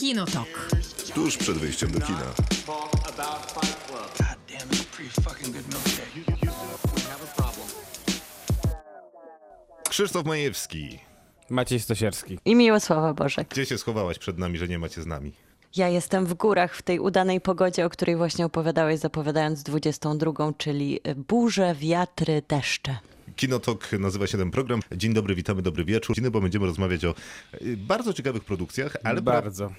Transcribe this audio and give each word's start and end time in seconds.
Kinotok. 0.00 0.70
Tuż 1.14 1.36
przed 1.36 1.58
wyjściem 1.58 1.90
do 1.90 2.00
kina. 2.00 2.34
Krzysztof 9.88 10.26
Majewski. 10.26 10.98
Maciej 11.50 11.80
Stosierski. 11.80 12.38
I 12.44 12.54
Miłosława 12.54 13.14
Bożek. 13.14 13.48
Gdzie 13.48 13.66
się 13.66 13.78
schowałaś 13.78 14.18
przed 14.18 14.38
nami, 14.38 14.58
że 14.58 14.68
nie 14.68 14.78
macie 14.78 15.02
z 15.02 15.06
nami? 15.06 15.32
Ja 15.76 15.88
jestem 15.88 16.26
w 16.26 16.34
górach 16.34 16.76
w 16.76 16.82
tej 16.82 17.00
udanej 17.00 17.40
pogodzie, 17.40 17.86
o 17.86 17.90
której 17.90 18.16
właśnie 18.16 18.46
opowiadałeś, 18.46 19.00
zapowiadając 19.00 19.62
22, 19.62 20.32
czyli 20.58 21.00
burze, 21.16 21.74
wiatry, 21.74 22.42
deszcze. 22.48 22.96
Kinotok 23.36 23.92
nazywa 23.92 24.26
się 24.26 24.38
ten 24.38 24.50
program. 24.50 24.80
Dzień 24.96 25.14
dobry, 25.14 25.34
witamy, 25.34 25.62
dobry 25.62 25.84
wieczór. 25.84 26.16
Dzień 26.16 26.30
bo 26.30 26.40
będziemy 26.40 26.66
rozmawiać 26.66 27.04
o 27.04 27.14
y, 27.62 27.76
bardzo 27.76 28.12
ciekawych 28.12 28.44
produkcjach, 28.44 28.96
ale 29.04 29.22
pra- 29.22 29.70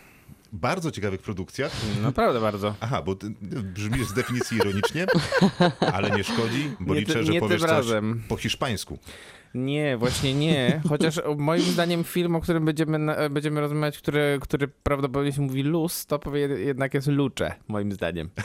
bardzo. 0.52 0.92
ciekawych 0.92 1.22
produkcjach. 1.22 1.72
Naprawdę 2.02 2.42
bardzo. 2.42 2.76
Aha, 2.80 3.02
bo 3.02 3.16
ty 3.16 3.30
brzmisz 3.64 4.08
z 4.08 4.14
definicji 4.14 4.58
ironicznie, 4.58 5.06
ale 5.94 6.12
nie 6.12 6.24
szkodzi, 6.24 6.72
bo 6.80 6.94
Nie 6.94 7.00
liczę, 7.00 7.14
ty- 7.14 7.24
że 7.24 7.34
powiesz 7.34 7.62
coś 7.62 7.70
razem. 7.70 8.22
po 8.28 8.38
hiszpańsku. 8.38 9.00
Nie, 9.54 9.98
właśnie 9.98 10.34
nie. 10.34 10.82
Chociaż 10.90 11.22
moim 11.38 11.62
zdaniem 11.62 12.04
film, 12.04 12.36
o 12.36 12.42
którym 12.42 12.66
będziemy, 12.66 13.30
będziemy 13.30 13.62
rozmawiać, 13.62 13.98
który, 13.98 14.38
który 14.42 14.68
prawdopodobnie 14.68 15.34
się 15.34 15.42
mówi 15.42 15.64
luz, 15.64 16.06
to 16.06 16.20
powie 16.20 16.40
jednak 16.40 16.94
jest 16.94 17.08
lucze, 17.08 17.56
moim 17.68 17.92
zdaniem. 17.92 18.30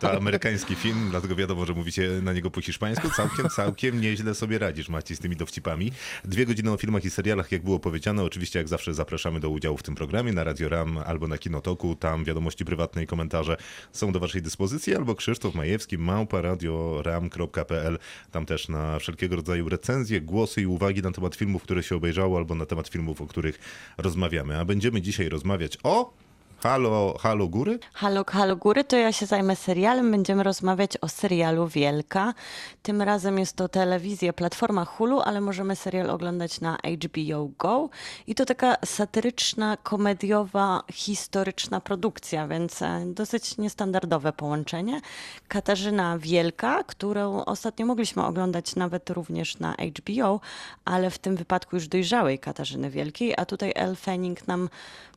To 0.00 0.12
amerykański 0.16 0.74
film, 0.74 1.06
dlatego 1.10 1.36
wiadomo, 1.36 1.66
że 1.66 1.74
mówicie 1.74 2.08
na 2.22 2.32
niego 2.32 2.50
po 2.50 2.60
hiszpańsku. 2.60 3.10
Całkiem, 3.10 3.48
całkiem 3.48 4.00
nieźle 4.00 4.34
sobie 4.34 4.58
radzisz, 4.58 4.88
Maciej, 4.88 5.16
z 5.16 5.20
tymi 5.20 5.36
dowcipami. 5.36 5.92
Dwie 6.24 6.46
godziny 6.46 6.72
o 6.72 6.76
filmach 6.76 7.04
i 7.04 7.10
serialach, 7.10 7.52
jak 7.52 7.62
było 7.62 7.78
powiedziane. 7.78 8.22
Oczywiście, 8.22 8.58
jak 8.58 8.68
zawsze, 8.68 8.94
zapraszamy 8.94 9.40
do 9.40 9.50
udziału 9.50 9.76
w 9.76 9.82
tym 9.82 9.94
programie 9.94 10.32
na 10.32 10.44
Radio 10.44 10.68
Ram 10.68 10.98
albo 10.98 11.28
na 11.28 11.38
Kinotoku. 11.38 11.94
Tam 11.94 12.24
wiadomości 12.24 12.64
prywatne 12.64 13.02
i 13.02 13.06
komentarze 13.06 13.56
są 13.92 14.12
do 14.12 14.20
waszej 14.20 14.42
dyspozycji. 14.42 14.96
Albo 14.96 15.14
Krzysztof 15.14 15.54
Majewski, 15.54 15.98
małpa 15.98 16.40
radioram.pl. 16.40 17.98
Tam 18.30 18.46
też 18.46 18.68
na 18.68 18.98
wszelkiego 18.98 19.35
rodzaju 19.36 19.68
recenzje, 19.68 20.20
głosy 20.20 20.62
i 20.62 20.66
uwagi 20.66 21.02
na 21.02 21.12
temat 21.12 21.36
filmów, 21.36 21.62
które 21.62 21.82
się 21.82 21.96
obejrzało, 21.96 22.38
albo 22.38 22.54
na 22.54 22.66
temat 22.66 22.88
filmów, 22.88 23.20
o 23.20 23.26
których 23.26 23.58
rozmawiamy. 23.98 24.58
A 24.58 24.64
będziemy 24.64 25.02
dzisiaj 25.02 25.28
rozmawiać 25.28 25.78
o... 25.82 26.25
Halo, 26.62 27.14
halo 27.20 27.48
góry? 27.48 27.78
Halo, 27.92 28.24
halo 28.28 28.56
góry, 28.56 28.84
to 28.84 28.96
ja 28.96 29.12
się 29.12 29.26
zajmę 29.26 29.56
serialem. 29.56 30.10
Będziemy 30.10 30.42
rozmawiać 30.42 30.90
o 31.00 31.08
serialu 31.08 31.68
Wielka. 31.68 32.34
Tym 32.82 33.02
razem 33.02 33.38
jest 33.38 33.56
to 33.56 33.68
telewizja, 33.68 34.32
platforma 34.32 34.84
Hulu, 34.84 35.20
ale 35.20 35.40
możemy 35.40 35.76
serial 35.76 36.10
oglądać 36.10 36.60
na 36.60 36.76
HBO 36.76 37.48
Go. 37.58 37.88
I 38.26 38.34
to 38.34 38.44
taka 38.44 38.76
satyryczna, 38.84 39.76
komediowa, 39.76 40.82
historyczna 40.92 41.80
produkcja, 41.80 42.48
więc 42.48 42.82
e, 42.82 43.02
dosyć 43.06 43.58
niestandardowe 43.58 44.32
połączenie. 44.32 45.00
Katarzyna 45.48 46.18
Wielka, 46.18 46.84
którą 46.84 47.44
ostatnio 47.44 47.86
mogliśmy 47.86 48.24
oglądać 48.24 48.76
nawet 48.76 49.10
również 49.10 49.58
na 49.58 49.74
HBO, 49.74 50.40
ale 50.84 51.10
w 51.10 51.18
tym 51.18 51.36
wypadku 51.36 51.76
już 51.76 51.88
dojrzałej 51.88 52.38
Katarzyny 52.38 52.90
Wielkiej, 52.90 53.34
a 53.36 53.44
tutaj 53.44 53.72
Elle 53.74 53.96
Fanning 53.96 54.48
nam 54.48 54.68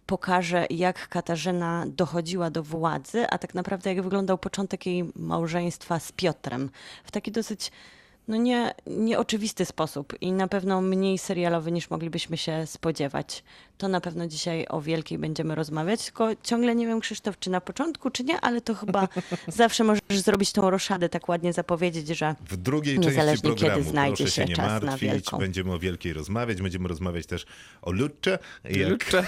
pokaże, 0.10 0.66
jak 0.70 1.10
Katarzyna 1.10 1.86
dochodziła 1.88 2.50
do 2.50 2.64
władzy, 2.64 3.28
a 3.30 3.38
tak 3.38 3.54
naprawdę 3.54 3.94
jak 3.94 4.04
wyglądał 4.04 4.38
początek 4.38 4.86
jej 4.86 5.12
małżeństwa 5.16 6.00
z 6.00 6.12
Piotrem. 6.12 6.70
W 7.04 7.12
taki 7.12 7.32
dosyć 7.32 7.72
no 8.30 8.38
nie, 8.38 8.74
nieoczywisty 8.88 9.66
sposób 9.66 10.14
i 10.22 10.32
na 10.32 10.48
pewno 10.48 10.82
mniej 10.82 11.18
serialowy 11.18 11.72
niż 11.72 11.90
moglibyśmy 11.90 12.38
się 12.38 12.68
spodziewać. 12.68 13.44
To 13.78 13.88
na 13.88 14.02
pewno 14.02 14.28
dzisiaj 14.28 14.66
o 14.70 14.82
Wielkiej 14.82 15.18
będziemy 15.18 15.56
rozmawiać, 15.56 16.06
tylko 16.06 16.30
ciągle 16.44 16.76
nie 16.76 16.88
wiem, 16.88 17.00
Krzysztof, 17.00 17.40
czy 17.40 17.50
na 17.50 17.62
początku, 17.62 18.10
czy 18.10 18.24
nie, 18.24 18.42
ale 18.42 18.62
to 18.62 18.76
chyba 18.76 19.08
zawsze 19.48 19.84
możesz 19.84 20.02
zrobić 20.12 20.52
tą 20.52 20.70
roszadę, 20.70 21.10
tak 21.10 21.30
ładnie 21.30 21.54
zapowiedzieć, 21.54 22.08
że 22.08 22.36
W 22.50 22.58
drugiej 22.58 22.96
części 22.96 23.10
Niezależnie 23.10 23.50
kiedy 23.50 23.62
programu, 23.62 23.90
znajdzie 23.90 24.24
się 24.26 24.32
się 24.32 24.46
nie 24.46 24.56
czas 24.56 24.82
na 24.82 24.88
martwić, 24.88 25.12
wielką. 25.12 25.38
będziemy 25.38 25.74
o 25.74 25.80
Wielkiej 25.80 26.14
rozmawiać, 26.14 26.62
będziemy 26.62 26.88
rozmawiać 26.88 27.26
też 27.26 27.46
o 27.82 27.92
Lucze, 27.92 28.40
jak, 28.64 28.90
Lucze. 28.90 29.26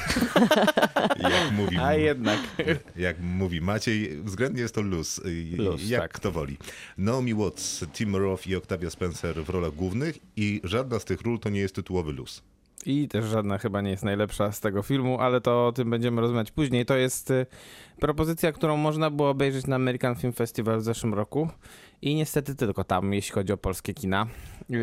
jak, 1.19 1.51
mówi, 1.51 1.77
A 1.77 1.93
jednak. 1.93 2.39
jak 2.95 3.19
mówi 3.19 3.61
Maciej, 3.61 4.21
względnie 4.23 4.61
jest 4.61 4.75
to 4.75 4.81
luz, 4.81 5.21
Luz, 5.57 5.89
jak 5.89 6.01
tak. 6.01 6.11
kto 6.13 6.31
woli. 6.31 6.57
Naomi 6.97 7.33
Watts, 7.33 7.85
Tim 7.93 8.15
Roth 8.15 8.47
i 8.47 8.55
Octavia 8.55 8.89
Spencer 8.91 9.43
w 9.43 9.49
rolach 9.49 9.75
głównych 9.75 10.19
i 10.35 10.61
żadna 10.63 10.99
z 10.99 11.05
tych 11.05 11.21
ról 11.21 11.39
to 11.39 11.49
nie 11.49 11.59
jest 11.59 11.75
tytułowy 11.75 12.11
luz. 12.11 12.43
I 12.85 13.07
też 13.07 13.25
żadna 13.25 13.57
chyba 13.57 13.81
nie 13.81 13.91
jest 13.91 14.03
najlepsza 14.03 14.51
z 14.51 14.59
tego 14.59 14.83
filmu, 14.83 15.19
ale 15.19 15.41
to 15.41 15.67
o 15.67 15.71
tym 15.71 15.89
będziemy 15.89 16.21
rozmawiać 16.21 16.51
później. 16.51 16.85
To 16.85 16.95
jest 16.95 17.31
y, 17.31 17.45
propozycja, 17.99 18.51
którą 18.51 18.77
można 18.77 19.09
było 19.09 19.29
obejrzeć 19.29 19.67
na 19.67 19.75
American 19.75 20.15
Film 20.15 20.33
Festival 20.33 20.79
w 20.79 20.83
zeszłym 20.83 21.13
roku. 21.13 21.49
I 22.01 22.15
niestety 22.15 22.55
tylko 22.55 22.83
tam, 22.83 23.13
jeśli 23.13 23.31
chodzi 23.31 23.53
o 23.53 23.57
polskie 23.57 23.93
kina. 23.93 24.27
Yy, 24.69 24.79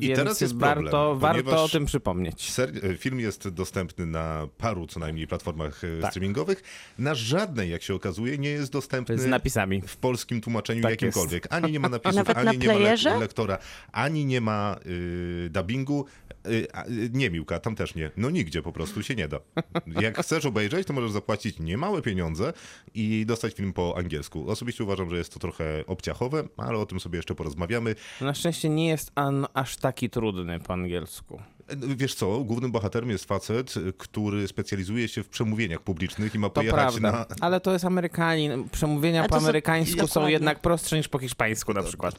I 0.00 0.06
więc 0.06 0.18
teraz 0.18 0.40
jest 0.40 0.56
warto, 0.56 0.82
problem, 0.90 1.18
warto 1.18 1.64
o 1.64 1.68
tym 1.68 1.86
przypomnieć. 1.86 2.50
Ser- 2.50 2.98
film 2.98 3.20
jest 3.20 3.48
dostępny 3.48 4.06
na 4.06 4.48
paru 4.58 4.86
co 4.86 5.00
najmniej 5.00 5.26
platformach 5.26 5.84
e, 5.84 6.00
Tak. 6.00 6.10
streamingowych. 6.10 6.62
Na 6.98 7.14
żadnej, 7.14 7.70
jak 7.70 7.82
się 7.82 7.94
okazuje, 7.94 8.38
nie 8.38 8.50
jest 8.50 8.72
dostępny 8.72 9.18
Z 9.18 9.26
napisami. 9.26 9.82
w 9.82 9.96
polskim 9.96 10.40
tłumaczeniu 10.40 10.82
Tak 10.82 10.90
jakimkolwiek. 10.90 11.46
Ani 11.50 11.72
nie 11.72 11.80
ma 11.80 11.88
napisów, 11.98 12.16
Nawet 12.16 12.36
ani 12.36 12.44
na 12.46 12.52
nie 12.52 12.66
ma 12.66 12.72
le- 12.72 12.78
playerze? 12.80 13.18
lektora, 13.18 13.58
ani 13.92 14.24
nie 14.24 14.40
ma 14.40 14.76
y, 14.86 15.50
dubbingu. 15.50 16.04
Y, 16.46 16.50
y, 16.50 16.66
nie, 17.12 17.30
Miłka, 17.30 17.58
tam 17.60 17.74
też 17.74 17.94
nie. 17.94 18.10
No 18.16 18.30
nigdzie 18.30 18.62
po 18.62 18.72
prostu 18.72 19.02
się 19.02 19.14
nie 19.14 19.28
da. 19.28 19.40
Jak 20.00 20.18
chcesz 20.22 20.46
obejrzeć, 20.46 20.86
to 20.86 20.92
możesz 20.92 21.10
zapłacić 21.10 21.58
niemałe 21.60 22.02
pieniądze 22.02 22.52
i 22.94 23.24
dostać 23.26 23.54
film 23.54 23.72
po 23.72 23.94
angielsku. 23.98 24.50
Osobiście 24.50 24.84
uważam, 24.84 25.10
że 25.10 25.16
jest 25.16 25.32
to 25.34 25.38
trochę 25.40 25.84
obciachowe, 25.86 26.37
ale 26.56 26.78
o 26.78 26.86
tym 26.86 27.00
sobie 27.00 27.16
jeszcze 27.16 27.34
porozmawiamy. 27.34 27.94
Na 28.20 28.34
szczęście 28.34 28.68
nie 28.68 28.88
jest 28.88 29.12
on 29.14 29.46
aż 29.54 29.76
taki 29.76 30.10
trudny 30.10 30.60
po 30.60 30.72
angielsku. 30.72 31.42
Wiesz 31.76 32.14
co, 32.14 32.38
głównym 32.38 32.72
bohaterem 32.72 33.10
jest 33.10 33.24
facet, 33.24 33.74
który 33.98 34.48
specjalizuje 34.48 35.08
się 35.08 35.22
w 35.22 35.28
przemówieniach 35.28 35.80
publicznych 35.80 36.34
i 36.34 36.38
ma 36.38 36.48
To 36.48 36.54
pojechać 36.54 36.78
prawda, 36.78 37.12
na... 37.12 37.26
ale 37.40 37.60
to 37.60 37.72
jest 37.72 37.84
Amerykanin. 37.84 38.68
Przemówienia 38.68 39.28
po 39.28 39.36
amerykańsku 39.36 40.06
są 40.06 40.26
jednak 40.26 40.60
prostsze 40.60 40.96
niż 40.96 41.08
po 41.08 41.18
hiszpańsku 41.18 41.74
na 41.74 41.82
przykład. 41.82 42.14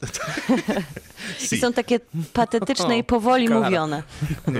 i 1.52 1.58
są 1.58 1.72
takie 1.72 2.00
patetyczne 2.32 2.98
i 2.98 3.04
powoli 3.14 3.48
mówione. 3.48 4.02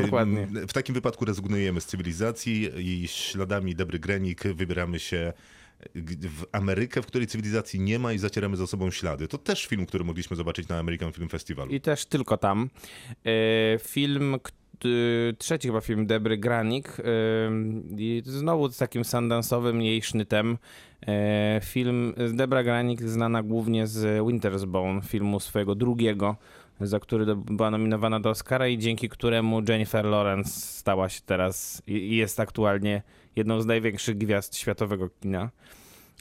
Dokładnie. 0.02 0.46
W 0.68 0.72
takim 0.72 0.94
wypadku 0.94 1.24
rezygnujemy 1.24 1.80
z 1.80 1.86
cywilizacji 1.86 2.70
i 2.76 3.08
śladami 3.08 3.74
Debry 3.74 3.98
Grenik 3.98 4.42
wybieramy 4.42 4.98
się 4.98 5.32
w 6.22 6.44
Amerykę, 6.52 7.02
w 7.02 7.06
której 7.06 7.26
cywilizacji 7.26 7.80
nie 7.80 7.98
ma 7.98 8.12
i 8.12 8.18
zacieramy 8.18 8.56
za 8.56 8.66
sobą 8.66 8.90
ślady. 8.90 9.28
To 9.28 9.38
też 9.38 9.66
film, 9.66 9.86
który 9.86 10.04
mogliśmy 10.04 10.36
zobaczyć 10.36 10.68
na 10.68 10.78
American 10.78 11.12
Film 11.12 11.28
Festivalu. 11.28 11.70
I 11.70 11.80
też 11.80 12.06
tylko 12.06 12.36
tam. 12.36 12.70
E, 13.24 13.78
film, 13.78 14.36
trzeci 15.38 15.68
chyba 15.68 15.80
film 15.80 16.06
Debry 16.06 16.38
Granik, 16.38 16.98
y, 16.98 17.02
i 17.98 18.22
znowu 18.24 18.68
z 18.68 18.76
takim 18.76 19.02
sundance'owym 19.02 19.80
jej 19.80 20.02
sznytem. 20.02 20.58
E, 21.06 21.60
film 21.64 22.14
Debra 22.34 22.62
Granik 22.62 23.02
znana 23.02 23.42
głównie 23.42 23.86
z 23.86 24.22
Winter's 24.22 24.66
Bone, 24.66 25.02
filmu 25.02 25.40
swojego 25.40 25.74
drugiego, 25.74 26.36
za 26.80 27.00
który 27.00 27.36
była 27.36 27.70
nominowana 27.70 28.20
do 28.20 28.30
Oscara 28.30 28.68
i 28.68 28.78
dzięki 28.78 29.08
któremu 29.08 29.60
Jennifer 29.68 30.04
Lawrence 30.04 30.50
stała 30.50 31.08
się 31.08 31.20
teraz 31.26 31.82
i, 31.86 32.16
jest 32.16 32.40
aktualnie 32.40 33.02
jedną 33.36 33.60
z 33.60 33.66
największych 33.66 34.18
gwiazd 34.18 34.56
światowego 34.56 35.08
kina. 35.22 35.50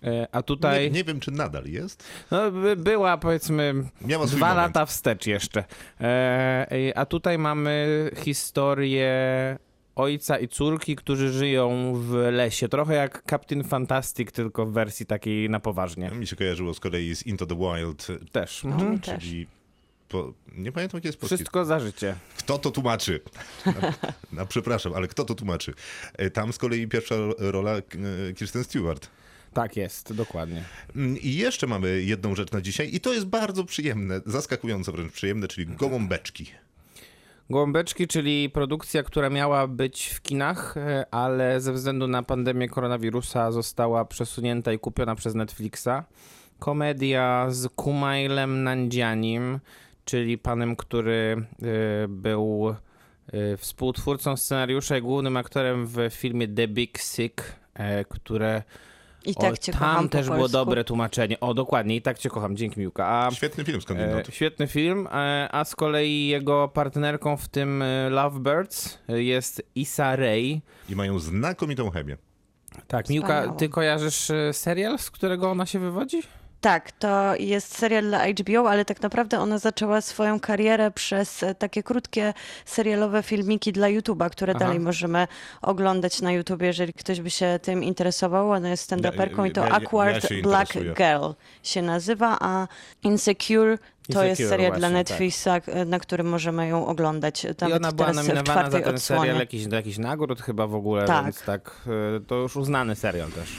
E, 0.03 0.27
A 0.31 0.43
tutaj... 0.43 0.83
Nie, 0.83 0.89
nie 0.97 1.03
wiem, 1.03 1.19
czy 1.19 1.31
nadal 1.31 1.65
jest. 1.65 2.03
No, 2.31 2.51
by, 2.51 2.75
była 2.75 3.17
powiedzmy 3.17 3.73
Miała 4.01 4.25
dwa 4.25 4.37
moment. 4.49 4.57
lata 4.57 4.85
wstecz 4.85 5.27
jeszcze. 5.27 5.63
E, 6.01 6.91
a 6.95 7.05
tutaj 7.05 7.37
mamy 7.37 8.09
historię 8.17 9.09
ojca 9.95 10.37
i 10.39 10.47
córki, 10.47 10.95
którzy 10.95 11.29
żyją 11.31 11.93
w 11.95 12.13
lesie. 12.31 12.69
Trochę 12.69 12.93
jak 12.95 13.23
Captain 13.29 13.63
Fantastic, 13.63 14.31
tylko 14.31 14.65
w 14.65 14.71
wersji 14.71 15.05
takiej 15.05 15.49
na 15.49 15.59
poważnie. 15.59 16.09
Mi 16.11 16.27
się 16.27 16.35
kojarzyło 16.35 16.73
z 16.73 16.79
kolei 16.79 17.15
z 17.15 17.25
Into 17.25 17.45
the 17.45 17.55
Wild, 17.55 18.07
Też. 18.31 18.63
No, 18.63 18.71
Mhm. 18.71 18.91
mi 18.91 18.99
też. 18.99 19.23
Po, 20.09 20.33
nie 20.55 20.71
pamiętam, 20.71 20.97
jaki 20.97 21.07
jest 21.07 21.19
polski 21.19 21.35
Wszystko 21.37 21.65
za 21.65 21.79
życie. 21.79 22.15
Kto 22.37 22.57
to 22.57 22.71
tłumaczy? 22.71 23.19
No, 24.33 24.45
przepraszam, 24.45 24.93
ale 24.93 25.07
kto 25.07 25.25
to 25.25 25.35
tłumaczy? 25.35 25.73
E, 26.17 26.29
Tam 26.29 26.53
z 26.53 26.57
kolei 26.57 26.87
pierwsza 26.87 27.15
rola 27.37 27.71
e, 27.71 27.81
Kirsten 28.35 28.63
Stewart. 28.63 29.07
Tak 29.53 29.77
jest, 29.77 30.13
dokładnie. 30.13 30.63
Mm, 30.95 31.17
I 31.17 31.33
jeszcze 31.33 31.67
mamy 31.67 32.01
jedną 32.01 32.35
rzecz 32.35 32.51
na 32.51 32.61
dzisiaj 32.61 32.95
i 32.95 32.99
to 32.99 33.13
jest 33.13 33.25
bardzo 33.25 33.63
przyjemne, 33.63 34.21
zaskakująco 34.25 34.91
wręcz 34.91 35.11
przyjemne, 35.11 35.47
czyli 35.47 35.67
gołąbeczki. 35.67 36.51
Gołąbeczki, 37.49 38.07
czyli 38.07 38.49
produkcja, 38.49 39.03
która 39.03 39.29
miała 39.29 39.67
być 39.67 40.07
w 40.07 40.21
kinach, 40.21 40.77
e, 40.77 41.05
ale 41.11 41.61
ze 41.61 41.73
względu 41.73 42.07
na 42.07 42.23
pandemię 42.23 42.69
koronawirusa 42.69 43.51
została 43.51 44.05
przesunięta 44.05 44.73
i 44.73 44.79
kupiona 44.79 45.15
przez 45.15 45.35
Netflixa. 45.35 46.03
Komedia 46.59 47.45
z 47.49 47.67
Kumailem 47.75 48.63
Nandzianim, 48.63 49.59
czyli 50.09 50.37
panem, 50.37 50.75
który 50.75 51.45
e, 51.61 52.07
był 52.07 52.75
y, 53.33 53.57
współtwórcą 53.57 54.37
scenariusza 54.37 54.97
i 54.97 55.01
głównym 55.01 55.37
aktorem 55.37 55.87
w 55.87 55.97
filmie 56.11 56.47
The 56.47 56.67
Big 56.67 56.99
Sick, 56.99 57.43
e, 57.73 58.05
które 58.05 58.63
I 59.25 59.35
tak 59.35 59.53
o, 59.53 59.57
cię 59.57 59.71
tam 59.71 59.81
kocham 59.81 60.09
też 60.09 60.29
było 60.29 60.49
dobre 60.49 60.83
tłumaczenie. 60.83 61.39
O, 61.39 61.53
dokładnie, 61.53 61.95
i 61.95 62.01
tak 62.01 62.19
cię 62.19 62.29
kocham, 62.29 62.57
dzięki 62.57 62.79
Miłka. 62.79 63.07
A, 63.07 63.31
Świetny 63.31 63.63
film 63.63 63.81
skądinąd. 63.81 64.29
e, 64.29 64.31
świetny 64.31 64.67
film, 64.67 65.07
e, 65.07 65.49
a 65.51 65.65
z 65.65 65.75
kolei 65.75 66.27
jego 66.27 66.67
partnerką 66.67 67.37
w 67.37 67.47
tym 67.47 67.81
e, 67.81 68.09
Lovebirds 68.09 68.99
jest 69.07 69.63
Issa 69.75 70.15
Rae. 70.15 70.61
I 70.89 70.95
mają 70.95 71.19
znakomitą 71.19 71.89
chemię. 71.89 72.17
Tak, 72.87 73.09
Miłka, 73.09 73.53
ty 73.53 73.69
kojarzysz 73.69 74.31
serial, 74.51 74.99
z 74.99 75.11
którego 75.11 75.51
ona 75.51 75.65
się 75.65 75.79
wywodzi? 75.79 76.21
Tak, 76.61 76.91
to 76.91 77.35
jest 77.35 77.77
serial 77.77 78.03
dla 78.03 78.19
HBO, 78.27 78.69
ale 78.69 78.85
tak 78.85 79.01
naprawdę 79.01 79.39
ona 79.39 79.57
zaczęła 79.57 80.01
swoją 80.01 80.39
karierę 80.39 80.91
przez 80.91 81.43
e, 81.43 81.55
takie 81.55 81.83
krótkie 81.83 82.33
serialowe 82.65 83.23
filmiki 83.23 83.71
dla 83.71 83.87
YouTube'a, 83.87 84.29
które 84.29 84.53
Aha. 84.55 84.59
dalej 84.65 84.79
możemy 84.79 85.27
oglądać 85.61 86.21
na 86.21 86.31
YouTubie, 86.31 86.67
jeżeli 86.67 86.93
ktoś 86.93 87.21
by 87.21 87.29
się 87.29 87.59
tym 87.61 87.83
interesował. 87.83 88.51
Ona 88.51 88.69
jest 88.69 88.91
stand-uperką 88.91 89.47
i 89.47 89.51
to 89.51 89.61
Ja- 89.61 89.67
ja- 89.67 89.73
ja 89.73 89.77
Awkward 89.79 90.27
się 90.29 90.41
Black. 90.41 90.73
Girl 90.73 91.25
się 91.63 91.81
nazywa, 91.81 92.37
a 92.41 92.67
Insecure 93.03 93.77
to 94.13 94.23
jest 94.23 94.49
serial 94.49 94.71
dla 94.71 94.87
tak. 94.87 94.93
Netflixa, 94.93 95.47
e, 95.67 95.85
na 95.85 95.99
którym 95.99 96.27
możemy 96.29 96.67
ją 96.67 96.87
oglądać. 96.87 97.43
I 97.45 97.47
Nawet 97.61 97.77
ona 97.77 97.91
była 97.91 98.13
nominowana 98.13 98.43
za 98.71 98.79
ten 98.79 98.81
serial 98.81 98.95
odsłonie. 98.95 99.31
jakiś, 99.39 99.67
do 99.67 99.75
jakichś 99.75 99.97
nagród 99.97 100.41
chyba 100.41 100.67
w 100.67 100.75
ogóle, 100.75 101.05
Tak. 101.05 101.23
więc 101.23 101.41
tak, 101.43 101.71
e, 102.17 102.19
to 102.19 102.35
już 102.35 102.55
uznany 102.55 102.95
serial 102.95 103.29
też. 103.31 103.49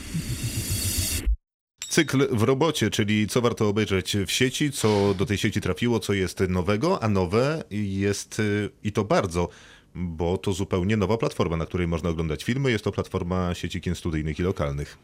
Cykl 1.91 2.37
w 2.37 2.43
robocie, 2.43 2.91
czyli 2.91 3.27
co 3.27 3.41
warto 3.41 3.69
obejrzeć 3.69 4.17
w 4.27 4.31
sieci, 4.31 4.73
co 4.73 5.15
do 5.15 5.27
tej 5.27 5.39
sieci 5.39 5.61
trafiło, 5.61 6.01
co 6.01 6.13
jest 6.13 6.41
nowego, 6.49 7.03
a 7.03 7.09
nowe 7.09 7.65
jest 7.71 8.41
y, 8.41 8.71
i 8.85 8.93
to 8.93 9.05
bardzo, 9.05 9.49
bo 9.95 10.39
to 10.39 10.53
zupełnie 10.53 10.97
nowa 10.97 11.19
platforma, 11.19 11.57
na 11.57 11.67
której 11.67 11.87
można 11.87 12.11
oglądać 12.11 12.45
filmy. 12.45 12.71
Jest 12.71 12.85
to 12.85 12.93
platforma 12.93 13.55
sieci 13.55 13.81
kin 13.81 13.95
studyjnych 13.95 14.39
i 14.39 14.43
lokalnych. 14.43 14.99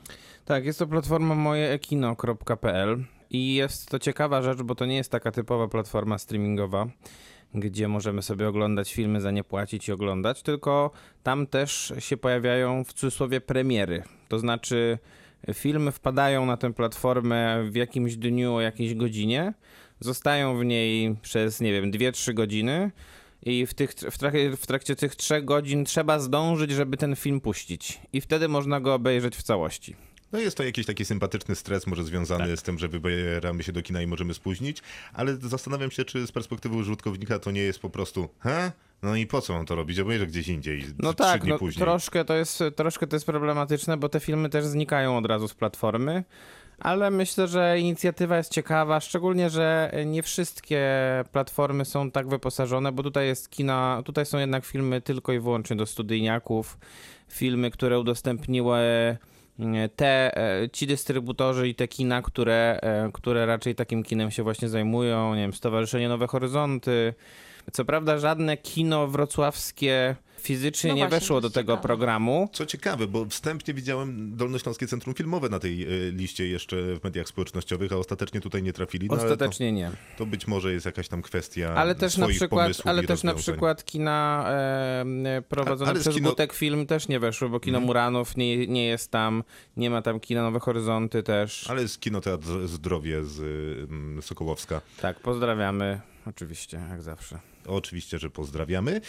Tak, 0.44 0.64
jest 0.64 0.78
to 0.78 0.86
platforma 0.86 1.34
mojeekino.pl 1.34 3.04
i 3.30 3.54
jest 3.54 3.90
to 3.90 3.98
ciekawa 3.98 4.42
rzecz, 4.42 4.62
bo 4.62 4.74
to 4.74 4.86
nie 4.86 4.96
jest 4.96 5.10
taka 5.10 5.32
typowa 5.32 5.68
platforma 5.68 6.18
streamingowa, 6.18 6.86
gdzie 7.54 7.88
możemy 7.88 8.22
sobie 8.22 8.48
oglądać 8.48 8.94
filmy 8.94 9.20
za 9.20 9.30
nie 9.30 9.44
płacić 9.44 9.88
i 9.88 9.92
oglądać, 9.92 10.42
tylko 10.42 10.90
tam 11.22 11.46
też 11.46 11.92
się 11.98 12.16
pojawiają 12.16 12.84
w 12.84 12.92
cudzysłowie 12.92 13.40
premiery. 13.40 14.02
To 14.28 14.38
znaczy 14.38 14.98
filmy 15.54 15.92
wpadają 15.92 16.46
na 16.46 16.56
tę 16.56 16.72
platformę 16.72 17.64
w 17.70 17.74
jakimś 17.74 18.16
dniu 18.16 18.54
o 18.54 18.60
jakiejś 18.60 18.94
godzinie, 18.94 19.54
zostają 20.00 20.58
w 20.58 20.64
niej 20.64 21.16
przez, 21.22 21.60
nie 21.60 21.72
wiem, 21.72 21.90
2-3 21.90 22.34
godziny 22.34 22.90
i 23.42 23.66
w, 23.66 23.74
tych, 23.74 23.90
w, 23.90 24.18
trakcie, 24.18 24.56
w 24.56 24.66
trakcie 24.66 24.96
tych 24.96 25.16
trzech 25.16 25.44
godzin 25.44 25.84
trzeba 25.84 26.18
zdążyć, 26.18 26.70
żeby 26.70 26.96
ten 26.96 27.16
film 27.16 27.40
puścić. 27.40 28.00
I 28.12 28.20
wtedy 28.20 28.48
można 28.48 28.80
go 28.80 28.94
obejrzeć 28.94 29.36
w 29.36 29.42
całości. 29.42 29.96
No 30.32 30.38
jest 30.38 30.56
to 30.56 30.62
jakiś 30.62 30.86
taki 30.86 31.04
sympatyczny 31.04 31.54
stres, 31.54 31.86
może 31.86 32.04
związany 32.04 32.56
z 32.56 32.62
tym, 32.62 32.78
że 32.78 32.88
wybieramy 32.88 33.62
się 33.62 33.72
do 33.72 33.82
kina 33.82 34.02
i 34.02 34.06
możemy 34.06 34.34
spóźnić, 34.34 34.82
ale 35.12 35.36
zastanawiam 35.36 35.90
się, 35.90 36.04
czy 36.04 36.26
z 36.26 36.32
perspektywy 36.32 36.76
użytkownika 36.76 37.38
to 37.38 37.50
nie 37.50 37.60
jest 37.60 37.78
po 37.78 37.90
prostu, 37.90 38.28
he? 38.38 38.72
No 39.02 39.16
i 39.16 39.26
po 39.26 39.40
co 39.40 39.52
mam 39.52 39.66
to 39.66 39.74
robić? 39.74 40.00
Obejrzę 40.00 40.26
gdzieś 40.26 40.48
indziej, 40.48 40.84
No 40.98 41.14
tak, 41.14 41.44
no, 41.44 41.58
później. 41.58 41.84
troszkę, 41.84 42.24
to 42.24 42.34
jest, 42.34 42.64
troszkę 42.76 43.06
to 43.06 43.16
jest 43.16 43.26
problematyczne, 43.26 43.96
bo 43.96 44.08
te 44.08 44.20
filmy 44.20 44.48
też 44.48 44.64
znikają 44.64 45.18
od 45.18 45.26
razu 45.26 45.48
z 45.48 45.54
platformy. 45.54 46.24
Ale 46.78 47.10
myślę, 47.10 47.48
że 47.48 47.78
inicjatywa 47.78 48.36
jest 48.36 48.52
ciekawa, 48.52 49.00
szczególnie, 49.00 49.50
że 49.50 49.92
nie 50.06 50.22
wszystkie 50.22 50.84
platformy 51.32 51.84
są 51.84 52.10
tak 52.10 52.28
wyposażone, 52.28 52.92
bo 52.92 53.02
tutaj 53.02 53.26
jest 53.26 53.50
kina, 53.50 54.02
tutaj 54.04 54.26
są 54.26 54.38
jednak 54.38 54.64
filmy 54.64 55.00
tylko 55.00 55.32
i 55.32 55.40
wyłącznie 55.40 55.76
do 55.76 55.86
studyjniaków, 55.86 56.78
filmy, 57.28 57.70
które 57.70 57.98
udostępniły 58.00 58.78
mm, 59.58 59.88
te, 59.96 60.36
e, 60.62 60.70
ci 60.70 60.86
dystrybutorzy 60.86 61.68
i 61.68 61.74
te 61.74 61.88
kina, 61.88 62.22
które, 62.22 62.78
e, 62.82 63.10
które 63.12 63.46
raczej 63.46 63.74
takim 63.74 64.02
kinem 64.02 64.30
się 64.30 64.42
właśnie 64.42 64.68
zajmują, 64.68 65.34
nie 65.34 65.40
wiem, 65.40 65.52
Stowarzyszenie 65.52 66.08
Nowe 66.08 66.26
Horyzonty. 66.26 67.14
Co 67.72 67.84
prawda 67.84 68.18
żadne 68.18 68.56
kino 68.56 69.06
wrocławskie 69.08 70.16
fizycznie 70.38 70.90
No 70.90 70.96
nie 70.96 71.02
właśnie, 71.02 71.20
weszło 71.20 71.36
to 71.36 71.40
do 71.40 71.50
tego 71.50 71.72
ciekawe. 71.72 71.82
programu. 71.88 72.48
Co 72.52 72.66
ciekawe, 72.66 73.06
bo 73.06 73.24
wstępnie 73.24 73.74
widziałem 73.74 74.36
Dolnośląskie 74.36 74.86
Centrum 74.86 75.14
Filmowe 75.14 75.48
na 75.48 75.58
tej 75.58 75.82
e, 75.82 76.10
liście 76.10 76.48
jeszcze 76.48 76.76
w 76.76 77.04
mediach 77.04 77.28
społecznościowych, 77.28 77.92
a 77.92 77.96
ostatecznie 77.96 78.40
tutaj 78.40 78.62
nie 78.62 78.72
trafili. 78.72 79.08
No, 79.08 79.14
Ostatecznie 79.16 79.72
nie. 79.72 79.90
to, 79.90 79.96
to 80.18 80.26
być 80.26 80.46
może 80.46 80.72
jest 80.72 80.86
jakaś 80.86 81.08
tam 81.08 81.22
kwestia 81.22 81.74
Ale 81.76 81.94
też 81.94 82.16
na 82.16 82.28
przykład, 82.28 82.62
pomysłów 82.64 82.86
ale 82.86 83.02
i 83.02 83.06
też 83.06 83.22
na 83.22 83.34
przykład 83.34 83.84
kina 83.84 84.44
e, 84.48 85.42
prowadzone 85.48 85.90
A- 85.90 85.94
przez 85.94 86.14
kino-. 86.14 86.30
Gutek 86.30 86.52
Film 86.52 86.86
też 86.86 87.08
nie 87.08 87.20
weszły, 87.20 87.48
bo 87.48 87.60
kino 87.60 87.80
Muranów 87.80 88.36
nie, 88.36 88.66
nie 88.66 88.86
jest 88.86 89.10
tam, 89.10 89.42
nie 89.76 89.90
ma 89.90 90.02
tam 90.02 90.20
kina 90.20 90.42
Nowe 90.42 90.60
Horyzonty 90.60 91.22
też. 91.22 91.70
Ale 91.70 91.82
jest 91.82 92.00
Kinoteatr 92.00 92.66
Zdrowie 92.66 93.24
z 93.24 93.40
mm, 93.90 94.22
Sokołowska. 94.22 94.80
Tak, 95.00 95.20
pozdrawiamy. 95.20 96.00
Oczywiście, 96.26 96.80
jak 96.90 97.02
zawsze. 97.02 97.38
Oczywiście, 97.66 98.18
że 98.18 98.30
pozdrawiamy. 98.30 99.00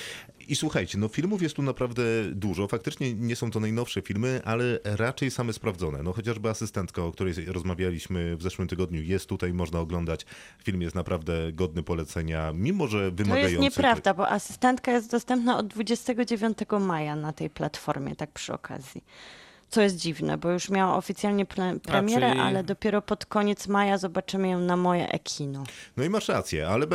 I 0.47 0.55
słuchajcie, 0.55 0.97
no 0.97 1.07
filmów 1.07 1.41
jest 1.41 1.55
tu 1.55 1.61
naprawdę 1.61 2.03
dużo. 2.31 2.67
Faktycznie 2.67 3.13
nie 3.13 3.35
są 3.35 3.51
to 3.51 3.59
najnowsze 3.59 4.01
filmy, 4.01 4.41
ale 4.45 4.79
raczej 4.83 5.31
same 5.31 5.53
sprawdzone. 5.53 6.03
No 6.03 6.13
chociażby 6.13 6.49
asystentka, 6.49 7.03
o 7.03 7.11
której 7.11 7.33
rozmawialiśmy 7.45 8.37
w 8.37 8.43
zeszłym 8.43 8.67
tygodniu, 8.67 9.01
jest 9.01 9.29
tutaj, 9.29 9.53
można 9.53 9.79
oglądać. 9.79 10.25
Film 10.63 10.81
jest 10.81 10.95
naprawdę 10.95 11.53
godny 11.53 11.83
polecenia, 11.83 12.53
mimo 12.53 12.87
że 12.87 13.11
To 13.11 13.15
wymagający. 13.15 13.51
jest 13.51 13.61
nieprawda, 13.63 14.13
bo 14.13 14.29
asystentka 14.29 14.91
jest 14.91 15.11
dostępna 15.11 15.57
od 15.57 15.67
29 15.67 16.57
maja 16.79 17.15
na 17.15 17.33
tej 17.33 17.49
platformie, 17.49 18.15
tak 18.15 18.31
przy 18.31 18.53
okazji. 18.53 19.03
Co 19.69 19.81
jest 19.81 19.95
dziwne, 19.97 20.37
bo 20.37 20.51
już 20.51 20.69
miała 20.69 20.97
oficjalnie 20.97 21.45
ple- 21.45 21.79
premierę, 21.79 22.29
czyli- 22.29 22.41
ale 22.41 22.63
dopiero 22.63 23.01
pod 23.01 23.25
koniec 23.25 23.67
maja 23.67 23.97
zobaczymy 23.97 24.49
ją 24.49 24.59
na 24.59 24.77
moje 24.77 25.09
Ekino. 25.09 25.63
No 25.97 26.03
i 26.03 26.09
masz 26.09 26.27
rację, 26.27 26.67
ale 26.67 26.87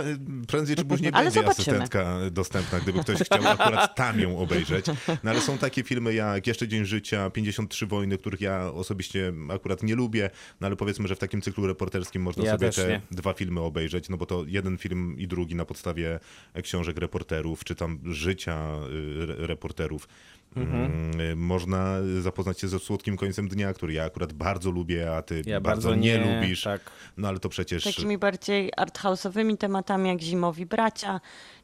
prędzej 0.49 0.77
czy 0.77 0.85
później 0.85 1.13
będzie 1.13 1.31
zobaczymy. 1.31 1.51
asystentka 1.51 2.17
dostępna, 2.31 2.81
gdyby 2.81 3.01
ktoś 3.01 3.17
chciał 3.21 3.47
akurat 3.49 3.95
tam 3.95 4.21
ją 4.21 4.39
obejrzeć. 4.39 4.87
No 5.23 5.31
ale 5.31 5.41
są 5.41 5.59
takie 5.59 5.83
filmy 5.83 6.15
jak 6.15 6.47
Jeszcze 6.47 6.69
Dzień 6.69 6.85
Życia, 6.85 7.31
53 7.31 7.87
Wojny, 7.87 8.19
których 8.19 8.41
ja 8.41 8.71
osobiście 8.75 9.33
akurat 9.55 9.83
nie 9.83 9.95
lubię, 9.95 10.31
no 10.61 10.67
ale 10.67 10.77
powiedzmy, 10.77 11.09
że 11.09 11.15
w 11.15 11.19
takim 11.19 11.43
cyklu 11.43 11.67
reporterskim 11.67 12.23
można 12.23 12.45
Ja 12.45 12.53
sobie 12.53 12.71
te 12.71 12.89
nie. 12.89 13.01
dwa 13.11 13.33
filmy 13.33 13.61
obejrzeć, 13.61 14.09
no 14.09 14.17
bo 14.17 14.27
to 14.27 14.45
jeden 14.47 14.79
film 14.79 15.15
i 15.19 15.27
drugi 15.29 15.55
na 15.55 15.65
podstawie 15.65 16.21
książek 16.63 16.99
reporterów, 16.99 17.65
czy 17.65 17.75
tam 17.75 17.99
życia 18.05 18.75
y, 19.19 19.23
re- 19.23 19.47
reporterów. 19.47 20.09
Mhm. 20.57 21.11
Mm, 21.15 21.39
Można 21.39 21.97
zapoznać 22.21 22.61
się 22.61 22.69
ze 22.69 22.79
Słodkim 22.79 23.17
Końcem 23.17 23.49
Dnia, 23.49 23.73
który 23.73 23.93
ja 23.93 24.05
akurat 24.05 24.33
bardzo 24.33 24.71
lubię, 24.71 25.17
a 25.17 25.23
ty 25.23 25.43
Ja 25.47 25.61
bardzo, 25.61 25.89
bardzo 25.89 26.01
nie, 26.03 26.19
nie, 26.19 26.35
lubisz. 26.41 26.63
tak. 26.63 26.81
No 27.17 27.29
ale 27.29 27.39
to 27.39 27.49
przecież... 27.49 27.85
Takimi 27.85 28.19
bardziej 28.19 28.71
arthouse'owymi 28.79 29.57
tematami 29.57 30.09
jak 30.09 30.21
Zimowi 30.21 30.67
Bracia, 30.67 31.21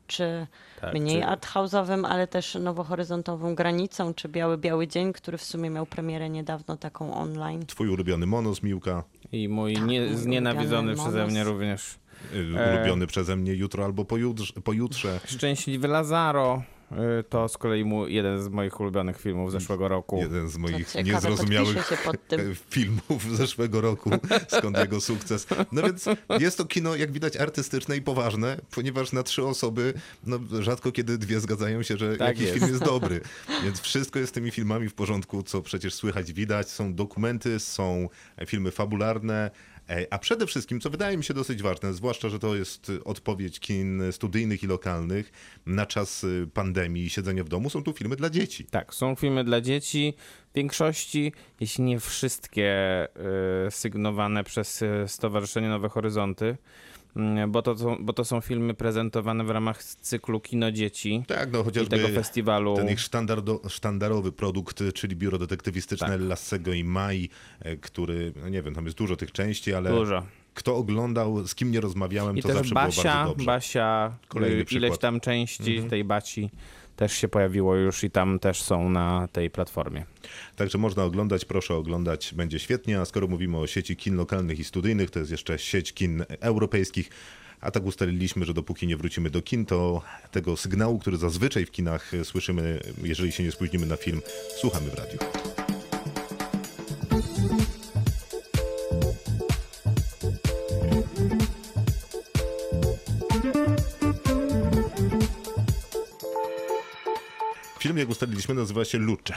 czy 0.06 0.46
Tak, 0.80 0.94
mniej 0.94 1.20
czy- 1.22 1.26
arthouse'owym, 1.28 2.06
ale 2.06 2.26
też 2.26 2.54
nowohoryzontową 2.54 3.54
granicą, 3.54 4.14
czy 4.14 4.28
Biały 4.28 4.58
Biały 4.58 4.86
Dzień, 4.88 5.12
który 5.12 5.38
w 5.38 5.44
sumie 5.44 5.70
miał 5.70 5.86
premierę 5.86 6.30
niedawno 6.30 6.76
taką 6.76 7.14
online. 7.14 7.66
Twój 7.66 7.88
ulubiony 7.88 8.26
monos, 8.26 8.62
Miłka. 8.62 9.04
I 9.32 9.48
mój 9.48 9.74
Tak, 9.74 9.84
nie, 9.86 10.16
znienawidzony 10.16 10.94
przeze 10.94 11.10
monos. 11.18 11.30
mnie 11.32 11.44
również. 11.44 11.98
Y, 12.34 12.58
E. 12.58 12.74
Ulubiony 12.76 13.06
przeze 13.06 13.36
mnie 13.36 13.54
jutro 13.54 13.84
albo 13.84 14.04
pojutrze. 14.04 14.52
pojutrze. 14.64 15.20
Szczęśliwy 15.26 15.88
Lazaro. 15.88 16.62
Y, 16.92 17.24
To 17.28 17.48
z 17.48 17.58
kolei 17.58 17.84
mu, 17.84 18.06
jeden 18.08 18.42
z 18.42 18.48
moich 18.48 18.80
ulubionych 18.80 19.20
filmów 19.20 19.52
zeszłego 19.52 19.88
roku. 19.88 20.18
Jeden 20.18 20.48
z 20.48 20.56
moich 20.56 20.88
ciekawe, 20.92 21.10
niezrozumiałych 21.12 21.90
tym. 22.28 22.54
filmów 22.70 23.36
zeszłego 23.36 23.80
roku, 23.80 24.10
skąd 24.58 24.78
jego 24.78 25.00
sukces. 25.00 25.46
No 25.72 25.82
więc 25.82 26.04
jest 26.40 26.58
to 26.58 26.64
kino, 26.64 26.96
jak 26.96 27.12
widać, 27.12 27.36
artystyczne 27.36 27.96
i 27.96 28.02
poważne, 28.02 28.56
ponieważ 28.70 29.12
na 29.12 29.22
trzy 29.22 29.44
osoby 29.44 29.94
no, 30.26 30.38
rzadko 30.60 30.92
kiedy 30.92 31.18
dwie 31.18 31.40
zgadzają 31.40 31.82
się, 31.82 31.96
że 31.96 32.16
Tak 32.16 32.28
jakiś 32.28 32.42
jest. 32.42 32.54
film 32.54 32.68
jest 32.68 32.84
dobry. 32.92 33.20
Więc 33.64 33.80
wszystko 33.80 34.18
jest 34.18 34.30
z 34.30 34.34
tymi 34.34 34.50
filmami 34.50 34.88
w 34.88 34.94
porządku, 34.94 35.42
co 35.42 35.62
przecież 35.62 35.94
słychać, 35.94 36.32
widać. 36.32 36.70
Są 36.70 36.94
dokumenty, 36.94 37.60
są 37.60 38.08
filmy 38.46 38.70
fabularne, 38.70 39.50
E, 39.50 39.77
A 40.10 40.18
przede 40.18 40.46
wszystkim, 40.46 40.80
co 40.80 40.90
wydaje 40.90 41.16
mi 41.16 41.24
się 41.24 41.34
dosyć 41.34 41.62
ważne, 41.62 41.94
zwłaszcza, 41.94 42.28
że 42.28 42.38
to 42.38 42.56
jest 42.56 42.90
y, 42.90 43.04
odpowiedź 43.04 43.60
kin 43.60 44.02
studyjnych 44.12 44.62
i 44.62 44.66
lokalnych 44.66 45.32
na 45.66 45.86
czas 45.86 46.24
y, 46.24 46.48
pandemii 46.54 47.04
i 47.04 47.10
siedzenia 47.10 47.44
w 47.44 47.48
domu, 47.48 47.70
są 47.70 47.82
tu 47.82 47.92
filmy 47.92 48.16
dla 48.16 48.30
dzieci. 48.30 48.64
Tak, 48.64 48.94
są 48.94 49.14
filmy 49.14 49.44
dla 49.44 49.60
dzieci. 49.60 50.14
W 50.52 50.54
większości, 50.54 51.32
jeśli 51.60 51.84
nie 51.84 52.00
wszystkie, 52.00 53.08
y, 53.66 53.70
sygnowane 53.70 54.44
przez 54.44 54.84
Stowarzyszenie 55.06 55.68
Nowe 55.68 55.88
Horyzonty, 55.88 56.56
bo 57.48 57.62
to, 57.62 57.78
są, 57.78 57.96
bo 58.00 58.12
to 58.12 58.24
są 58.24 58.40
filmy 58.40 58.74
prezentowane 58.74 59.44
w 59.44 59.50
ramach 59.50 59.84
cyklu 59.84 60.40
Kino 60.40 60.72
Dzieci 60.72 61.22
Tak, 61.26 61.52
no 61.52 61.60
i 61.60 61.64
chociażby 61.64 61.96
tego 61.96 62.08
festiwalu. 62.08 62.76
ten 62.76 62.88
ich 62.90 63.00
sztandardo, 63.00 63.60
sztandarowy 63.68 64.32
produkt, 64.32 64.80
y, 64.80 64.92
czyli 64.92 65.16
biuro 65.16 65.38
detektywistyczne 65.38 66.08
Tak. 66.08 66.20
Lassego 66.20 66.72
i 66.72 66.84
Mai, 66.84 67.28
e, 67.60 67.76
który, 67.76 68.32
no 68.42 68.48
nie 68.48 68.62
wiem, 68.62 68.74
tam 68.74 68.84
jest 68.84 68.96
dużo 68.96 69.16
tych 69.16 69.32
części, 69.32 69.74
ale 69.74 69.90
Dużo. 69.90 70.22
kto 70.54 70.76
oglądał, 70.76 71.46
z 71.46 71.54
kim 71.54 71.70
nie 71.70 71.80
rozmawiałem, 71.80 72.38
I 72.38 72.42
to 72.42 72.48
też 72.48 72.56
zawsze 72.56 72.74
było 72.74 72.84
Basia, 72.86 73.02
bardzo 73.14 73.28
dobrze. 73.30 73.46
Basia, 73.46 74.12
Kolejny 74.12 74.24
y, 74.24 74.28
Kolejny 74.28 74.56
ileś 74.56 74.66
przykład. 74.66 75.00
tam 75.00 75.14
ileś 75.14 75.20
tam 75.20 75.20
części 75.20 75.82
tej 75.90 76.04
Baci 76.04 76.50
też 76.98 77.12
się 77.12 77.28
pojawiło 77.28 77.76
już 77.76 78.04
i 78.04 78.10
tam 78.10 78.38
też 78.38 78.62
są 78.62 78.88
na 78.88 79.28
tej 79.32 79.50
platformie. 79.50 80.04
Także 80.56 80.78
można 80.78 81.04
oglądać, 81.04 81.44
proszę 81.44 81.74
oglądać, 81.74 82.34
będzie 82.34 82.58
świetnie. 82.58 83.00
A 83.00 83.04
skoro 83.04 83.26
mówimy 83.26 83.56
o 83.58 83.66
sieci 83.66 83.96
kin 83.96 84.16
lokalnych 84.16 84.58
i 84.58 84.64
studyjnych, 84.64 85.10
to 85.10 85.18
jest 85.18 85.30
jeszcze 85.30 85.58
sieć 85.58 85.92
kin 85.92 86.24
europejskich. 86.40 87.10
A 87.60 87.70
tak 87.70 87.86
ustaliliśmy, 87.86 88.44
że 88.44 88.54
dopóki 88.54 88.86
nie 88.86 88.96
wrócimy 88.96 89.30
do 89.30 89.42
kin, 89.42 89.66
to 89.66 90.02
tego 90.30 90.56
sygnału, 90.56 90.98
który 90.98 91.16
zazwyczaj 91.16 91.66
w 91.66 91.70
kinach 91.70 92.12
słyszymy, 92.24 92.80
jeżeli 93.02 93.32
się 93.32 93.42
nie 93.42 93.52
spóźnimy 93.52 93.86
na 93.86 93.96
film, 93.96 94.22
słuchamy 94.60 94.90
w 94.90 94.94
radiu. 94.94 95.18
Film, 107.88 107.98
jak 107.98 108.08
ustaliliśmy, 108.08 108.54
nazywa 108.54 108.84
się 108.84 108.98
Lucze. 108.98 109.34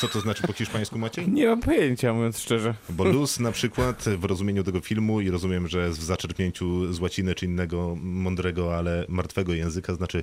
Co 0.00 0.08
to 0.08 0.20
znaczy 0.20 0.42
po 0.46 0.52
hiszpańsku, 0.52 0.98
Maciej? 0.98 1.28
Nie 1.28 1.46
mam 1.46 1.60
pojęcia, 1.60 2.12
mówiąc 2.12 2.38
szczerze. 2.38 2.74
Bo 2.88 3.04
luz 3.04 3.40
na 3.40 3.52
przykład 3.52 4.04
w 4.04 4.24
rozumieniu 4.24 4.64
tego 4.64 4.80
filmu 4.80 5.20
i 5.20 5.30
rozumiem, 5.30 5.68
że 5.68 5.90
w 5.90 5.94
zaczerpnięciu 5.94 6.92
z 6.92 7.00
łaciny 7.00 7.34
czy 7.34 7.46
innego 7.46 7.96
mądrego, 8.00 8.76
ale 8.76 9.04
martwego 9.08 9.54
języka 9.54 9.94
znaczy 9.94 10.22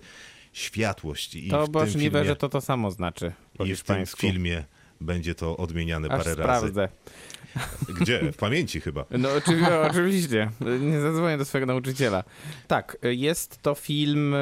światłość. 0.54 1.36
I 1.36 1.50
To 1.50 1.68
możliwe, 1.74 2.20
filmie, 2.20 2.26
że 2.26 2.36
to 2.36 2.50
to 2.50 2.62
samo 2.62 2.92
znaczy 2.92 3.32
po 3.58 3.66
i 3.66 3.76
w 3.76 3.84
tym 3.84 4.06
filmie 4.18 4.64
będzie 5.02 5.36
to 5.36 5.58
odmieniane 5.58 6.10
Aż 6.10 6.24
parę 6.24 6.36
razy. 6.36 6.74
Gdzie? 8.00 8.32
W 8.32 8.38
pamięci 8.38 8.82
chyba. 8.82 9.06
No 9.12 9.30
oczywiście, 9.38 9.82
oczywiście. 9.82 10.50
Nie 10.80 11.02
zadzwonię 11.02 11.38
do 11.38 11.46
swojego 11.46 11.66
nauczyciela. 11.66 12.24
Tak, 12.68 12.98
jest 13.04 13.62
to 13.62 13.76
film 13.76 14.36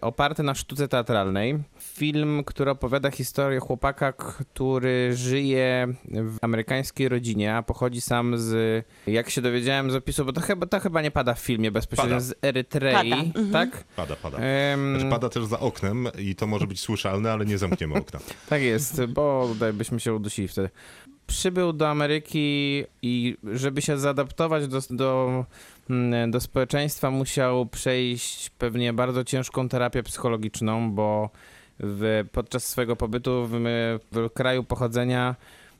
oparty 0.00 0.42
na 0.42 0.54
sztuce 0.54 0.88
teatralnej. 0.88 1.58
Film, 1.78 2.44
który 2.46 2.70
opowiada 2.70 3.10
historię 3.10 3.60
chłopaka, 3.60 4.12
który 4.12 5.10
żyje 5.16 5.88
w 6.04 6.36
amerykańskiej 6.42 7.08
rodzinie, 7.08 7.54
a 7.54 7.62
pochodzi 7.62 8.00
sam 8.00 8.38
z, 8.38 8.84
jak 9.06 9.30
się 9.30 9.42
dowiedziałem 9.42 9.90
z 9.90 9.94
opisu, 9.94 10.24
bo 10.24 10.32
to 10.32 10.40
chyba, 10.40 10.66
to 10.66 10.80
chyba 10.80 11.02
nie 11.02 11.10
pada 11.10 11.34
w 11.34 11.40
filmie 11.40 11.70
bezpośrednio, 11.70 12.14
Pada. 12.14 12.26
z 12.26 12.34
Erytrei, 12.42 13.10
Pada, 13.10 13.22
mhm. 13.22 13.50
tak? 13.50 13.84
Pada, 13.96 14.16
pada. 14.16 14.38
Znaczy, 14.38 15.10
pada 15.10 15.28
też 15.28 15.44
za 15.44 15.60
oknem 15.60 16.08
i 16.18 16.34
to 16.34 16.46
może 16.46 16.66
być 16.66 16.80
słyszalne, 16.80 17.32
ale 17.32 17.46
nie 17.46 17.58
zamkniemy 17.58 17.94
okna. 17.94 18.20
Tak 18.48 18.62
jest, 18.62 19.04
bo 19.04 19.48
tutaj 19.52 19.72
byśmy 19.72 20.00
się 20.00 20.14
udusili 20.14 20.48
wtedy. 20.48 20.70
Przybył 21.26 21.72
do 21.72 21.88
Ameryki 21.88 22.84
i 23.02 23.36
żeby 23.52 23.82
się 23.82 23.98
zaadaptować 23.98 24.68
do, 24.68 24.80
do, 24.90 25.44
mm, 25.90 26.30
do 26.30 26.40
społeczeństwa, 26.40 27.10
musiał 27.10 27.66
przejść 27.66 28.50
pewnie 28.50 28.92
bardzo 28.92 29.24
ciężką 29.24 29.68
terapię 29.68 30.02
psychologiczną, 30.02 30.92
bo 30.92 31.30
w, 31.80 32.24
podczas 32.32 32.66
swojego 32.68 32.96
pobytu 32.96 33.46
w, 33.50 33.52
w 34.12 34.30
kraju 34.34 34.64
pochodzenia 34.64 35.34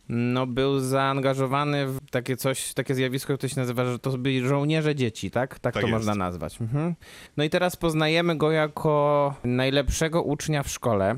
no, 0.08 0.46
był 0.46 0.80
zaangażowany 0.80 1.86
w 1.86 1.98
takie 2.10 2.36
coś, 2.36 2.74
takie 2.74 2.94
zjawisko, 2.94 3.34
które 3.34 3.50
się 3.50 3.60
nazywa, 3.60 3.84
że 3.84 3.98
to 3.98 4.18
byli 4.18 4.48
żołnierze 4.48 4.94
dzieci, 4.94 5.30
tak? 5.30 5.58
Tak, 5.58 5.60
Tak 5.60 5.74
to 5.74 5.80
jest. 5.80 5.92
można 5.92 6.14
nazwać. 6.14 6.60
Mhm. 6.60 6.94
No 7.36 7.44
i 7.44 7.50
teraz 7.50 7.76
poznajemy 7.76 8.36
go 8.36 8.50
jako 8.50 9.34
najlepszego 9.44 10.22
ucznia 10.22 10.62
w 10.62 10.68
szkole. 10.68 11.16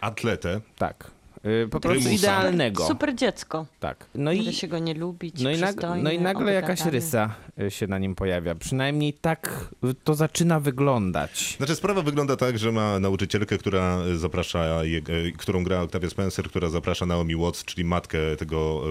Atletę. 0.00 0.60
Tak. 0.76 1.10
Y, 1.46 1.68
Po 1.70 1.80
prostu 1.80 2.02
Prymusa. 2.02 2.14
idealnego. 2.26 2.86
Super 2.86 3.14
dziecko. 3.14 3.66
Tak. 3.80 4.06
No 4.14 4.32
i, 4.32 4.52
się 4.52 4.68
go 4.68 4.78
nie 4.78 4.94
lubić, 4.94 5.40
no 5.42 5.50
i, 5.50 5.58
nag, 5.58 5.70
przystojny, 5.76 6.02
no 6.02 6.10
i 6.10 6.18
nagle 6.20 6.52
jakaś 6.52 6.84
rysa 6.84 7.34
y, 7.62 7.70
się 7.70 7.86
na 7.86 7.98
nim 7.98 8.14
pojawia. 8.14 8.54
Przynajmniej 8.54 9.12
tak 9.12 9.68
to 10.04 10.14
zaczyna 10.14 10.60
wyglądać. 10.60 11.54
Znaczy 11.56 11.74
sprawa 11.74 12.02
wygląda 12.02 12.36
tak, 12.36 12.58
że 12.58 12.72
ma 12.72 12.98
nauczycielkę, 13.00 13.58
która 13.58 13.98
zaprasza, 14.16 14.84
je- 14.84 15.02
którą 15.38 15.64
gra 15.64 15.80
Octavia 15.80 16.10
Spencer, 16.10 16.48
która 16.48 16.68
zaprasza 16.70 17.06
Naomi 17.06 17.36
Watts, 17.36 17.64
czyli 17.64 17.84
matkę 17.84 18.18
tego 18.38 18.82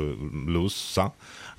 Lusa. 0.46 1.12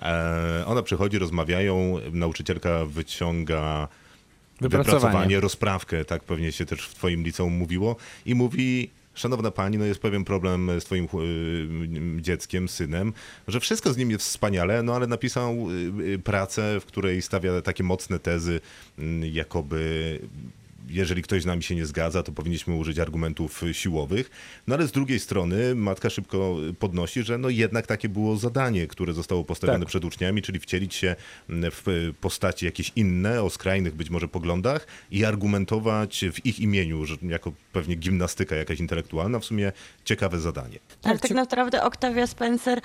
E, 0.02 0.64
Ona 0.66 0.82
przychodzi, 0.82 1.18
rozmawiają, 1.18 1.94
nauczycielka 2.12 2.84
wyciąga 2.84 3.88
Wypracowanie. 4.60 4.94
wypracowanie, 4.98 5.40
rozprawkę, 5.40 6.04
tak 6.04 6.24
pewnie 6.24 6.52
się 6.52 6.66
też 6.66 6.80
w 6.88 6.94
twoim 6.94 7.22
liceum 7.22 7.52
mówiło 7.52 7.96
i 8.26 8.34
mówi 8.34 8.90
Szanowna 9.18 9.50
pani, 9.50 9.78
no 9.78 9.84
jest 9.84 10.00
pewien 10.00 10.24
problem 10.24 10.70
z 10.80 10.84
twoim 10.84 11.08
y, 12.18 12.22
dzieckiem, 12.22 12.68
synem, 12.68 13.12
że 13.48 13.60
wszystko 13.60 13.92
z 13.92 13.96
nim 13.96 14.10
jest 14.10 14.24
wspaniale, 14.24 14.82
no 14.82 14.94
ale 14.94 15.06
napisał 15.06 15.70
y, 15.70 16.02
y, 16.02 16.18
pracę, 16.18 16.80
w 16.80 16.84
której 16.84 17.22
stawia 17.22 17.62
takie 17.62 17.84
mocne 17.84 18.18
tezy, 18.18 18.60
y, 18.98 19.28
jakoby 19.28 20.20
jeżeli 20.88 21.22
ktoś 21.22 21.42
z 21.42 21.46
nami 21.46 21.62
się 21.62 21.74
nie 21.74 21.86
zgadza, 21.86 22.22
to 22.22 22.32
powinniśmy 22.32 22.74
użyć 22.74 22.98
argumentów 22.98 23.62
siłowych. 23.72 24.30
No 24.66 24.74
ale 24.74 24.86
z 24.86 24.92
drugiej 24.92 25.20
strony 25.20 25.74
matka 25.74 26.10
szybko 26.10 26.56
podnosi, 26.78 27.22
że 27.22 27.38
no 27.38 27.48
jednak 27.48 27.86
takie 27.86 28.08
było 28.08 28.36
zadanie, 28.36 28.86
które 28.86 29.12
zostało 29.12 29.44
postawione 29.44 29.78
Tak. 29.78 29.88
przed 29.88 30.04
uczniami, 30.04 30.42
czyli 30.42 30.60
wcielić 30.60 30.94
się 30.94 31.16
w 31.48 32.12
postaci 32.20 32.64
jakieś 32.66 32.92
inne, 32.96 33.42
o 33.42 33.50
skrajnych 33.50 33.94
być 33.94 34.10
może 34.10 34.28
poglądach 34.28 34.86
i 35.10 35.24
argumentować 35.24 36.24
w 36.32 36.46
ich 36.46 36.60
imieniu, 36.60 37.04
że 37.04 37.16
jako 37.22 37.52
pewnie 37.72 37.94
gimnastyka 37.94 38.56
jakaś 38.56 38.80
intelektualna, 38.80 39.38
w 39.38 39.44
sumie 39.44 39.72
ciekawe 40.04 40.40
zadanie. 40.40 40.78
Ale 41.02 41.12
Tak, 41.14 41.22
tak 41.22 41.28
ci- 41.28 41.34
naprawdę 41.34 41.82
Octavia 41.82 42.26
Spencer 42.26 42.80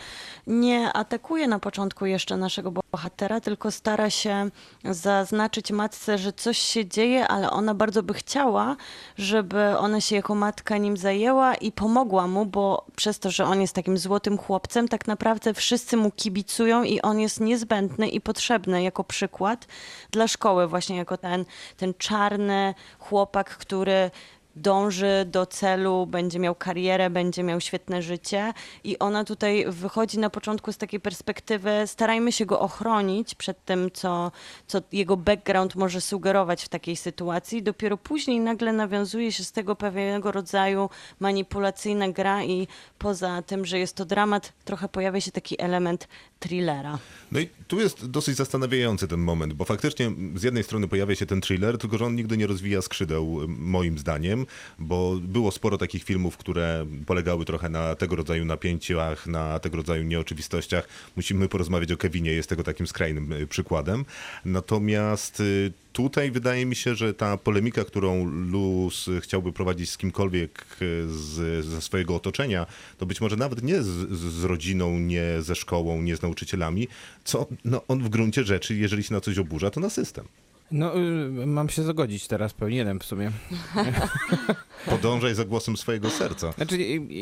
nie 0.47 0.93
atakuje 0.93 1.47
na 1.47 1.59
początku 1.59 2.05
jeszcze 2.05 2.37
naszego 2.37 2.71
bohatera, 2.91 3.41
tylko 3.41 3.71
stara 3.71 4.09
się 4.09 4.49
zaznaczyć 4.91 5.71
matce, 5.71 6.17
że 6.17 6.33
coś 6.33 6.57
się 6.57 6.85
dzieje, 6.85 7.27
ale 7.27 7.51
ona 7.51 7.73
bardzo 7.83 8.03
by 8.03 8.13
chciała, 8.13 8.75
żeby 9.17 9.77
ona 9.77 10.01
się 10.01 10.15
jako 10.15 10.35
matka 10.35 10.77
nim 10.77 10.97
zajęła 10.97 11.55
i 11.55 11.71
pomogła 11.71 12.27
mu, 12.27 12.45
bo 12.45 12.85
przez 12.95 13.19
to, 13.19 13.31
że 13.31 13.45
on 13.45 13.61
jest 13.61 13.75
takim 13.75 13.97
złotym 13.97 14.37
chłopcem, 14.37 14.87
tak 14.87 15.07
naprawdę 15.07 15.53
wszyscy 15.53 15.97
mu 15.97 16.11
kibicują 16.11 16.83
i 16.83 17.01
on 17.01 17.19
jest 17.19 17.39
niezbędny 17.39 18.07
i 18.09 18.21
potrzebny 18.21 18.83
jako 18.83 19.03
przykład 19.03 19.67
dla 20.11 20.27
szkoły, 20.27 20.67
właśnie 20.67 20.97
jako 20.97 21.17
ten, 21.17 21.45
ten 21.77 21.93
czarny 21.97 22.73
chłopak, 22.99 23.57
który 23.57 24.11
dąży 24.55 25.25
do 25.31 25.45
celu, 25.45 26.05
będzie 26.07 26.39
miał 26.39 26.55
karierę, 26.55 27.09
będzie 27.09 27.43
miał 27.43 27.61
świetne 27.61 28.01
życie 28.01 28.53
i 28.83 28.99
ona 28.99 29.23
tutaj 29.23 29.65
wychodzi 29.67 30.19
na 30.19 30.29
początku 30.29 30.73
z 30.73 30.77
takiej 30.77 30.99
perspektywy, 30.99 31.71
starajmy 31.85 32.31
się 32.31 32.45
go 32.45 32.59
ochronić 32.59 33.35
przed 33.35 33.65
tym, 33.65 33.91
co, 33.93 34.31
co 34.67 34.81
jego 34.91 35.17
background 35.17 35.75
może 35.75 36.01
sugerować 36.01 36.63
w 36.63 36.69
takiej 36.69 36.95
sytuacji. 36.95 37.63
Dopiero 37.63 37.97
później 37.97 38.39
nagle 38.39 38.73
nawiązuje 38.73 39.31
się 39.31 39.43
z 39.43 39.51
tego 39.51 39.75
pewnego 39.75 40.31
rodzaju 40.31 40.89
manipulacyjna 41.19 42.09
gra 42.09 42.43
i 42.43 42.67
poza 42.99 43.41
tym, 43.41 43.65
że 43.65 43.79
jest 43.79 43.95
to 43.95 44.05
dramat, 44.05 44.53
trochę 44.65 44.89
pojawia 44.89 45.21
się 45.21 45.31
taki 45.31 45.61
element 45.61 46.07
thrillera. 46.39 46.99
No 47.31 47.39
i 47.39 47.49
tu 47.67 47.79
jest 47.79 48.09
dosyć 48.09 48.35
zastanawiający 48.35 49.07
ten 49.07 49.19
moment, 49.19 49.53
bo 49.53 49.65
faktycznie 49.65 50.11
z 50.35 50.43
jednej 50.43 50.63
strony 50.63 50.87
pojawia 50.87 51.15
się 51.15 51.25
ten 51.25 51.41
thriller, 51.41 51.77
tylko 51.77 51.97
że 51.97 52.05
on 52.05 52.15
nigdy 52.15 52.37
nie 52.37 52.47
rozwija 52.47 52.81
skrzydeł, 52.81 53.39
moim 53.47 53.97
zdaniem, 53.99 54.42
bo 54.79 55.15
było 55.21 55.51
sporo 55.51 55.77
takich 55.77 56.03
filmów, 56.03 56.37
które 56.37 56.85
polegały 57.05 57.45
trochę 57.45 57.69
na 57.69 57.95
tego 57.95 58.15
rodzaju 58.15 58.45
napięciach, 58.45 59.27
na 59.27 59.59
tego 59.59 59.77
rodzaju 59.77 60.03
nieoczywistościach. 60.03 60.87
Musimy 61.15 61.49
porozmawiać 61.49 61.91
o 61.91 61.97
Kevinie, 61.97 62.31
jest 62.31 62.49
tego 62.49 62.63
takim 62.63 62.87
skrajnym 62.87 63.31
y, 63.33 63.47
przykładem. 63.47 64.05
Natomiast 64.45 65.39
y, 65.39 65.71
tutaj 65.93 66.31
wydaje 66.31 66.65
mi 66.65 66.75
się, 66.75 66.95
że 66.95 67.13
ta 67.13 67.37
polemika, 67.37 67.85
którą 67.85 68.25
Luz 68.25 69.09
chciałby 69.21 69.53
prowadzić 69.53 69.89
z 69.89 69.97
kimkolwiek 69.97 70.65
y, 70.81 71.07
z, 71.09 71.65
ze 71.65 71.81
swojego 71.81 72.15
otoczenia, 72.15 72.65
to 72.97 73.05
być 73.05 73.21
może 73.21 73.35
nawet 73.35 73.63
nie 73.63 73.81
z, 73.81 74.09
z 74.11 74.43
rodziną, 74.43 74.99
nie 74.99 75.41
ze 75.41 75.55
szkołą, 75.55 76.01
nie 76.01 76.15
z 76.15 76.21
nauczycielami, 76.21 76.87
co 77.23 77.47
no, 77.65 77.81
on 77.87 78.03
w 78.03 78.09
gruncie 78.09 78.43
rzeczy, 78.43 78.75
jeżeli 78.75 79.03
się 79.03 79.13
na 79.13 79.21
coś 79.21 79.37
oburza, 79.37 79.71
to 79.71 79.79
na 79.79 79.89
system. 79.89 80.25
No, 80.73 80.97
y, 80.97 81.45
mam 81.47 81.69
się 81.69 81.83
zagodzić 81.83 82.27
teraz, 82.27 82.53
powinienem 82.53 82.99
w 82.99 83.03
sumie. 83.05 83.31
Podążaj 84.89 85.35
za 85.35 85.45
głosem 85.45 85.77
swojego 85.77 86.09
serca. 86.09 86.51
Znaczy, 86.51 86.77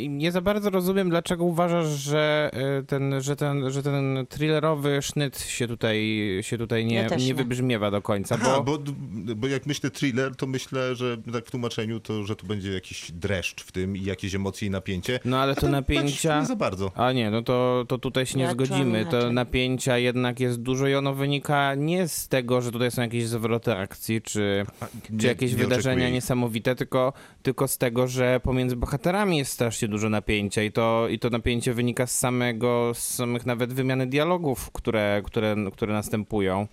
nie 0.09 0.31
za 0.31 0.41
bardzo 0.41 0.69
rozumiem, 0.69 1.09
dlaczego 1.09 1.43
uważasz, 1.43 1.87
że 1.87 2.51
y, 2.79 2.85
ten, 2.85 3.21
że 3.21 3.35
ten, 3.35 3.71
że 3.71 3.83
ten 3.83 4.25
thrillerowy 4.29 5.01
sznyt 5.01 5.39
się 5.39 5.67
tutaj, 5.67 6.19
się 6.41 6.57
tutaj 6.57 6.85
nie, 6.85 6.95
Ja 6.95 7.15
nie 7.15 7.25
nie. 7.25 7.35
wybrzmiewa 7.35 7.91
do 7.91 8.01
końca, 8.01 8.35
Aha, 8.41 8.61
bo... 8.61 8.77
bo, 8.77 8.91
bo 9.35 9.47
jak 9.47 9.65
myślę 9.65 9.89
thriller, 9.89 10.35
to 10.35 10.47
myślę, 10.47 10.95
że 10.95 11.17
tak 11.33 11.45
w 11.45 11.51
tłumaczeniu, 11.51 11.99
to 11.99 12.23
że 12.23 12.35
tu 12.35 12.47
będzie 12.47 12.73
jakiś 12.73 13.11
dreszcz 13.11 13.63
w 13.63 13.71
tym 13.71 13.97
i 13.97 14.03
jakieś 14.03 14.35
emocje 14.35 14.67
i 14.67 14.71
napięcie. 14.71 15.19
No 15.25 15.37
ale 15.37 15.51
A 15.51 15.55
to 15.55 15.61
tak 15.61 15.71
napięcia... 15.71 16.39
Nie 16.39 16.45
za 16.45 16.55
bardzo. 16.55 16.91
A 16.95 17.11
nie, 17.11 17.31
no 17.31 17.41
to, 17.41 17.85
to 17.87 17.97
tutaj 17.97 18.25
się 18.25 18.37
nie 18.37 18.43
Ja 18.43 18.51
zgodzimy. 18.51 19.05
To 19.05 19.31
napięcia 19.31 19.97
jednak 19.97 20.39
jest 20.39 20.61
dużo 20.61 20.87
i 20.87 20.95
ono 20.95 21.13
wynika 21.13 21.75
nie 21.75 22.07
z 22.07 22.27
tego, 22.27 22.61
że 22.61 22.71
tutaj 22.71 22.91
są 22.91 23.01
jakieś 23.01 23.27
przewroty 23.41 23.75
akcji, 23.75 24.21
czy, 24.21 24.65
nie- 25.09 25.19
czy 25.19 25.27
jakieś 25.27 25.55
wydarzenia 25.55 25.95
oczekuję 25.95 26.11
niesamowite, 26.11 26.75
tylko, 26.75 27.13
tylko 27.43 27.67
z 27.67 27.77
tego, 27.77 28.07
że 28.07 28.39
pomiędzy 28.43 28.75
bohaterami 28.75 29.37
jest 29.37 29.51
strasznie 29.51 29.87
dużo 29.87 30.09
napięcia 30.09 30.63
i 30.63 30.71
to, 30.71 31.07
i 31.09 31.19
to 31.19 31.29
napięcie 31.29 31.73
wynika 31.73 32.07
z 32.07 32.17
samego, 32.19 32.91
z 32.93 33.15
samych 33.15 33.45
nawet 33.45 33.73
wymiany 33.73 34.07
dialogów, 34.07 34.71
które, 34.71 35.21
które, 35.25 35.55
które 35.73 35.93
następują. 35.93 36.67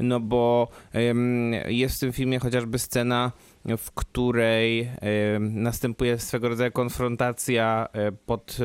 No 0.00 0.20
bo 0.20 0.68
em, 0.92 1.52
jest 1.68 1.96
w 1.96 2.00
tym 2.00 2.12
filmie 2.12 2.38
chociażby 2.38 2.78
scena, 2.78 3.32
w 3.78 3.90
której 3.90 4.90
następuje 5.40 6.18
swego 6.18 6.48
rodzaju 6.48 6.72
konfrontacja 6.72 7.88
e, 7.92 8.12
pod, 8.12 8.56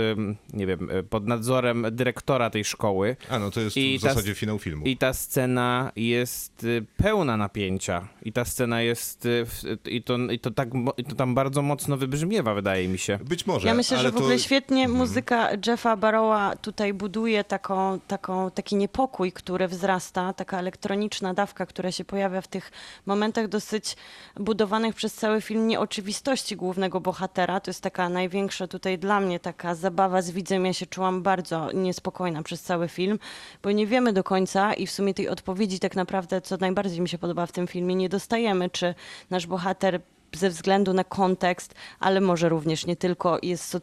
nie 0.53 0.67
wiem, 0.67 0.89
e, 0.91 1.03
pod 1.03 1.27
nadzorem 1.27 1.85
dyrektora 1.91 2.49
tej 2.49 2.63
szkoły. 2.63 3.15
A 3.29 3.39
no 3.39 3.51
to 3.51 3.61
jest 3.61 3.77
I 3.77 3.97
w 3.97 4.01
zasadzie 4.01 4.35
finał 4.35 4.59
filmu. 4.59 4.85
I 4.85 4.97
ta 4.97 5.13
scena 5.13 5.91
jest 5.95 6.63
y, 6.63 6.85
pełna 6.97 7.37
napięcia. 7.37 8.07
I 8.23 8.33
ta 8.33 8.45
scena 8.45 8.81
jest. 8.81 9.25
y, 9.25 9.45
I 9.85 10.03
to, 10.03 10.17
i 10.17 10.39
to, 10.39 10.51
tak, 10.51 10.69
i 10.97 11.03
to 11.03 11.15
tam 11.15 11.35
bardzo 11.35 11.61
mocno 11.61 11.97
wybrzmiewa, 11.97 12.53
wydaje 12.53 12.87
mi 12.87 12.97
się. 12.97 13.19
Być 13.23 13.47
może, 13.47 13.67
Ja 13.67 13.73
myślę, 13.73 13.97
ale 13.97 14.07
że 14.07 14.11
w 14.11 14.17
ogóle 14.17 14.35
to... 14.35 14.41
świetnie 14.41 14.87
muzyka 14.87 15.49
Jeffa 15.67 15.97
Barrowa 15.97 16.55
tutaj 16.55 16.93
buduje 16.93 17.43
taką, 17.43 17.99
taką, 18.07 18.51
taki 18.51 18.75
niepokój, 18.75 19.31
który 19.31 19.67
wzrasta, 19.67 20.33
taka 20.33 20.59
elektroniczna 20.59 21.33
dawka, 21.33 21.65
która 21.65 21.91
się 21.91 22.05
pojawia 22.05 22.41
w 22.41 22.47
tych 22.47 22.71
momentach 23.05 23.47
dosyć 23.47 23.95
budowanych 24.35 24.88
przez 24.95 25.13
cały 25.13 25.41
film 25.41 25.67
nieoczywistości 25.67 26.55
głównego 26.55 27.01
bohatera. 27.01 27.59
To 27.59 27.69
jest 27.69 27.81
taka 27.81 28.09
największa 28.09 28.67
tutaj 28.67 28.99
dla 28.99 29.19
mnie 29.19 29.39
taka 29.39 29.75
zabawa 29.75 30.21
z 30.21 30.31
widzem. 30.31 30.65
Ja 30.65 30.73
się 30.73 30.85
czułam 30.85 31.21
bardzo 31.21 31.71
niespokojna 31.71 32.43
przez 32.43 32.61
cały 32.61 32.87
film, 32.87 33.19
bo 33.63 33.71
nie 33.71 33.87
wiemy 33.87 34.13
do 34.13 34.23
końca 34.23 34.73
i 34.73 34.87
w 34.87 34.91
sumie 34.91 35.13
tej 35.13 35.29
odpowiedzi 35.29 35.79
tak 35.79 35.95
naprawdę, 35.95 36.41
co 36.41 36.57
najbardziej 36.57 37.01
mi 37.01 37.09
się 37.09 37.17
podoba 37.17 37.45
w 37.45 37.51
tym 37.51 37.67
filmie, 37.67 37.95
nie 37.95 38.09
dostajemy, 38.09 38.69
czy 38.69 38.95
nasz 39.29 39.47
bohater 39.47 40.01
ze 40.35 40.49
względu 40.49 40.93
na 40.93 41.03
kontekst, 41.03 41.75
ale 41.99 42.21
może 42.21 42.49
również 42.49 42.85
nie 42.85 42.95
tylko 42.95 43.39
jest 43.43 43.77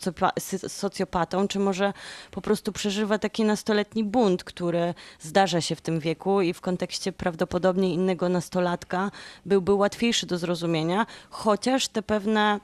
socjopatą, 0.69 1.49
czy 1.49 1.59
może 1.59 1.93
po 2.31 2.41
prostu 2.41 2.73
przeżywa 2.73 3.19
taki 3.19 3.45
nastoletni 3.45 4.05
bunt, 4.05 4.45
który 4.45 4.95
zdarza 5.21 5.61
się 5.61 5.77
w 5.77 5.81
tym 5.81 6.01
wieku 6.01 6.41
i 6.41 6.53
w 6.53 6.61
kontekście 6.61 7.13
prawdopodobnie 7.13 7.95
innego 7.95 8.29
nastolatka 8.29 9.11
byłby 9.47 9.75
łatwiejszy 9.75 10.27
do 10.27 10.39
zrozumienia, 10.39 11.07
chociaż 11.31 11.89
te 11.89 12.03
pewne 12.03 12.61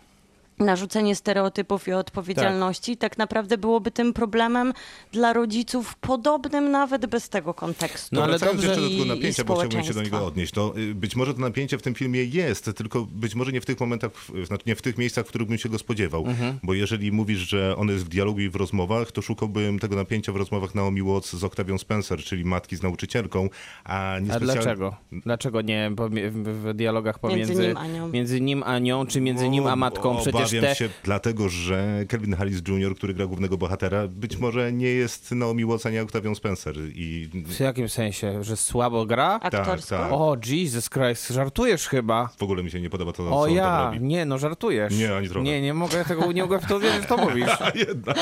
narzucenie 0.62 1.16
stereotypów 1.16 1.88
i 1.88 1.92
odpowiedzialności 1.92 2.96
tak. 2.96 3.18
naprawdę 3.18 3.58
byłoby 3.58 3.90
tym 3.90 4.12
problemem 4.12 4.72
dla 5.12 5.32
rodziców 5.32 5.96
podobnym 5.96 6.70
nawet 6.70 7.06
bez 7.06 7.28
tego 7.28 7.54
kontekstu. 7.54 8.16
No, 8.16 8.22
ale 8.22 8.38
Wracając 8.38 8.62
jeszcze 8.64 8.80
do 8.80 8.88
tego 8.88 9.04
napięcia, 9.04 9.44
bo 9.44 9.54
chciałbym 9.56 9.84
się 9.84 9.94
do 9.94 10.02
niego 10.02 10.26
odnieść, 10.26 10.52
to 10.52 10.74
y, 10.78 10.94
być 10.94 11.16
może 11.16 11.34
to 11.34 11.40
napięcie 11.40 11.78
w 11.78 11.82
tym 11.82 11.94
filmie 11.94 12.24
jest, 12.24 12.70
tylko 12.76 13.06
być 13.10 13.34
może 13.34 13.52
nie 13.52 13.60
w 13.60 13.66
tych 13.66 13.80
momentach, 13.80 14.10
znaczy 14.44 14.62
nie 14.66 14.76
w 14.76 14.82
tych 14.82 14.98
miejscach, 14.98 15.26
w 15.26 15.28
których 15.28 15.48
bym 15.48 15.58
się 15.58 15.68
go 15.68 15.78
spodziewał. 15.78 16.26
Mhm. 16.26 16.58
Bo 16.62 16.74
jeżeli 16.74 17.12
mówisz, 17.12 17.38
że 17.38 17.76
on 17.76 17.88
jest 17.88 18.04
w 18.04 18.08
dialogu 18.08 18.40
i 18.40 18.48
w 18.48 18.56
rozmowach, 18.56 19.12
to 19.12 19.22
szukałbym 19.22 19.78
tego 19.78 19.96
napięcia 19.96 20.32
w 20.32 20.36
rozmowach 20.36 20.74
Naomi 20.74 21.02
Watts 21.02 21.36
z 21.36 21.44
Octavią 21.44 21.78
Spencer, 21.78 22.18
czyli 22.18 22.44
matki 22.44 22.76
z 22.76 22.82
nauczycielką, 22.82 23.48
a 23.84 24.16
nie 24.22 24.32
A 24.32 24.36
specjalnie... 24.36 24.62
dlaczego? 24.62 24.96
Dlaczego 25.12 25.60
nie 25.60 25.90
w 26.32 26.74
dialogach 26.74 27.18
pomiędzy 27.18 27.52
Między 27.54 27.68
nim 27.68 27.76
a 27.76 27.86
nią. 27.86 28.08
między 28.08 28.40
nim 28.40 28.62
a 28.62 28.78
nią, 28.78 29.06
czy 29.06 29.20
między 29.20 29.48
nim 29.48 29.66
a 29.66 29.76
matką? 29.76 30.16
Przecież 30.16 30.51
Obawiam 30.58 30.74
te. 30.74 30.78
się 30.78 30.88
dlatego, 31.04 31.48
że 31.48 32.04
Kelvin 32.08 32.34
Harris 32.36 32.62
Jr., 32.68 32.94
który 32.96 33.14
gra 33.14 33.26
głównego 33.26 33.56
bohatera, 33.58 34.08
być 34.08 34.36
może 34.36 34.72
nie 34.72 34.86
jest 34.88 35.32
Naomi 35.32 35.64
Watts, 35.64 35.86
a 35.86 35.90
nie 35.90 36.02
Octavią 36.02 36.34
Spencer. 36.34 36.74
I 36.94 37.28
W 37.46 37.60
jakim 37.60 37.88
sensie? 37.88 38.44
Że 38.44 38.56
słabo 38.56 39.06
gra? 39.06 39.38
Aktorsko? 39.42 39.96
tak. 39.96 40.12
O, 40.12 40.36
Jesus 40.46 40.90
Christ, 40.90 41.28
żartujesz 41.28 41.86
chyba. 41.88 42.28
w 42.38 42.42
ogóle 42.42 42.62
mi 42.62 42.70
się 42.70 42.80
nie 42.80 42.90
podoba 42.90 43.12
to, 43.12 43.22
O 43.22 43.30
co 43.30 43.36
on 43.40 43.46
tam 43.48 43.56
ja, 43.56 43.84
robi. 43.92 44.00
nie, 44.00 44.24
no 44.24 44.38
żartujesz. 44.38 44.94
Nie, 44.98 45.16
ani 45.16 45.28
trochę. 45.28 45.44
Nie, 45.44 45.60
nie 45.62 45.74
mogę 45.74 46.04
tego, 46.04 46.32
nie 46.32 46.42
mogę 46.42 46.58
w 46.60 46.66
to 46.66 46.80
wierzyć, 46.80 47.02
że 47.02 47.08
to 47.08 47.16
mówisz. 47.16 47.50
Jednak. 47.88 48.16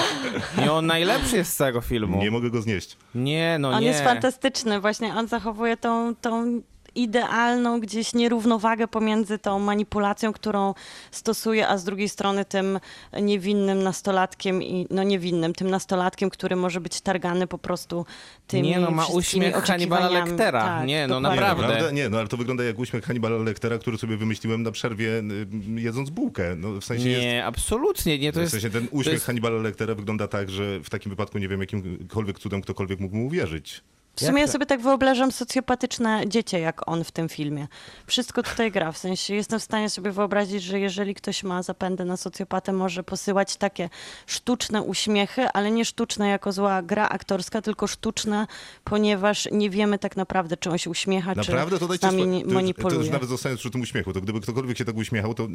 Nie, 0.59 0.73
on 0.73 0.87
najlepszy 0.87 1.37
jest 1.37 1.53
z 1.53 1.57
całego 1.57 1.81
filmu. 1.81 2.19
Nie 2.21 2.31
mogę 2.31 2.51
go 2.51 2.63
znieść. 2.63 2.97
Nie, 3.15 3.57
no 3.61 3.71
On 3.71 3.81
nie. 3.81 3.87
jest 3.87 4.01
fantastyczny, 4.05 4.81
właśnie 4.81 5.15
on 5.15 5.29
zachowuje 5.29 5.77
tą, 5.77 6.15
tą 6.15 6.61
idealną 6.95 7.81
gdzieś 7.81 8.15
nierównowagę 8.15 8.89
pomiędzy 8.89 9.39
tą 9.39 9.59
manipulacją, 9.59 10.33
którą 10.33 10.75
stosuje, 11.11 11.69
a 11.69 11.79
z 11.79 11.85
drugiej 11.85 12.09
strony 12.09 12.45
tym 12.45 12.81
niewinnym 13.23 13.83
nastolatkiem 13.83 14.63
i 14.63 14.87
no 14.91 15.03
niewinnym, 15.03 15.53
tym 15.55 15.71
nastolatkiem, 15.71 16.31
który 16.31 16.57
może 16.57 16.81
być 16.81 17.01
targany 17.01 17.47
po 17.47 17.59
prostu 17.59 18.07
tymi 18.47 18.69
Nie, 18.69 18.81
no, 18.81 18.91
ma 18.91 19.07
uśmiech 19.07 19.55
Hannibala. 19.55 20.09
Lectera. 20.25 20.61
Tak, 20.61 20.87
Nie, 20.87 21.07
no, 21.07 21.21
dokładnie. 21.21 21.41
naprawdę. 21.47 21.93
Nie, 21.93 22.09
no 22.09 22.19
ale 22.19 22.29
to 22.29 22.37
wygląda 22.37 22.65
jak 22.65 22.79
uśmiech 22.79 23.05
Hannibala 23.05 23.37
Lectera, 23.37 23.79
który 23.79 23.99
sobie 23.99 24.17
wymyśliłem 24.17 24.63
na 24.63 24.71
przerwie 24.71 25.09
y, 25.09 25.81
jedząc 25.81 26.11
bułkę. 26.11 26.57
No, 26.57 26.81
w 26.81 26.85
sensie 26.85 27.05
Nie, 27.05 27.35
jest... 27.35 27.47
absolutnie 27.47 28.19
nie. 28.19 28.33
To 28.33 28.39
w 28.39 28.43
jest, 28.43 28.53
sensie 28.53 28.71
ten 28.71 28.89
uśmiech 28.91 29.13
jest, 29.15 29.27
Hannibala 29.27 29.63
Lectera 29.63 29.95
wygląda 29.95 30.29
tak, 30.29 30.51
że 30.51 30.81
w 30.81 30.91
takim 30.91 31.11
wypadku 31.11 31.39
nie 31.39 31.49
wiem 31.49 31.61
jakimkolwiek 31.61 32.39
cudem 32.39 32.61
ktokolwiek 32.61 33.01
mógł 33.01 33.17
mu 33.17 33.27
uwierzyć. 33.27 33.83
W 34.21 34.27
sumie 34.27 34.41
ja 34.41 34.47
to? 34.47 34.53
sobie 34.53 34.67
tak 34.67 34.81
wyobrażam 34.81 35.33
socjopatyczne 35.33 36.23
dziecię, 36.29 36.59
jak 36.61 36.89
on 36.89 37.05
w 37.05 37.11
tym 37.11 37.29
filmie. 37.29 37.69
Wszystko 38.07 38.43
tutaj 38.43 38.73
gra, 38.73 38.93
w 38.93 38.99
sensie 38.99 39.35
jestem 39.35 39.61
w 39.61 39.63
stanie 39.63 39.91
sobie 39.91 40.11
wyobrazić, 40.13 40.63
że 40.63 40.81
jeżeli 40.81 41.15
ktoś 41.15 41.43
ma 41.43 41.63
zapędy 41.63 42.05
na 42.05 42.17
socjopatę, 42.17 42.73
może 42.73 43.03
posyłać 43.03 43.57
takie 43.57 43.91
sztuczne 44.27 44.83
uśmiechy, 44.83 45.49
ale 45.49 45.71
nie 45.71 45.85
sztuczne 45.85 46.29
jako 46.29 46.53
zła 46.53 46.83
gra 46.83 47.09
aktorska, 47.09 47.63
tylko 47.63 47.87
sztuczne, 47.87 48.47
ponieważ 48.85 49.49
nie 49.53 49.71
wiemy 49.71 49.99
tak 49.99 50.17
naprawdę, 50.17 50.57
czy 50.57 50.71
on 50.71 50.79
się 50.79 50.91
uśmiecha, 50.91 51.35
Naprawdę? 51.35 51.79
To 51.79 51.85
czy 51.85 51.89
dajcie 51.89 52.09
z 52.09 52.11
nami 52.11 52.27
nie- 52.27 52.41
to, 52.41 52.45
już, 52.45 52.49
to 52.49 52.55
manipuluje. 52.55 52.97
już 52.99 53.11
nawet 53.11 53.29
zostając 53.29 53.61
przy 53.61 53.71
tym 53.71 53.81
uśmiechu, 53.81 54.13
to 54.13 54.21
gdyby 54.21 54.41
ktokolwiek 54.41 54.79
się 54.79 54.85
tak 54.85 54.97
uśmiechał, 54.97 55.35
to 55.35 55.45
y, 55.45 55.49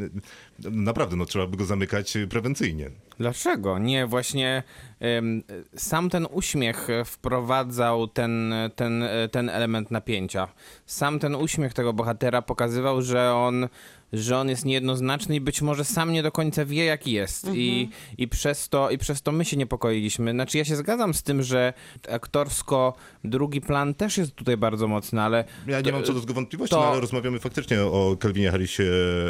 naprawdę 0.59 1.15
no, 1.15 1.25
trzeba 1.25 1.47
by 1.47 1.57
go 1.57 1.65
zamykać 1.65 2.15
y, 2.15 2.27
prewencyjnie. 2.27 2.89
Dlaczego? 3.19 3.79
Nie, 3.79 4.05
właśnie 4.07 4.63
sam 5.75 6.09
ten 6.09 6.27
uśmiech 6.31 6.87
wprowadzał 7.05 8.07
ten, 8.07 8.53
ten, 8.75 9.03
ten 9.31 9.49
element 9.49 9.91
napięcia. 9.91 10.47
Sam 10.85 11.19
ten 11.19 11.35
uśmiech 11.35 11.73
tego 11.73 11.93
bohatera 11.93 12.41
pokazywał, 12.41 13.01
że 13.01 13.33
on, 13.33 13.67
że 14.13 14.37
on 14.37 14.49
jest 14.49 14.65
niejednoznaczny 14.65 15.35
i 15.35 15.41
być 15.41 15.61
może 15.61 15.85
sam 15.85 16.13
nie 16.13 16.23
do 16.23 16.31
końca 16.31 16.65
wie, 16.65 16.85
jaki 16.85 17.11
jest. 17.11 17.47
I, 17.53 17.89
i, 18.17 18.27
przez 18.27 18.69
to, 18.69 18.89
I 18.91 18.97
przez 18.97 19.21
to 19.21 19.31
my 19.31 19.45
się 19.45 19.57
niepokoiliśmy. 19.57 20.31
Znaczy, 20.31 20.57
ja 20.57 20.65
się 20.65 20.75
zgadzam 20.75 21.13
z 21.13 21.23
tym, 21.23 21.43
że 21.43 21.73
aktorsko 22.09 22.93
drugi 23.23 23.61
plan 23.61 23.93
też 23.93 24.17
jest 24.17 24.35
tutaj 24.35 24.57
bardzo 24.57 24.87
mocny, 24.87 25.21
ale 25.21 25.43
Ja 25.67 25.81
nie 25.81 25.91
mam 25.91 26.03
co 26.03 26.13
do 26.13 26.21
tego 26.21 26.33
wątpliwości, 26.33 26.75
to- 26.75 26.81
no, 26.81 26.87
ale 26.87 27.01
rozmawiamy 27.01 27.39
faktycznie 27.39 27.81
o 27.81 28.17
Kelvinie 28.19 28.51
Harrisie, 28.51 28.83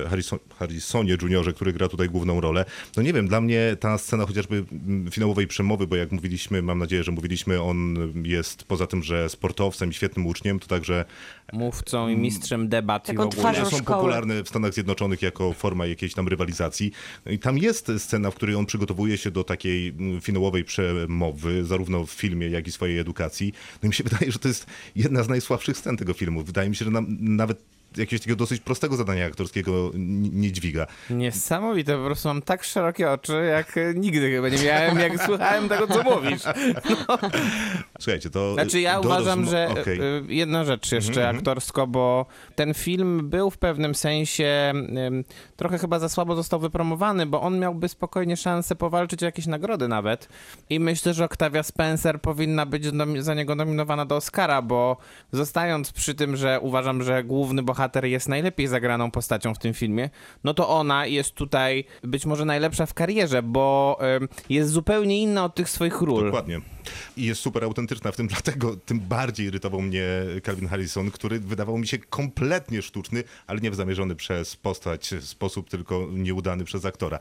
Harrison, 0.09 0.39
Harrisonie 0.59 1.17
Juniorze, 1.21 1.53
który 1.53 1.73
gra 1.73 1.87
tutaj 1.87 2.09
główną 2.09 2.41
rolę. 2.41 2.65
No 2.97 3.03
nie 3.03 3.13
wiem, 3.13 3.27
dla 3.27 3.41
mnie 3.41 3.77
ta 3.79 3.97
scena 3.97 4.25
chociażby 4.25 4.65
mm, 4.71 5.11
finałowej 5.11 5.47
przemowy, 5.47 5.87
bo 5.87 5.95
jak 5.95 6.11
mówiliśmy, 6.11 6.61
mam 6.61 6.79
nadzieję, 6.79 7.03
że 7.03 7.11
mówiliśmy, 7.11 7.61
on 7.61 7.95
jest 8.25 8.63
poza 8.63 8.87
tym, 8.87 9.03
że 9.03 9.29
sportowcem 9.29 9.89
i 9.89 9.93
świetnym 9.93 10.25
uczniem, 10.27 10.59
to 10.59 10.67
także 10.67 11.05
mówcą 11.53 12.07
i 12.09 12.17
mistrzem 12.17 12.69
debat 12.69 13.03
i 13.03 13.05
w 13.05 13.15
Taką 13.15 13.23
ogóle. 13.23 13.39
twarzą 13.41 13.65
są 13.69 13.77
szkoły. 13.77 13.97
popularne 13.99 14.43
w 14.43 14.49
Stanach 14.49 14.73
Zjednoczonych 14.73 15.21
jako 15.21 15.53
forma 15.53 15.85
jakiejś 15.85 16.13
tam 16.13 16.27
rywalizacji. 16.27 16.91
No 17.25 17.31
I 17.31 17.39
tam 17.39 17.57
jest 17.57 17.91
scena, 17.97 18.31
w 18.31 18.35
której 18.35 18.55
on 18.55 18.65
przygotowuje 18.65 19.17
się 19.17 19.31
do 19.31 19.43
takiej 19.43 19.87
mm, 19.89 20.21
finałowej 20.21 20.63
przemowy, 20.63 21.65
zarówno 21.65 22.05
w 22.05 22.11
filmie, 22.11 22.47
jak 22.47 22.67
i 22.67 22.71
swojej 22.71 22.99
edukacji. 22.99 23.53
No 23.83 23.87
i 23.87 23.89
mi 23.89 23.93
się 23.93 24.03
wydaje, 24.09 24.31
że 24.31 24.39
to 24.39 24.47
jest 24.47 24.65
jedna 24.95 25.23
z 25.23 25.29
najsłabszych 25.29 25.77
scen 25.77 25.97
tego 25.97 26.13
filmu. 26.13 26.43
Wydaje 26.43 26.69
mi 26.69 26.75
się, 26.75 26.85
że 26.85 26.91
nam, 26.91 27.05
nawet 27.19 27.61
jakiegoś 27.97 28.19
takiego 28.19 28.35
dosyć 28.35 28.61
prostego 28.61 28.95
zadania 28.95 29.25
aktorskiego 29.25 29.91
nie 30.31 30.51
dźwiga. 30.51 30.87
Niesamowite, 31.09 31.97
po 31.97 32.03
prostu 32.05 32.27
mam 32.27 32.41
tak 32.41 32.63
szerokie 32.63 33.11
oczy, 33.11 33.45
jak 33.51 33.77
e, 33.77 33.93
nigdy 33.93 34.31
chyba 34.31 34.49
nie 34.49 34.63
miałem, 34.63 34.99
jak 34.99 35.25
słuchałem 35.25 35.69
tego, 35.69 35.87
co 35.87 36.03
mówisz. 36.03 36.41
Słuchajcie, 37.99 38.29
to... 38.29 38.53
Znaczy 38.53 38.81
ja 38.81 39.01
do 39.01 39.07
uważam, 39.07 39.45
rozmo- 39.45 39.49
że 39.49 39.67
Okej. 39.81 40.01
y, 40.01 40.23
jedna 40.27 40.65
rzecz 40.65 40.91
jeszcze 40.91 41.29
aktorsko, 41.29 41.87
bo 41.87 42.25
ten 42.55 42.73
film 42.73 43.29
był 43.29 43.49
w 43.49 43.57
pewnym 43.57 43.95
sensie 43.95 44.73
trochę 45.55 45.77
chyba 45.77 45.99
za 45.99 46.09
słabo 46.09 46.35
został 46.35 46.59
wypromowany, 46.59 47.25
bo 47.25 47.41
on 47.41 47.59
miałby 47.59 47.89
spokojnie 47.89 48.37
szansę 48.37 48.75
powalczyć 48.75 49.23
o 49.23 49.25
jakieś 49.25 49.47
nagrody 49.47 49.87
nawet. 49.87 50.29
I 50.69 50.79
myślę, 50.79 51.13
że 51.13 51.25
Octavia 51.25 51.63
Spencer 51.63 52.21
powinna 52.21 52.65
być 52.65 52.83
za 53.19 53.33
niego 53.33 53.55
nominowana 53.55 54.05
do 54.05 54.15
Oscara, 54.15 54.61
bo 54.61 54.97
zostając 55.31 55.91
przy 55.91 56.15
tym, 56.15 56.35
że 56.35 56.59
uważam, 56.59 57.03
że 57.03 57.23
główny 57.23 57.63
bohater 57.63 57.84
jest 58.03 58.29
najlepiej 58.29 58.67
zagraną 58.67 59.11
postacią 59.11 59.53
w 59.53 59.59
tym 59.59 59.73
filmie, 59.73 60.09
no 60.43 60.53
to 60.53 60.69
ona 60.69 61.05
jest 61.05 61.35
tutaj 61.35 61.85
być 62.03 62.25
może 62.25 62.45
najlepsza 62.45 62.85
w 62.85 62.93
karierze, 62.93 63.43
bo 63.43 63.97
jest 64.49 64.69
zupełnie 64.69 65.21
inna 65.21 65.45
od 65.45 65.55
tych 65.55 65.69
swoich 65.69 66.01
ról. 66.01 66.25
Dokładnie. 66.25 66.61
I 67.17 67.23
jest 67.25 67.41
super 67.41 67.63
autentyczna 67.63 68.11
w 68.11 68.15
tym, 68.15 68.27
dlatego 68.35 68.75
tym 68.75 68.99
bardziej 68.99 69.47
irytował 69.47 69.81
mnie 69.81 70.03
Calvin 70.45 70.67
Harrison, 70.67 71.11
który 71.11 71.39
wydawał 71.39 71.77
mi 71.77 71.87
się 71.87 71.97
kompletnie 71.97 72.81
sztuczny, 72.81 73.23
ale 73.47 73.61
nie 73.61 73.73
zamierzony 73.73 74.15
przez 74.15 74.55
postać 74.55 75.13
sposób, 75.21 75.69
tylko 75.69 76.07
nieudany 76.13 76.63
przez 76.63 76.85
aktora. 76.85 77.19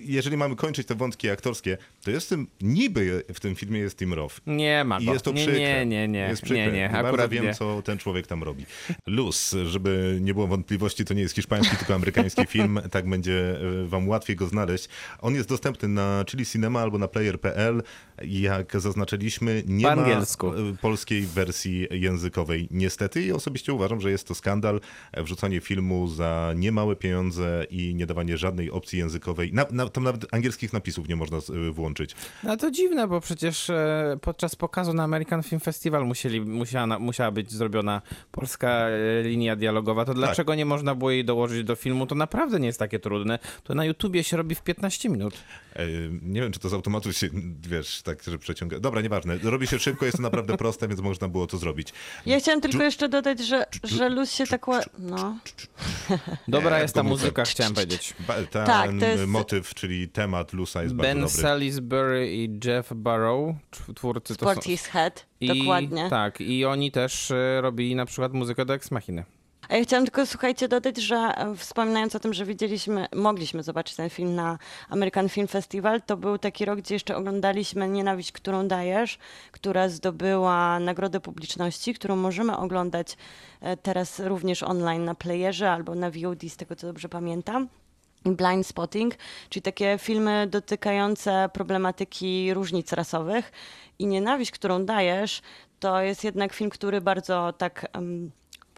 Jeżeli 0.00 0.36
mamy 0.36 0.56
kończyć 0.56 0.86
te 0.86 0.94
wątki 0.94 1.30
aktorskie, 1.30 1.78
to 2.04 2.10
jest 2.10 2.28
tym, 2.28 2.46
niby 2.60 3.24
w 3.34 3.40
tym 3.40 3.54
filmie 3.56 3.80
jest 3.80 3.98
Tim 3.98 4.12
Roth. 4.14 4.40
Nie 4.46 4.84
ma 4.84 4.98
I 4.98 5.04
jest 5.04 5.24
to 5.24 5.32
nie, 5.32 5.36
przykre. 5.42 5.60
nie, 5.60 5.86
nie, 5.86 6.08
nie, 6.08 6.18
Jest 6.18 6.42
przykre. 6.42 6.66
nie, 6.66 6.72
nie, 6.72 6.88
Bardzo 6.88 7.08
akurat 7.08 7.30
wiem, 7.30 7.44
nie. 7.44 7.54
co 7.54 7.82
ten 7.82 7.98
człowiek 7.98 8.26
tam 8.26 8.42
robi. 8.42 8.66
Luz, 9.06 9.54
żeby 9.66 10.18
nie 10.20 10.34
było 10.34 10.46
wątpliwości, 10.46 11.04
to 11.04 11.14
nie 11.14 11.22
jest 11.22 11.34
hiszpański, 11.34 11.76
tylko 11.76 11.94
amerykański 11.94 12.46
film. 12.46 12.80
Tak 12.90 13.08
będzie 13.08 13.56
e, 13.82 13.86
wam 13.86 14.08
łatwiej 14.08 14.36
go 14.36 14.46
znaleźć. 14.46 14.88
On 15.20 15.34
jest 15.34 15.48
dostępny 15.48 15.88
na 15.88 16.24
Chili 16.30 16.46
Cinema 16.46 16.80
albo 16.80 16.98
na 16.98 17.08
player.pl. 17.08 17.82
Jak 18.22 18.80
zaznaczyliśmy, 18.94 19.62
nie 19.66 19.84
Po 19.88 19.96
ma 19.96 20.02
angielsku. 20.02 20.48
e, 20.48 20.76
polskiej 20.82 21.22
wersji 21.22 21.86
językowej. 21.90 22.68
Niestety 22.70 23.22
i 23.22 23.32
osobiście 23.32 23.72
uważam, 23.72 24.00
że 24.00 24.10
jest 24.10 24.28
to 24.28 24.34
skandal. 24.34 24.80
e, 25.12 25.22
Wrzucanie 25.22 25.60
filmu 25.60 26.08
za 26.08 26.52
niemałe 26.56 26.96
pieniądze 26.96 27.66
i 27.70 27.94
nie 27.94 28.06
dawanie 28.06 28.36
żadnej 28.36 28.70
opcji 28.70 28.98
językowej. 28.98 29.52
Na, 29.52 29.66
na, 29.70 29.88
tam 29.88 30.04
nawet 30.04 30.34
angielskich 30.34 30.72
napisów 30.72 31.08
nie 31.08 31.16
można 31.16 31.36
e, 31.38 31.70
włączyć. 31.70 32.14
No 32.44 32.56
to 32.56 32.70
dziwne, 32.70 33.08
bo 33.08 33.20
przecież 33.20 33.70
podczas 34.20 34.56
pokazu 34.56 34.92
na 34.92 35.02
American 35.04 35.42
Film 35.42 35.60
Festival 35.60 36.06
musieli, 36.06 36.40
musiała, 36.40 36.98
musiała 36.98 37.30
być 37.30 37.52
zrobiona 37.52 38.02
polska 38.30 38.86
linia 39.22 39.56
dialogowa. 39.56 40.04
To 40.04 40.14
dlaczego 40.14 40.54
nie 40.54 40.64
można 40.64 40.94
było 40.94 41.10
jej 41.10 41.24
dołożyć 41.24 41.64
do 41.64 41.76
filmu? 41.76 42.06
To 42.06 42.14
naprawdę 42.14 42.60
nie 42.60 42.66
jest 42.66 42.78
takie 42.78 42.98
trudne. 42.98 43.38
To 43.64 43.74
na 43.74 43.84
YouTubie 43.84 44.24
się 44.24 44.36
robi 44.36 44.54
w 44.54 44.62
15 44.62 45.08
minut. 45.08 45.34
Nie 46.22 46.40
wiem, 46.40 46.52
czy 46.52 46.60
to 46.60 46.68
z 46.68 46.74
automatu 46.74 47.12
się, 47.12 47.28
wiesz, 47.68 48.02
tak, 48.02 48.22
że 48.22 48.38
przeciąga. 48.38 48.80
Dobra, 48.84 49.00
nieważne. 49.00 49.38
Robi 49.42 49.66
się 49.66 49.78
szybko, 49.78 50.04
jest 50.04 50.16
to 50.16 50.22
naprawdę 50.22 50.56
proste, 50.56 50.88
więc 50.88 51.00
można 51.00 51.28
było 51.28 51.46
to 51.46 51.58
zrobić. 51.58 51.88
Ja 52.26 52.38
chciałam 52.40 52.60
tylko 52.60 52.82
jeszcze 52.82 53.08
dodać, 53.08 53.40
że, 53.40 53.66
że 53.84 54.08
Luz 54.08 54.32
się 54.32 54.46
tak... 54.46 54.62
ła- 54.62 54.86
No. 54.98 55.36
Dobra 56.48 56.80
jest 56.82 56.94
ta 56.94 57.02
muzyka, 57.02 57.44
chciałem 57.44 57.74
powiedzieć. 57.74 58.14
Ten 58.50 58.66
Tak, 58.66 58.90
to 59.00 59.06
jest- 59.06 59.26
motyw, 59.26 59.74
czyli 59.74 60.08
temat 60.08 60.52
Lusa 60.52 60.82
jest 60.82 60.94
bardzo 60.94 61.08
Ben 61.08 61.20
dobry. 61.20 61.42
Salisbury 61.42 62.34
i 62.34 62.60
Jeff 62.64 62.92
Barrow, 62.94 63.54
tw- 63.72 63.94
twórcy 63.94 64.36
to 64.36 64.54
są... 64.54 64.60
Sporty's 64.60 64.88
Head, 64.88 65.26
I, 65.40 65.58
dokładnie. 65.58 66.10
Tak, 66.10 66.40
i 66.40 66.64
oni 66.64 66.90
też 66.92 67.30
e, 67.30 67.60
robili 67.60 67.94
na 67.94 68.06
przykład 68.06 68.32
muzykę 68.32 68.64
do 68.64 68.74
Ex 68.74 68.90
Machiny. 68.90 69.24
A 69.68 69.76
ja 69.76 69.84
chciałam 69.84 70.04
tylko, 70.04 70.26
słuchajcie, 70.26 70.68
dodać, 70.68 70.96
że 70.96 71.16
e, 71.16 71.56
wspominając 71.56 72.16
o 72.16 72.20
tym, 72.20 72.34
że 72.34 72.44
widzieliśmy, 72.44 73.06
mogliśmy 73.14 73.62
zobaczyć 73.62 73.96
ten 73.96 74.10
film 74.10 74.34
na 74.34 74.58
American 74.88 75.28
Film 75.28 75.48
Festival, 75.48 76.02
to 76.02 76.16
był 76.16 76.38
taki 76.38 76.64
rok, 76.64 76.78
gdzie 76.78 76.94
jeszcze 76.94 77.16
oglądaliśmy 77.16 77.88
Nienawiść, 77.88 78.32
którą 78.32 78.68
dajesz, 78.68 79.18
która 79.52 79.88
zdobyła 79.88 80.80
Nagrodę 80.80 81.20
Publiczności, 81.20 81.94
którą 81.94 82.16
możemy 82.16 82.56
oglądać 82.56 83.16
e, 83.60 83.76
teraz 83.76 84.20
również 84.20 84.62
online 84.62 85.04
na 85.04 85.14
playerze 85.14 85.70
albo 85.70 85.94
na 85.94 86.10
VOD, 86.10 86.42
z 86.48 86.56
tego 86.56 86.76
co 86.76 86.86
dobrze 86.86 87.08
pamiętam. 87.08 87.68
Blind 88.24 88.66
Spotting, 88.66 89.14
czyli 89.48 89.62
takie 89.62 89.98
filmy 89.98 90.46
dotykające 90.50 91.48
problematyki 91.52 92.54
różnic 92.54 92.92
rasowych. 92.92 93.52
I 93.98 94.06
Nienawiść, 94.06 94.50
którą 94.50 94.84
dajesz, 94.84 95.42
to 95.80 96.00
jest 96.00 96.24
jednak 96.24 96.52
film, 96.52 96.70
który 96.70 97.00
bardzo 97.00 97.52
tak 97.58 97.86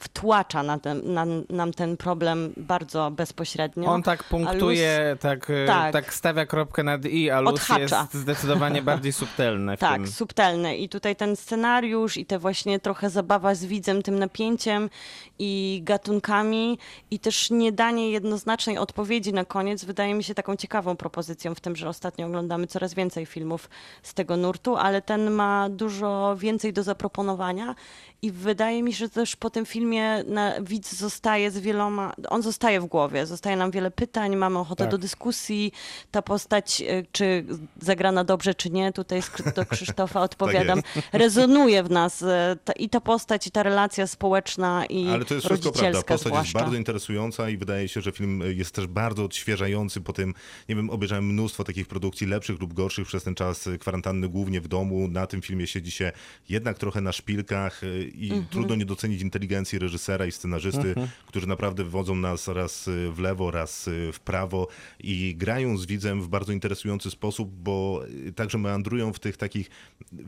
wtłacza 0.07 0.63
na 0.63 0.79
ten, 0.79 1.13
na, 1.15 1.27
nam 1.51 1.73
ten 1.73 1.97
problem 1.97 2.53
bardzo 2.57 3.11
bezpośrednio. 3.11 3.87
On 3.91 4.03
tak 4.03 4.25
punktuje, 4.25 5.17
tak, 5.21 5.51
e, 5.51 5.67
Tak. 5.67 5.93
tak 5.93 6.15
stawia 6.15 6.47
kropkę 6.47 6.83
nad 6.83 7.05
i, 7.05 7.31
a 7.31 7.41
luz 7.41 7.53
Odhacza. 7.55 7.81
jest 7.81 8.15
zdecydowanie 8.15 8.83
bardziej 8.93 9.13
subtelny 9.13 9.77
Tak, 9.77 9.97
tym. 9.97 10.07
subtelny. 10.07 10.77
I 10.77 10.89
tutaj 10.89 11.17
ten 11.17 11.37
scenariusz 11.37 12.17
i 12.17 12.27
te 12.27 12.39
właśnie 12.39 12.81
trochę 12.81 13.11
zabawa 13.11 13.55
z 13.55 13.65
widzem, 13.65 14.03
tym 14.03 14.19
napięciem 14.19 14.91
i 15.39 15.81
gatunkami 15.85 16.79
i 17.11 17.19
też 17.19 17.51
nie 17.51 17.73
danie 17.73 18.11
jednoznacznej 18.11 18.79
odpowiedzi 18.79 19.33
na 19.33 19.45
koniec 19.45 19.85
wydaje 19.85 20.15
mi 20.15 20.25
się 20.25 20.35
taką 20.35 20.57
ciekawą 20.57 20.97
propozycją 20.97 21.55
w 21.55 21.61
tym, 21.61 21.77
że 21.77 21.89
ostatnio 21.89 22.27
oglądamy 22.27 22.67
coraz 22.67 22.95
więcej 22.95 23.27
filmów 23.27 23.71
z 24.03 24.15
tego 24.15 24.37
nurtu, 24.37 24.77
ale 24.77 25.03
ten 25.03 25.31
ma 25.31 25.69
dużo 25.71 26.37
więcej 26.39 26.73
do 26.73 26.83
zaproponowania 26.83 27.75
i 28.23 28.31
wydaje 28.33 28.83
mi 28.83 28.93
się, 28.93 28.99
że 28.99 29.09
też 29.09 29.37
po 29.37 29.51
tym 29.51 29.67
filmie 29.67 30.25
na, 30.25 30.61
widz 30.61 30.95
zostaje 30.95 31.51
z 31.51 31.59
wieloma, 31.59 32.13
on 32.29 32.43
zostaje 32.43 32.81
w 32.81 32.87
głowie, 32.87 33.27
zostaje 33.27 33.57
nam 33.57 33.71
wiele 33.71 33.91
pytań, 33.91 34.37
mamy 34.37 34.59
ochotę 34.59 34.85
Tak. 34.85 34.91
do 34.91 34.99
dyskusji, 34.99 35.73
ta 36.11 36.23
postać, 36.23 36.81
y, 36.81 37.07
czy 37.13 37.45
zagrana 37.81 38.25
dobrze, 38.25 38.55
czy 38.55 38.71
nie, 38.71 38.93
tutaj 38.93 39.21
do 39.57 39.67
Krzysztofa 39.67 40.21
odpowiadam, 40.31 40.83
rezonuje 41.13 41.83
w 41.83 41.91
nas 41.91 42.23
y, 42.23 42.27
ta, 42.65 42.73
i 42.73 42.89
ta 42.89 43.01
postać, 43.01 43.47
i 43.47 43.51
ta 43.51 43.63
relacja 43.63 44.07
społeczna, 44.07 44.87
i 44.87 45.09
Ale 45.09 45.25
to 45.25 45.35
jest 45.35 45.47
wszystko 45.47 45.73
prawda. 45.73 45.99
Postać 45.99 46.11
jest 46.11 46.25
zwłaszcza. 46.25 46.59
bardzo 46.59 46.77
interesująca 46.77 47.51
i 47.51 47.57
wydaje 47.57 47.89
się, 47.89 48.01
że 48.01 48.13
film 48.13 48.43
jest 48.47 48.75
też 48.75 48.87
bardzo 48.87 49.25
odświeżający 49.25 50.01
po 50.01 50.13
tym, 50.13 50.35
nie 50.69 50.77
wiem, 50.77 50.91
obejrzałem 50.91 51.27
mnóstwo 51.27 51.65
takich 51.65 51.87
produkcji 51.87 52.27
lepszych 52.27 52.61
lub 52.61 52.75
gorszych 52.75 53.07
przez 53.07 53.25
ten 53.25 53.35
czas 53.35 53.69
kwarantanny 53.81 54.29
głównie 54.29 54.61
w 54.61 54.69
domu. 54.69 55.09
Na 55.09 55.27
tym 55.27 55.43
filmie 55.43 55.67
siedzi 55.67 55.91
się 55.91 56.13
jednak 56.49 56.79
trochę 56.79 57.01
na 57.01 57.13
szpilkach 57.13 57.81
i 58.15 58.27
Mhm. 58.27 58.47
trudno 58.51 58.75
nie 58.75 58.87
docenić 58.87 59.23
inteligencji 59.23 59.79
reżysera 59.79 60.27
i 60.27 60.33
scenarzysty, 60.33 60.95
którzy 61.27 61.47
naprawdę 61.47 61.85
wodzą 61.85 62.15
nas 62.15 62.49
raz 62.49 62.89
y, 62.89 63.11
w 63.13 63.19
lewo, 63.19 63.51
raz 63.51 63.89
y, 63.89 64.11
w 64.13 64.21
prawo 64.21 64.69
i 65.01 65.35
grają 65.37 65.77
z 65.79 65.87
widzem 65.87 66.23
w 66.23 66.29
bardzo 66.29 66.53
interesujący 66.53 67.11
sposób, 67.11 67.51
bo 67.55 68.03
y, 68.27 68.33
także 68.33 68.59
meandrują 68.59 69.13
w 69.13 69.19
tych 69.19 69.37
takich 69.37 69.71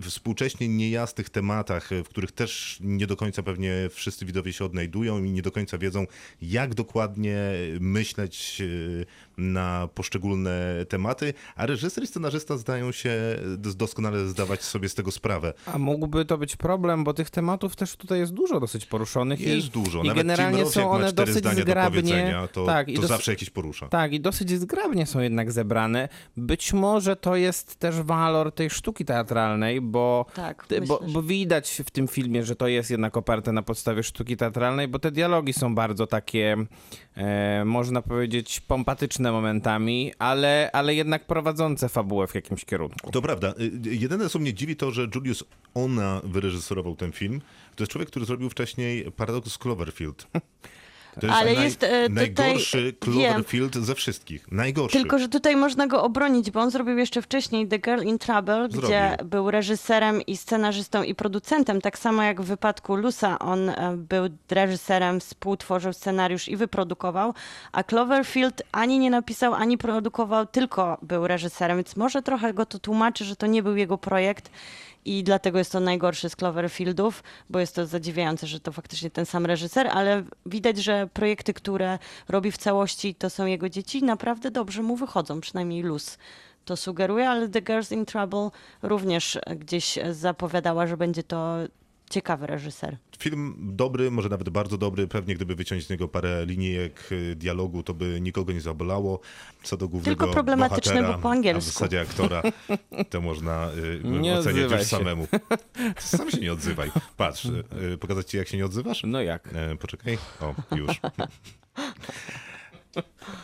współcześnie 0.00 0.68
niejasnych 0.68 1.30
tematach, 1.30 1.90
w 2.04 2.08
których 2.08 2.32
też 2.32 2.78
nie 2.80 3.06
do 3.06 3.16
końca 3.16 3.42
pewnie 3.42 3.74
wszyscy 3.90 4.26
widowie 4.26 4.52
się 4.52 4.64
odnajdują 4.64 5.24
i 5.24 5.30
nie 5.30 5.42
do 5.42 5.50
końca 5.52 5.78
wiedzą, 5.78 6.06
jak 6.42 6.74
dokładnie 6.74 7.38
myśleć 7.80 8.62
na 9.36 9.88
poszczególne 9.94 10.84
tematy, 10.88 11.34
a 11.56 11.66
reżyser 11.66 12.04
i 12.04 12.06
scenarzysta 12.06 12.56
zdają 12.56 12.92
się 12.92 13.10
doskonale 13.76 14.28
zdawać 14.28 14.62
sobie 14.62 14.88
z 14.88 14.94
tego 14.94 15.10
sprawę. 15.10 15.52
A 15.66 15.78
mógłby 15.78 16.24
to 16.24 16.38
być 16.38 16.56
problem, 16.56 17.04
bo 17.04 17.14
tych 17.14 17.30
tematów 17.30 17.67
też 17.76 17.96
tutaj 17.96 18.18
jest 18.18 18.32
dużo 18.34 18.60
dosyć 18.60 18.86
poruszonych. 18.86 19.40
Jest 19.40 19.66
i, 19.66 19.70
dużo. 19.70 20.02
I 20.02 20.06
Nawet 20.08 20.16
generalnie 20.16 20.62
Roth, 20.62 20.72
są 20.74 20.90
one 20.90 21.12
cztery 21.12 21.26
dosyć 21.26 21.38
zdania 21.44 21.56
do 21.56 21.62
zgrabnie. 21.62 22.02
powiedzenia, 22.02 22.48
to, 22.48 22.66
tak, 22.66 22.88
i 22.88 22.94
to 22.94 23.00
dos- 23.00 23.10
zawsze 23.10 23.32
jakieś 23.32 23.50
porusza. 23.50 23.88
Tak, 23.88 24.12
i 24.12 24.20
dosyć 24.20 24.50
zgrabnie 24.50 25.06
są 25.06 25.20
jednak 25.20 25.52
zebrane. 25.52 26.08
Być 26.36 26.72
może 26.72 27.16
to 27.16 27.36
jest 27.36 27.76
też 27.76 27.96
walor 28.02 28.52
tej 28.52 28.70
sztuki 28.70 29.04
teatralnej, 29.04 29.80
bo, 29.80 30.26
Tak, 30.34 30.66
ty- 30.66 30.80
bo, 30.80 31.00
bo 31.12 31.22
widać 31.22 31.82
w 31.86 31.90
tym 31.90 32.08
filmie, 32.08 32.44
że 32.44 32.56
to 32.56 32.68
jest 32.68 32.90
jednak 32.90 33.16
oparte 33.16 33.52
na 33.52 33.62
podstawie 33.62 34.02
sztuki 34.02 34.36
teatralnej, 34.36 34.88
bo 34.88 34.98
te 34.98 35.10
dialogi 35.10 35.52
są 35.52 35.74
bardzo 35.74 36.06
takie, 36.06 36.56
e, 37.16 37.64
można 37.64 38.02
powiedzieć, 38.02 38.60
pompatyczne 38.60 39.32
momentami, 39.32 40.12
ale, 40.18 40.70
ale 40.72 40.94
jednak 40.94 41.26
prowadzące 41.26 41.88
fabułę 41.88 42.26
w 42.26 42.34
jakimś 42.34 42.64
kierunku. 42.64 43.10
To 43.10 43.22
prawda. 43.22 43.54
Y, 43.60 43.62
y, 43.90 43.94
Jedyne, 43.94 44.28
co 44.28 44.38
mnie 44.38 44.54
dziwi, 44.54 44.76
to, 44.76 44.90
że 44.90 45.06
Julius 45.14 45.44
Ona 45.74 46.20
wyreżyserował 46.24 46.96
ten 46.96 47.12
film. 47.12 47.40
To 47.76 47.82
jest 47.82 47.92
człowiek, 47.92 48.08
który 48.10 48.24
zrobił 48.26 48.50
wcześniej 48.50 49.12
Paradox 49.12 49.58
Cloverfield. 49.58 50.26
To 51.20 51.26
jest, 51.26 51.38
Ale 51.38 51.54
naj, 51.54 51.64
jest, 51.64 51.82
e, 51.82 52.08
tutaj- 52.08 52.10
najgorszy 52.10 52.82
wiem. 52.82 52.94
Cloverfield 53.00 53.74
ze 53.74 53.94
wszystkich. 53.94 54.52
Najgorszy. 54.52 54.98
Tylko, 54.98 55.18
że 55.18 55.28
tutaj 55.28 55.56
można 55.56 55.86
go 55.86 56.02
obronić, 56.02 56.50
bo 56.50 56.60
on 56.60 56.70
zrobił 56.70 56.98
jeszcze 56.98 57.22
wcześniej 57.22 57.68
The 57.68 57.78
Girl 57.78 58.02
in 58.02 58.18
Trouble, 58.18 58.68
Zrobił. 58.70 58.80
gdzie 58.80 59.16
był 59.24 59.50
reżyserem 59.50 60.22
i 60.22 60.36
scenarzystą 60.36 61.02
i 61.02 61.14
producentem. 61.14 61.80
Tak 61.80 61.98
samo 61.98 62.22
jak 62.22 62.40
w 62.42 62.44
wypadku 62.44 62.96
Lusa, 62.96 63.38
on 63.38 63.68
e, 63.68 63.94
był 63.96 64.24
reżyserem, 64.50 65.20
współtworzył 65.20 65.92
scenariusz 65.92 66.48
i 66.48 66.56
wyprodukował, 66.56 67.34
a 67.72 67.82
Cloverfield 67.84 68.62
ani 68.72 68.98
nie 68.98 69.10
napisał, 69.10 69.54
ani 69.54 69.78
produkował, 69.78 70.46
tylko 70.46 70.98
był 71.02 71.26
reżyserem, 71.26 71.76
więc 71.76 71.96
może 71.96 72.22
trochę 72.22 72.54
go 72.54 72.66
to 72.66 72.78
tłumaczy, 72.78 73.24
że 73.24 73.36
to 73.36 73.46
nie 73.46 73.62
był 73.62 73.76
jego 73.76 73.98
projekt. 73.98 74.50
I 75.04 75.24
dlatego 75.24 75.58
jest 75.58 75.72
to 75.72 75.80
najgorszy 75.80 76.28
z 76.28 76.36
Cloverfieldów, 76.36 77.22
bo 77.50 77.58
jest 77.58 77.74
to 77.74 77.86
zadziwiające, 77.86 78.46
że 78.46 78.60
to 78.60 78.72
faktycznie 78.72 79.10
ten 79.10 79.26
sam 79.26 79.46
reżyser, 79.46 79.86
ale 79.86 80.24
widać, 80.46 80.78
że 80.78 81.08
projekty, 81.12 81.54
które 81.54 81.98
robi 82.28 82.52
w 82.52 82.58
całości, 82.58 83.14
to 83.14 83.30
są 83.30 83.46
jego 83.46 83.68
dzieci, 83.68 84.02
naprawdę 84.02 84.50
dobrze 84.50 84.82
mu 84.82 84.96
wychodzą, 84.96 85.40
przynajmniej 85.40 85.82
Luz 85.82 86.18
to 86.64 86.76
sugeruje, 86.76 87.28
ale 87.28 87.48
The 87.48 87.62
Girls 87.62 87.92
in 87.92 88.06
Trouble 88.06 88.50
również 88.82 89.38
gdzieś 89.56 89.98
zapowiadała, 90.10 90.86
że 90.86 90.96
będzie 90.96 91.22
to 91.22 91.56
ciekawy 92.08 92.46
reżyser. 92.46 92.96
Film 93.18 93.56
dobry, 93.60 94.10
może 94.10 94.28
nawet 94.28 94.48
bardzo 94.48 94.78
dobry. 94.78 95.08
Pewnie 95.08 95.34
gdyby 95.34 95.54
wyciąć 95.54 95.86
z 95.86 95.90
niego 95.90 96.08
parę 96.08 96.46
linijek 96.46 97.08
y, 97.12 97.36
dialogu, 97.36 97.82
to 97.82 97.94
by 97.94 98.20
nikogo 98.20 98.52
nie 98.52 98.60
zabolało. 98.60 99.20
Co 99.62 99.76
do 99.76 99.88
głównego 99.88 100.16
Tylko 100.16 100.32
problematyczny, 100.34 100.94
bohatera, 100.94 101.16
bo 101.16 101.22
po 101.22 101.30
angielsku. 101.30 101.58
A 101.68 101.70
w 101.70 101.72
zasadzie 101.74 102.00
aktora, 102.00 102.42
to 103.10 103.20
można 103.20 103.70
y, 104.04 104.08
Nie 104.08 104.34
oceniać 104.34 104.70
już 104.70 104.80
się. 104.80 104.86
samemu. 104.86 105.26
Sam 105.98 106.30
się 106.30 106.38
nie 106.40 106.52
odzywaj. 106.52 106.90
Patrz, 107.16 107.44
y, 107.44 107.98
pokazać 108.00 108.30
ci 108.30 108.36
jak 108.36 108.48
się 108.48 108.56
nie 108.56 108.64
odzywasz? 108.64 109.02
No 109.06 109.22
jak? 109.22 109.48
E, 109.54 109.76
poczekaj. 109.76 110.18
O, 110.40 110.54
już. 110.76 110.96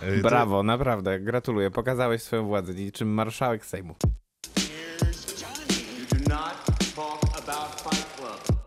E, 0.02 0.16
to- 0.16 0.28
Brawo, 0.28 0.62
naprawdę, 0.62 1.20
gratuluję. 1.20 1.70
Pokazałeś 1.70 2.22
swoją 2.22 2.46
władzę 2.46 2.74
niczym 2.74 3.08
marszałek 3.08 3.66
Sejmu. 3.66 3.94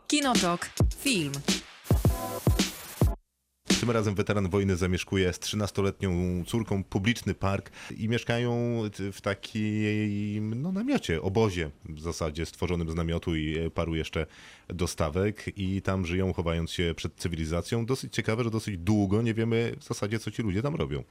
Kinotok. 0.07 0.69
Film. 0.97 1.31
Tym 3.79 3.91
razem 3.91 4.15
weteran 4.15 4.49
wojny 4.49 4.75
zamieszkuje 4.75 5.33
z 5.33 5.39
13-letnią 5.39 6.45
córką 6.45 6.83
publiczny 6.83 7.33
park 7.33 7.71
i 7.97 8.09
mieszkają 8.09 8.81
w 9.13 9.21
takim 9.21 10.61
no, 10.61 10.71
namiocie, 10.71 11.21
obozie 11.21 11.69
w 11.89 12.01
zasadzie 12.01 12.45
stworzonym 12.45 12.91
z 12.91 12.95
namiotu 12.95 13.35
i 13.35 13.71
paru 13.71 13.95
jeszcze 13.95 14.25
dostawek 14.67 15.57
i 15.57 15.81
tam 15.81 16.05
żyją 16.05 16.33
chowając 16.33 16.71
się 16.71 16.93
przed 16.95 17.15
cywilizacją. 17.15 17.85
Dosyć 17.85 18.13
ciekawe, 18.13 18.43
że 18.43 18.51
dosyć 18.51 18.77
długo 18.77 19.21
nie 19.21 19.33
wiemy 19.33 19.75
w 19.79 19.83
zasadzie 19.83 20.19
co 20.19 20.31
ci 20.31 20.41
ludzie 20.41 20.61
tam 20.61 20.75
robią. 20.75 21.03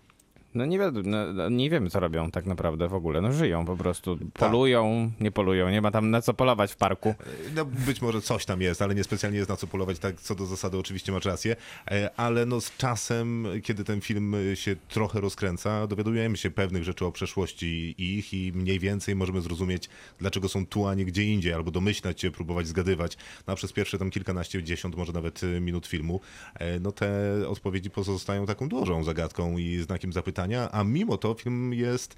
No 0.56 0.66
nie, 0.66 0.78
wiadomo, 0.78 1.08
no, 1.08 1.32
no 1.32 1.48
nie 1.48 1.70
wiemy, 1.70 1.90
co 1.90 2.00
robią 2.00 2.30
tak 2.30 2.46
naprawdę 2.46 2.88
w 2.88 2.94
ogóle. 2.94 3.20
No 3.20 3.32
żyją 3.32 3.64
po 3.64 3.76
prostu. 3.76 4.18
Polują, 4.32 5.10
nie 5.20 5.30
polują. 5.30 5.70
Nie 5.70 5.82
ma 5.82 5.90
tam 5.90 6.10
na 6.10 6.22
co 6.22 6.34
polować 6.34 6.72
w 6.72 6.76
parku. 6.76 7.14
No, 7.54 7.64
być 7.64 8.02
może 8.02 8.20
coś 8.20 8.44
tam 8.44 8.60
jest, 8.60 8.82
ale 8.82 8.94
niespecjalnie 8.94 9.38
jest 9.38 9.50
na 9.50 9.56
co 9.56 9.66
polować, 9.66 9.98
tak 9.98 10.20
co 10.20 10.34
do 10.34 10.46
zasady 10.46 10.78
oczywiście 10.78 11.12
masz 11.12 11.24
rację, 11.24 11.56
E, 11.90 12.10
ale 12.16 12.46
no 12.46 12.60
z 12.60 12.76
czasem, 12.76 13.46
kiedy 13.62 13.84
ten 13.84 14.00
film 14.00 14.36
się 14.54 14.76
trochę 14.88 15.20
rozkręca, 15.20 15.86
dowiadujemy 15.86 16.36
się 16.36 16.50
pewnych 16.50 16.84
rzeczy 16.84 17.04
o 17.04 17.12
przeszłości 17.12 17.94
ich 17.98 18.34
i 18.34 18.52
mniej 18.54 18.78
więcej 18.78 19.14
możemy 19.14 19.40
zrozumieć, 19.40 19.88
dlaczego 20.18 20.48
są 20.48 20.66
tu, 20.66 20.86
a 20.86 20.94
nie 20.94 21.04
gdzie 21.04 21.24
indziej, 21.24 21.52
albo 21.52 21.70
domyślać 21.70 22.20
się, 22.20 22.30
próbować 22.30 22.66
zgadywać. 22.66 23.16
No 23.46 23.52
a 23.52 23.56
przez 23.56 23.72
pierwsze 23.72 23.98
tam 23.98 24.10
kilkanaście, 24.10 24.62
dziesiąt, 24.62 24.96
może 24.96 25.12
nawet 25.12 25.42
y, 25.42 25.60
minut 25.60 25.86
filmu, 25.86 26.20
e, 26.54 26.80
no 26.80 26.92
te 26.92 27.08
odpowiedzi 27.48 27.90
pozostają 27.90 28.46
taką 28.46 28.68
dużą 28.68 29.04
zagadką 29.04 29.58
i 29.58 29.78
znakiem 29.78 30.12
zapytania, 30.12 30.45
a 30.72 30.84
mimo 30.84 31.16
to 31.16 31.34
film 31.34 31.74
jest 31.74 32.16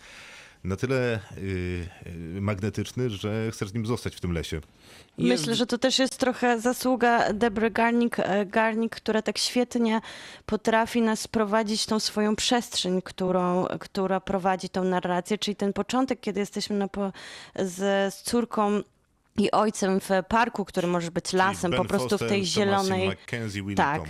na 0.65 0.77
tyle 0.77 1.21
y, 1.37 1.41
y, 2.37 2.41
magnetyczny, 2.41 3.11
że 3.11 3.51
chcesz 3.51 3.69
z 3.69 3.75
nim 3.75 3.87
zostać 3.87 4.17
w 4.17 4.21
tym 4.21 4.33
lesie. 4.33 4.61
Myślę, 5.19 5.55
że 5.55 5.67
to 5.67 5.79
też 5.79 5.99
jest 5.99 6.17
trochę 6.17 6.61
zasługa 6.61 7.33
Debry 7.33 7.71
Garnik, 7.71 8.19
e, 8.19 8.47
Garnik, 8.47 8.97
która 8.97 9.23
tak 9.23 9.39
świetnie 9.39 10.01
potrafi 10.47 11.03
nas 11.03 11.29
prowadzić 11.29 11.87
tą 11.87 12.01
swoją 12.01 12.37
przestrzeń, 12.37 13.03
którą, 13.03 13.67
która 13.81 14.21
prowadzi 14.21 14.69
tą 14.69 14.85
narrację, 14.85 15.39
czyli 15.39 15.57
ten 15.57 15.73
początek, 15.73 16.21
kiedy 16.21 16.41
jesteśmy 16.41 16.77
na 16.77 16.89
po, 16.89 17.13
z, 17.57 18.15
z 18.15 18.23
córką 18.23 18.83
i 19.39 19.51
ojcem 19.51 20.01
w 20.01 20.09
parku, 20.29 20.65
który 20.65 20.87
może 20.87 21.11
być 21.11 21.33
lasem, 21.33 21.71
Ben 21.71 21.79
po 21.79 21.85
prostu 21.85 22.09
Foster, 22.09 22.29
w 22.29 22.31
tej 22.31 22.45
zielonej... 22.45 23.09
McKenzie, 23.09 23.63
Willie 23.63 23.77
Tak. 23.77 24.03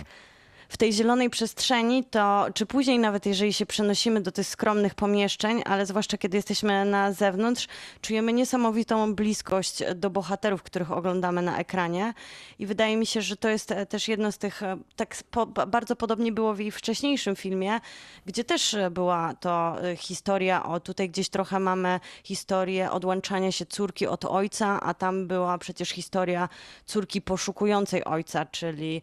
W 0.69 0.77
tej 0.77 0.93
zielonej 0.93 1.29
przestrzeni, 1.29 2.03
to 2.03 2.45
czy 2.53 2.65
później 2.65 2.99
nawet 2.99 3.25
jeżeli 3.25 3.53
się 3.53 3.65
przenosimy 3.65 4.21
do 4.21 4.31
tych 4.31 4.47
skromnych 4.47 4.95
pomieszczeń, 4.95 5.61
ale 5.65 5.85
zwłaszcza 5.85 6.17
kiedy 6.17 6.37
jesteśmy 6.37 6.85
na 6.85 7.13
zewnątrz, 7.13 7.67
czujemy 8.01 8.33
niesamowitą 8.33 9.15
bliskość 9.15 9.83
do 9.95 10.09
bohaterów, 10.09 10.63
których 10.63 10.91
oglądamy 10.91 11.41
na 11.41 11.57
ekranie. 11.57 12.13
I 12.59 12.65
wydaje 12.65 12.97
mi 12.97 13.05
się, 13.05 13.21
że 13.21 13.37
to 13.37 13.49
jest 13.49 13.71
e, 13.71 13.85
też 13.85 14.07
jedno 14.07 14.31
z 14.31 14.37
tych, 14.37 14.63
e, 14.63 14.77
tak 14.95 15.15
po, 15.31 15.45
ba- 15.45 15.65
bardzo 15.65 15.95
podobnie 15.95 16.31
było 16.31 16.53
w 16.53 16.59
jej 16.59 16.71
wcześniejszym 16.71 17.35
filmie, 17.35 17.79
gdzie 18.25 18.43
też 18.43 18.73
e, 18.73 18.91
była 18.91 19.33
to 19.33 19.75
historia 19.97 20.63
o, 20.63 20.79
tutaj 20.79 21.09
gdzieś 21.09 21.29
trochę 21.29 21.59
mamy 21.59 21.99
historię 22.23 22.91
odłączania 22.91 23.51
się 23.51 23.65
córki 23.65 24.07
od 24.07 24.25
ojca, 24.25 24.79
a 24.81 24.93
tam 24.93 25.27
była 25.27 25.57
przecież 25.57 25.89
historia 25.89 26.49
córki 26.85 27.21
poszukującej 27.21 28.03
ojca, 28.03 28.45
czyli 28.45 29.01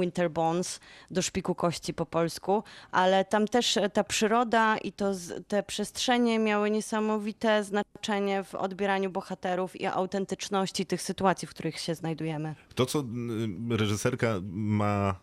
Winter 0.00 0.30
Bones, 0.30 0.80
do 1.10 1.22
szpiku 1.22 1.54
kości 1.54 1.94
po 1.94 2.06
polsku, 2.06 2.62
ale 2.90 3.24
tam 3.24 3.48
też 3.48 3.76
e, 3.76 3.90
ta 3.90 4.04
przyroda 4.04 4.76
i 4.78 4.92
to 4.92 5.12
te 5.48 5.62
przestrzenie 5.62 6.38
miały 6.38 6.70
niesamowite 6.70 7.64
znaczenie 7.64 8.44
w 8.44 8.54
odbieraniu 8.54 9.10
bohaterów 9.10 9.80
i 9.80 9.86
autentyczności 9.86 10.86
tych 10.86 11.02
sytuacji, 11.02 11.48
w 11.48 11.50
których 11.50 11.78
się 11.78 11.94
znajdujemy. 11.94 12.54
To, 12.74 12.86
co 12.86 12.98
y, 13.00 13.76
reżyserka 13.76 14.40
ma 14.50 15.14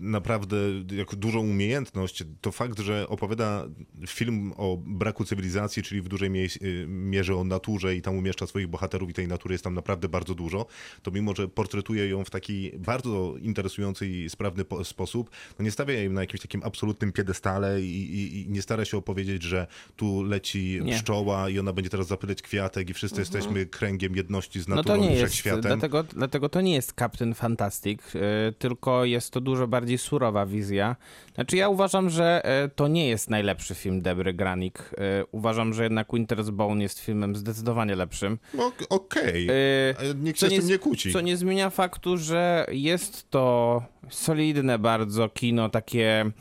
naprawdę 0.00 0.56
jako 0.92 1.16
dużą 1.16 1.40
umiejętność, 1.40 2.24
to 2.40 2.52
fakt, 2.52 2.78
że 2.80 3.08
opowiada 3.08 3.66
film 4.06 4.52
o 4.56 4.76
braku 4.86 5.24
cywilizacji, 5.24 5.82
czyli 5.82 6.02
w 6.02 6.08
dużej 6.08 6.30
mie- 6.30 6.48
mierze 6.86 7.36
o 7.36 7.44
naturze 7.44 7.96
i 7.96 8.02
tam 8.02 8.16
umieszcza 8.16 8.46
swoich 8.46 8.68
bohaterów 8.68 9.10
i 9.10 9.12
tej 9.14 9.28
natury 9.28 9.52
jest 9.54 9.64
tam 9.64 9.74
naprawdę 9.74 10.08
bardzo 10.08 10.34
dużo, 10.34 10.66
to 11.02 11.10
mimo, 11.10 11.34
że 11.36 11.48
portretuje 11.48 12.08
ją 12.08 12.24
w 12.24 12.30
taki 12.30 12.70
bardzo 12.78 13.34
interesujący 13.40 14.08
i 14.08 14.30
sprawny 14.30 14.64
po- 14.64 14.84
sposób, 14.84 15.30
no 15.58 15.64
nie 15.64 15.70
stawia 15.70 15.94
jej 15.94 16.10
na 16.10 16.20
jakimś 16.20 16.40
takim 16.40 16.62
absolutnym 16.64 17.12
piedestale 17.12 17.82
i, 17.82 18.14
i, 18.14 18.40
i 18.40 18.48
nie 18.50 18.62
stara 18.62 18.84
się 18.84 18.96
opowiedzieć, 18.96 19.42
że 19.42 19.66
tu 19.96 20.22
leci 20.22 20.78
Nie. 20.82 20.92
pszczoła 20.94 21.48
i 21.50 21.58
ona 21.58 21.72
będzie 21.72 21.90
teraz 21.90 22.06
zapylać 22.06 22.42
kwiatek 22.42 22.90
i 22.90 22.94
wszyscy 22.94 23.20
jesteśmy 23.20 23.66
kręgiem 23.66 24.16
jedności 24.16 24.60
z 24.60 24.68
No 24.68 24.76
naturą 24.76 24.94
to 24.96 25.02
nie 25.02 25.08
i 25.08 25.10
jest, 25.18 25.22
wszechświatem. 25.32 25.60
dlatego, 25.62 26.02
dlatego 26.02 26.48
to 26.48 26.60
nie 26.60 26.74
jest 26.74 26.92
Captain 26.98 27.34
Fantastic, 27.34 28.14
y, 28.14 28.18
tylko 28.58 29.04
jest 29.04 29.30
to 29.30 29.40
dużo 29.50 29.68
bardziej 29.68 29.98
surowa 29.98 30.46
wizja. 30.46 30.96
Znaczy 31.34 31.56
ja 31.56 31.68
uważam, 31.68 32.10
że 32.10 32.42
y, 32.64 32.68
to 32.68 32.88
nie 32.88 33.08
jest 33.08 33.30
najlepszy 33.30 33.74
film 33.74 34.02
Debry 34.02 34.34
Granik. 34.34 34.78
Y, 35.22 35.26
Uważam, 35.32 35.74
że 35.74 35.82
jednak 35.82 36.08
Winter's 36.08 36.50
Bone 36.50 36.82
jest 36.82 37.00
filmem 37.00 37.36
zdecydowanie 37.36 37.96
lepszym. 37.96 38.38
No, 38.54 38.72
Okej, 38.88 39.50
Y, 39.50 39.94
Ale 39.98 40.14
nikt 40.14 40.40
się 40.40 40.46
z 40.46 40.50
tym 40.50 40.66
nie 40.66 40.78
kłóci. 40.78 41.12
Co 41.12 41.20
nie 41.20 41.36
zmienia 41.36 41.70
faktu, 41.70 42.16
że 42.16 42.66
jest 42.72 43.30
to 43.30 43.82
solidne 44.10 44.78
bardzo 44.78 45.28
kino, 45.28 45.68
takie, 45.68 46.20
e, 46.20 46.32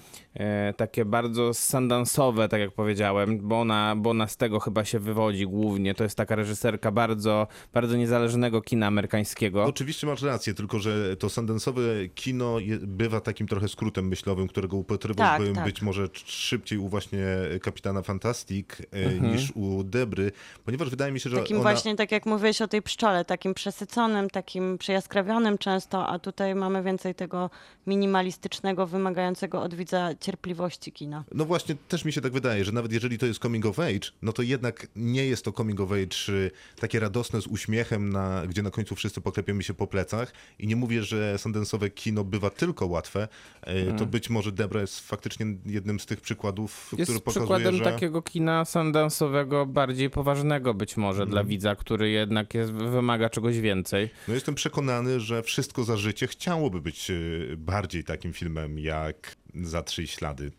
takie 0.78 1.06
bardzo 1.06 1.54
sandansowe, 1.54 2.50
tak 2.50 2.60
jak 2.62 2.72
powiedziałem, 2.72 3.40
bo 3.48 3.60
ona, 3.60 3.96
bo 3.98 4.10
ona 4.10 4.28
z 4.28 4.38
tego 4.38 4.60
chyba 4.60 4.86
się 4.86 5.00
wywodzi 5.00 5.48
głównie. 5.48 5.96
To 5.96 6.04
jest 6.04 6.18
taka 6.18 6.36
reżyserka 6.36 6.92
bardzo, 6.92 7.48
bardzo 7.74 7.98
niezależnego 7.98 8.62
kina 8.62 8.88
amerykańskiego. 8.88 9.66
Oczywiście 9.66 10.08
masz 10.08 10.22
rację, 10.22 10.54
tylko 10.54 10.80
że 10.80 11.18
to 11.18 11.30
sandensowe 11.30 11.82
kino 12.16 12.60
je, 12.60 12.78
bywa 12.78 13.22
takim 13.22 13.48
trochę 13.48 13.68
skrótem 13.68 14.08
myślowym, 14.08 14.48
którego 14.48 14.78
upatrywałbym 14.78 15.48
Tak, 15.48 15.56
tak. 15.56 15.66
być 15.66 15.82
może 15.82 16.08
szybciej 16.14 16.78
u 16.78 16.88
właśnie 16.90 17.26
Kapitana 17.62 18.02
Fantastic 18.02 18.68
e, 18.82 18.86
Mhm. 19.10 19.34
niż 19.34 19.52
u 19.56 19.84
Debry, 19.84 20.32
ponieważ 20.66 20.90
wydaje 20.90 21.12
mi 21.12 21.20
się, 21.20 21.30
że 21.30 21.38
Takim 21.38 21.58
ona... 21.58 21.64
właśnie, 21.64 21.96
tak 21.96 22.12
jak 22.12 22.26
mówiłeś 22.26 22.62
o 22.62 22.68
tej 22.68 22.82
pszczole, 22.82 23.26
takim 23.26 23.54
przesyconym, 23.54 24.30
takim 24.30 24.78
przejaskrawionym 24.78 25.58
często, 25.58 26.08
a 26.08 26.20
tutaj 26.20 26.56
mamy 26.56 26.84
więcej 26.84 27.16
tego 27.16 27.50
minimalistycznego, 27.88 28.88
wymagającego 28.88 29.62
od 29.62 29.74
widza 29.76 30.16
cierpliwości 30.20 30.92
kina. 30.92 31.24
No 31.32 31.46
właśnie, 31.46 31.76
też 31.88 32.06
mi 32.06 32.14
się 32.14 32.22
tak 32.22 32.32
wydaje, 32.34 32.66
że 32.66 32.72
nawet 32.72 32.92
jeżeli 32.92 33.18
to 33.18 33.26
jest 33.26 33.42
coming 33.42 33.66
of 33.66 33.80
age, 33.80 34.10
no 34.22 34.34
to 34.34 34.42
jednak 34.42 34.88
nie 34.96 35.26
jest 35.26 35.46
to 35.46 35.52
coming 35.52 35.80
of 35.80 35.92
age 35.92 36.34
y, 36.34 36.52
takie 36.80 37.00
radosne 37.00 37.42
z 37.42 37.48
uśmiechem, 37.48 38.10
na, 38.10 38.44
gdzie 38.48 38.62
na 38.64 38.72
końcu 38.72 38.96
wszyscy 38.96 39.22
poklepiemy 39.22 39.64
się 39.64 39.74
po 39.74 39.88
plecach. 39.88 40.34
I 40.60 40.68
nie 40.68 40.76
mówię, 40.76 41.04
że 41.04 41.38
sandensowe 41.38 41.90
kino 41.90 42.24
bywa 42.24 42.50
tylko 42.50 42.86
łatwe. 42.88 43.28
E, 43.62 43.94
To 43.98 44.06
być 44.06 44.30
może 44.30 44.52
Debra 44.52 44.82
jest 44.82 45.00
faktycznie 45.00 45.46
jednym 45.66 46.00
z 46.00 46.06
tych 46.06 46.22
przykładów, 46.22 46.92
Jest 46.98 47.12
który 47.12 47.20
pokazuje, 47.24 47.46
przykładem 47.46 47.76
że... 47.76 47.84
takiego 47.84 48.22
kina 48.22 48.66
sandansowego, 48.66 49.66
bardziej 49.66 50.10
poważnego 50.10 50.74
być 50.74 50.98
może 50.98 51.24
Mhm. 51.24 51.30
dla 51.30 51.44
widza, 51.44 51.76
który 51.76 52.10
jednak 52.10 52.54
jest, 52.54 52.72
wymaga 52.72 53.30
czegoś 53.30 53.60
więcej. 53.60 54.10
No 54.28 54.34
jestem 54.34 54.56
przekonany, 54.56 55.20
że 55.20 55.44
Wszystko 55.44 55.84
za 55.84 55.98
życie 55.98 56.28
chciałoby 56.28 56.82
być 56.82 57.10
y, 57.10 57.56
bardziej 57.58 58.04
takim 58.04 58.34
filmem 58.34 58.80
jak 58.80 59.36
Za 59.56 59.84
trzy 59.84 60.08
ślady. 60.08 60.52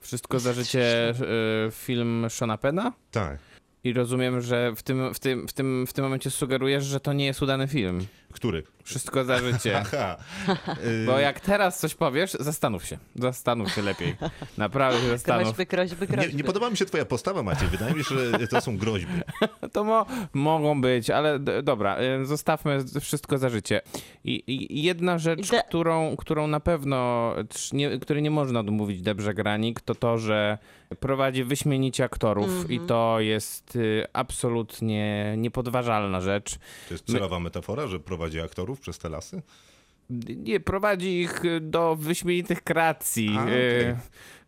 Wszystko 0.00 0.40
za 0.40 0.52
życie 0.52 1.08
e, 1.10 1.14
film 1.70 2.26
Shona 2.30 2.58
Pena? 2.58 2.92
Tak. 3.10 3.38
I 3.84 3.92
rozumiem, 3.92 4.40
że 4.40 4.72
w 4.76 4.82
tym, 4.82 5.14
w, 5.14 5.18
tym, 5.18 5.48
w, 5.48 5.52
tym, 5.52 5.86
w 5.86 5.92
tym 5.92 6.04
momencie 6.04 6.30
sugerujesz, 6.30 6.84
że 6.84 7.00
to 7.00 7.12
nie 7.12 7.26
jest 7.26 7.42
udany 7.42 7.68
film. 7.68 8.06
Który? 8.34 8.62
Wszystko 8.84 9.24
za 9.24 9.38
życie. 9.38 9.78
Aha. 9.84 10.16
Y, 11.02 11.06
Bo 11.06 11.18
jak 11.18 11.40
teraz 11.40 11.80
coś 11.80 11.94
powiesz, 11.94 12.32
zastanów 12.32 12.84
się. 12.84 12.98
Zastanów 13.16 13.72
się 13.72 13.82
lepiej. 13.82 14.16
Naprawdę 14.58 15.00
się 15.00 15.08
zastanów. 15.08 15.42
Groźby, 15.44 15.66
groźby, 15.66 16.06
groźby. 16.06 16.32
nie, 16.32 16.38
nie 16.38 16.44
podoba 16.44 16.70
mi 16.70 16.76
się 16.76 16.84
twoja 16.84 17.04
postawa, 17.04 17.42
Maciej. 17.42 17.68
Wydaje 17.68 17.94
mi 17.94 18.04
się, 18.04 18.14
że 18.40 18.48
to 18.48 18.60
są 18.60 18.76
groźby. 18.76 19.12
To 19.72 19.84
mo 19.84 20.06
mogą 20.32 20.80
być, 20.80 21.10
ale 21.10 21.38
dobra, 21.62 21.96
y, 22.22 22.26
zostawmy 22.26 22.84
wszystko 23.00 23.38
za 23.38 23.48
życie. 23.48 23.80
I, 24.24 24.42
i 24.46 24.82
jedna 24.82 25.18
rzecz, 25.18 25.48
Ide- 25.48 25.62
którą, 25.68 26.16
którą 26.16 26.46
na 26.46 26.60
pewno, 26.60 27.32
nie, 27.72 27.98
której 27.98 28.22
nie 28.22 28.30
można 28.30 28.60
odmówić 28.60 29.02
Debrze 29.02 29.34
Granik, 29.34 29.80
to 29.80 29.94
to, 29.94 30.18
że 30.18 30.58
prowadzi 31.00 31.44
wyśmienicie 31.44 32.04
aktorów 32.04 32.70
i 32.70 32.80
to 32.80 33.20
jest 33.20 33.76
y, 33.76 34.06
absolutnie 34.12 35.34
niepodważalna 35.38 36.20
rzecz. 36.20 36.58
To 36.88 36.94
jest 36.94 37.06
celowa 37.06 37.40
metafora, 37.40 37.86
że 37.86 38.00
prowadzi 38.00 38.23
aktorów 38.44 38.80
przez 38.80 38.98
te 38.98 39.08
lasy? 39.08 39.42
Nie, 40.36 40.60
prowadzi 40.60 41.20
ich 41.20 41.42
do 41.60 41.96
wyśmienitych 41.96 42.62
kreacji. 42.62 43.36
A, 43.38 43.42
y, 43.42 43.46
okej. 43.46 43.96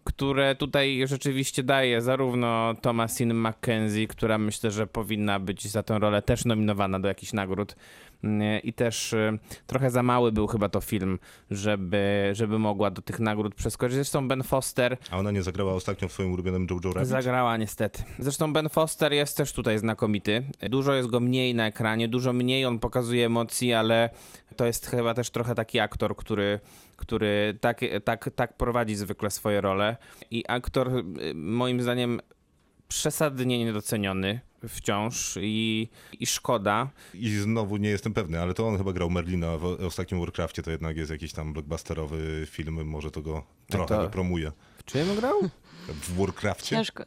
Które 0.06 0.54
tutaj 0.54 1.02
rzeczywiście 1.06 1.62
daje 1.62 2.02
zarówno 2.02 2.74
Thomasin 2.82 3.34
McKenzie, 3.34 4.06
która 4.06 4.38
myślę, 4.38 4.70
że 4.70 4.86
powinna 4.86 5.40
być 5.40 5.68
za 5.68 5.82
tę 5.82 5.98
rolę 5.98 6.22
też 6.22 6.44
nominowana 6.44 7.00
do 7.00 7.08
jakichś 7.08 7.32
nagród. 7.32 7.76
Mm, 8.24 8.62
I 8.62 8.72
też 8.72 9.12
y, 9.12 9.38
trochę 9.66 9.90
za 9.90 10.02
mały 10.02 10.32
był 10.32 10.46
chyba 10.46 10.68
to 10.68 10.80
film, 10.80 11.18
żeby, 11.50 12.30
żeby 12.32 12.58
mogła 12.58 12.90
do 12.90 13.02
tych 13.02 13.20
nagród 13.20 13.54
przeskoczyć. 13.54 13.94
Zresztą 13.94 14.28
Ben 14.28 14.42
Foster 14.42 14.96
A 15.10 15.18
ona 15.18 15.30
nie 15.30 15.42
zagrała 15.42 15.72
ostatnio 15.72 16.08
w 16.08 16.12
swoim 16.12 16.32
ulubionym 16.32 16.66
Jojo 16.70 16.94
Rabbit? 16.94 17.08
Zagrała 17.08 17.56
niestety. 17.56 18.02
Zresztą 18.18 18.52
Ben 18.52 18.68
Foster 18.68 19.12
jest 19.12 19.36
też 19.36 19.52
tutaj 19.52 19.78
znakomity. 19.78 20.42
Dużo 20.70 20.94
jest 20.94 21.08
go 21.08 21.20
mniej 21.20 21.54
na 21.54 21.66
ekranie, 21.66 22.08
dużo 22.08 22.32
mniej 22.32 22.66
on 22.66 22.78
pokazuje 22.78 23.26
emocji, 23.26 23.72
ale 23.72 24.10
to 24.56 24.66
jest 24.66 24.86
chyba 24.86 25.14
też 25.14 25.30
trochę 25.30 25.54
taki 25.54 25.80
aktor, 25.80 26.16
który, 26.16 26.60
który 26.96 27.58
tak, 27.60 27.80
tak, 28.04 28.30
tak 28.36 28.56
prowadzi 28.56 28.96
zwykle 28.96 29.30
swoje 29.30 29.60
role. 29.60 29.96
I 30.30 30.44
aktor 30.48 30.90
moim 31.34 31.82
zdaniem 31.82 32.20
przesadnie 32.88 33.58
niedoceniony 33.58 34.40
wciąż 34.68 35.38
i, 35.40 35.88
i 36.20 36.26
szkoda. 36.26 36.90
I 37.14 37.30
znowu 37.30 37.76
nie 37.76 37.88
jestem 37.88 38.14
pewny, 38.14 38.40
ale 38.40 38.54
to 38.54 38.66
on 38.68 38.78
chyba 38.78 38.92
grał 38.92 39.10
Merlina 39.10 39.56
w 39.58 39.64
ostatnim 39.64 40.20
Warcraftie, 40.20 40.62
to 40.62 40.70
jednak 40.70 40.96
jest 40.96 41.10
jakiś 41.10 41.32
tam 41.32 41.52
blockbusterowy 41.52 42.46
film, 42.50 42.86
może 42.86 43.10
to 43.10 43.22
go 43.22 43.44
trochę 43.70 43.86
to- 43.96 44.02
wypromuje. 44.02 44.52
W 44.78 44.84
czym 44.84 45.16
grał? 45.16 45.40
W 45.88 46.18
Warcraftie? 46.18 46.76
Ciężko, 46.76 47.04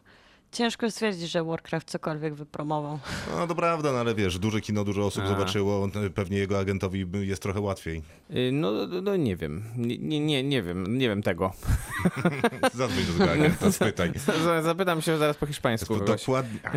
ciężko 0.52 0.92
stwierdzić, 0.92 1.32
że 1.32 1.44
Warcraft 1.44 1.90
cokolwiek 1.90 2.34
wypromował. 2.34 3.00
No 3.38 3.48
to 3.48 3.56
prawda, 3.56 3.92
no 3.92 4.00
ale 4.00 4.16
wiesz, 4.16 4.40
duże 4.40 4.62
kino, 4.62 4.84
dużo 4.84 5.06
osób 5.06 5.24
A. 5.24 5.28
zobaczyło, 5.28 5.88
pewnie 6.16 6.38
jego 6.38 6.60
agentowi 6.60 7.06
jest 7.22 7.42
trochę 7.42 7.60
łatwiej. 7.60 8.02
Y, 8.32 8.50
No, 8.54 8.72
no, 9.02 9.16
nie 9.16 9.36
wiem. 9.36 9.64
Nie, 9.78 10.20
nie, 10.20 10.44
nie, 10.44 10.64
wiem. 10.64 10.98
Nie 10.98 11.10
wiem 11.10 11.24
tego. 11.24 11.52
Zadzwoń 12.74 13.04
do 13.04 13.14
tego 13.20 13.32
agenta, 13.32 13.72
spytaj. 13.82 14.12
Zapytam 14.64 15.02
się 15.02 15.18
zaraz 15.18 15.38
po 15.38 15.46
hiszpańsku. 15.46 15.96
Dokładnie... 16.00 16.60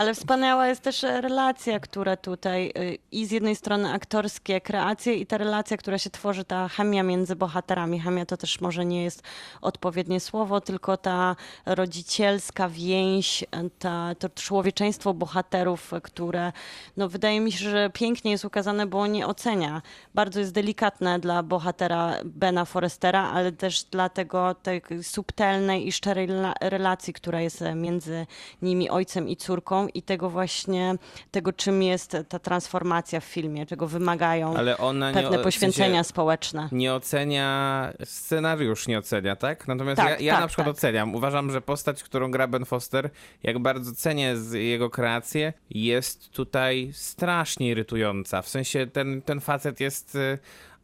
Ale 0.00 0.14
wspaniała 0.14 0.66
jest 0.66 0.82
też 0.82 1.02
relacja, 1.02 1.80
która 1.80 2.16
tutaj 2.16 2.72
y, 2.78 2.98
i 3.12 3.26
z 3.26 3.30
jednej 3.30 3.56
strony 3.56 3.92
aktorskie 3.92 4.60
kreacje 4.60 5.14
i 5.14 5.26
ta 5.26 5.38
relacja, 5.38 5.76
która 5.76 5.98
się 5.98 6.10
tworzy, 6.10 6.44
ta 6.44 6.68
chemia 6.68 7.02
między 7.02 7.36
bohaterami. 7.36 8.00
Chemia 8.00 8.26
to 8.26 8.36
też 8.36 8.60
może 8.60 8.84
nie 8.84 9.04
jest 9.04 9.22
odpowiednie 9.60 10.20
słowo, 10.20 10.60
tylko 10.60 10.96
ta 10.96 11.36
rodzicielska 11.66 12.68
więź, 12.68 13.44
ta, 13.78 14.14
to 14.18 14.28
człowieczeństwo 14.28 15.14
bohaterów, 15.14 15.92
które 16.02 16.52
no, 16.96 17.08
wydaje 17.08 17.40
mi 17.40 17.52
się, 17.52 17.70
że 17.70 17.90
pięknie 17.90 18.30
jest 18.30 18.44
ukazane, 18.44 18.86
bo 18.86 19.06
nie 19.06 19.26
ocenia. 19.26 19.82
Bardzo 20.14 20.40
jest 20.40 20.52
delikatne 20.52 21.18
dla 21.18 21.42
bohatera 21.42 22.14
Bena 22.24 22.64
Forestera, 22.64 23.30
ale 23.30 23.52
też 23.52 23.84
dla 23.84 24.08
tego 24.08 24.54
tej 24.54 24.82
subtelnej 25.02 25.88
i 25.88 25.92
szczerej 25.92 26.28
rela- 26.28 26.54
relacji, 26.60 27.12
która 27.12 27.40
jest 27.40 27.62
e, 27.62 27.74
między 27.74 28.26
nimi, 28.62 28.90
ojcem 28.90 29.28
i 29.28 29.36
córką 29.36 29.89
i 29.94 30.02
tego 30.02 30.30
właśnie, 30.30 30.94
tego 31.30 31.52
czym 31.52 31.82
jest 31.82 32.16
ta 32.28 32.38
transformacja 32.38 33.20
w 33.20 33.24
filmie, 33.24 33.66
czego 33.66 33.86
wymagają 33.86 34.54
ona 34.78 35.10
nie, 35.10 35.22
pewne 35.22 35.38
w 35.38 35.42
poświęcenia 35.42 35.94
sensie 35.94 36.08
społeczne. 36.08 36.68
nie 36.72 36.94
ocenia, 36.94 37.92
scenariusz 38.04 38.88
nie 38.88 38.98
ocenia, 38.98 39.36
tak? 39.36 39.68
Natomiast 39.68 39.96
Tak, 39.96 40.08
ja, 40.08 40.26
ja 40.26 40.32
tak, 40.32 40.40
na 40.40 40.48
przykład 40.48 40.66
tak. 40.66 40.76
oceniam. 40.76 41.14
Uważam, 41.14 41.50
że 41.50 41.60
postać, 41.60 42.02
którą 42.02 42.30
gra 42.30 42.46
Ben 42.46 42.64
Foster, 42.64 43.10
jak 43.42 43.58
bardzo 43.58 43.94
cenię 43.94 44.34
jego 44.52 44.90
kreację, 44.90 45.52
jest 45.70 46.30
tutaj 46.30 46.90
strasznie 46.92 47.68
irytująca. 47.68 48.42
W 48.42 48.48
sensie 48.48 48.86
ten, 48.86 49.22
ten 49.22 49.40
facet 49.40 49.80
jest... 49.80 50.18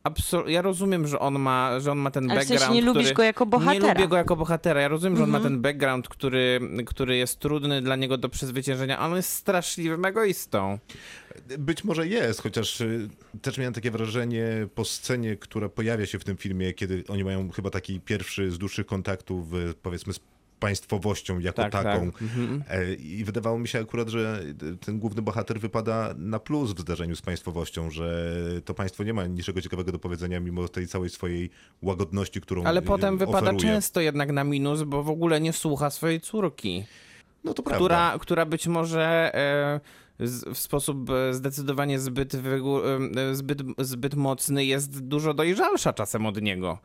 y, 0.06 0.10
Absol- 0.10 0.48
ja 0.48 0.62
rozumiem, 0.62 1.06
że 1.06 1.18
on 1.18 1.38
ma, 1.38 1.80
że 1.80 1.92
on 1.92 1.98
ma 1.98 2.10
ten 2.10 2.30
Ale 2.30 2.40
w 2.40 2.42
sensie 2.44 2.54
background. 2.54 2.74
nie 2.74 2.86
lubisz 2.86 3.02
który... 3.02 3.14
go 3.14 3.22
jako 3.22 3.46
bohatera. 3.46 3.76
Mhm. 3.76 3.94
Nie 3.94 3.94
lubię 3.94 4.08
go 4.08 4.16
jako 4.16 4.36
bohatera. 4.36 4.80
Ja 4.80 4.88
rozumiem, 4.88 5.16
że 5.16 5.24
on 5.24 5.30
ma 5.30 5.40
ten 5.40 5.60
background, 5.60 6.08
który, 6.08 6.60
który 6.86 7.16
jest 7.16 7.38
trudny 7.38 7.82
dla 7.82 7.96
niego 7.96 8.18
do 8.18 8.28
przezwyciężenia, 8.28 8.98
a 8.98 9.06
on 9.06 9.16
jest 9.16 9.30
straszliwym 9.30 10.04
egoistą. 10.04 10.78
Być 11.58 11.84
może 11.84 12.06
jest, 12.08 12.42
chociaż 12.42 12.80
y, 12.80 13.08
też 13.42 13.58
miałem 13.58 13.74
takie 13.74 13.90
wrażenie 13.90 14.68
po 14.74 14.84
scenie, 14.84 15.36
która 15.36 15.68
pojawia 15.68 16.06
się 16.06 16.18
w 16.18 16.24
tym 16.24 16.36
filmie, 16.36 16.72
kiedy 16.72 17.04
oni 17.08 17.24
mają 17.24 17.50
chyba 17.50 17.70
taki 17.70 18.00
pierwszy 18.00 18.50
z 18.50 18.58
dłuższych 18.58 18.86
kontaktów, 18.86 19.54
y, 19.54 19.74
powiedzmy, 19.82 20.12
z 20.12 20.20
państwowością 20.60 21.38
jako 21.38 21.62
Tak, 21.62 21.72
tak. 21.72 21.84
taką. 21.84 22.10
E, 22.70 22.94
I 22.94 23.24
wydawało 23.24 23.58
mi 23.58 23.68
się 23.68 23.80
akurat, 23.80 24.08
że 24.08 24.40
ten 24.80 24.98
główny 24.98 25.22
bohater 25.22 25.60
wypada 25.60 26.14
na 26.18 26.38
plus 26.38 26.72
w 26.72 26.80
zdarzeniu 26.80 27.16
z 27.16 27.22
państwowością, 27.22 27.90
że 27.90 28.34
to 28.64 28.74
państwo 28.74 29.04
nie 29.04 29.14
ma 29.14 29.26
niczego 29.26 29.60
ciekawego 29.60 29.92
do 29.92 29.98
powiedzenia, 29.98 30.40
mimo 30.40 30.68
tej 30.68 30.86
całej 30.86 31.10
swojej 31.10 31.50
łagodności, 31.82 32.40
którą 32.40 32.64
Ale 32.64 32.82
potem 32.82 33.18
wypada 33.18 33.38
oferuje. 33.38 33.60
często 33.60 34.00
jednak 34.00 34.32
na 34.32 34.44
minus, 34.44 34.82
bo 34.82 35.02
w 35.02 35.10
ogóle 35.10 35.40
nie 35.40 35.52
słucha 35.52 35.90
swojej 35.90 36.20
córki. 36.20 36.84
No 37.44 37.54
to 37.54 37.62
prawda. 37.62 37.78
która, 37.78 38.18
która 38.20 38.46
być 38.46 38.66
może 38.66 39.32
z, 39.34 39.80
w 40.54 40.58
sposób 40.58 41.10
e, 41.10 41.34
zdecydowanie 41.34 41.98
zbyt, 41.98 42.34
e, 42.34 42.38
zbyt, 43.34 43.62
zbyt 43.78 44.14
mocny 44.14 44.64
jest 44.64 45.00
dużo 45.00 45.34
dojrzalsza 45.34 45.92
czasem 45.92 46.26
od 46.26 46.42
niego. 46.42 46.78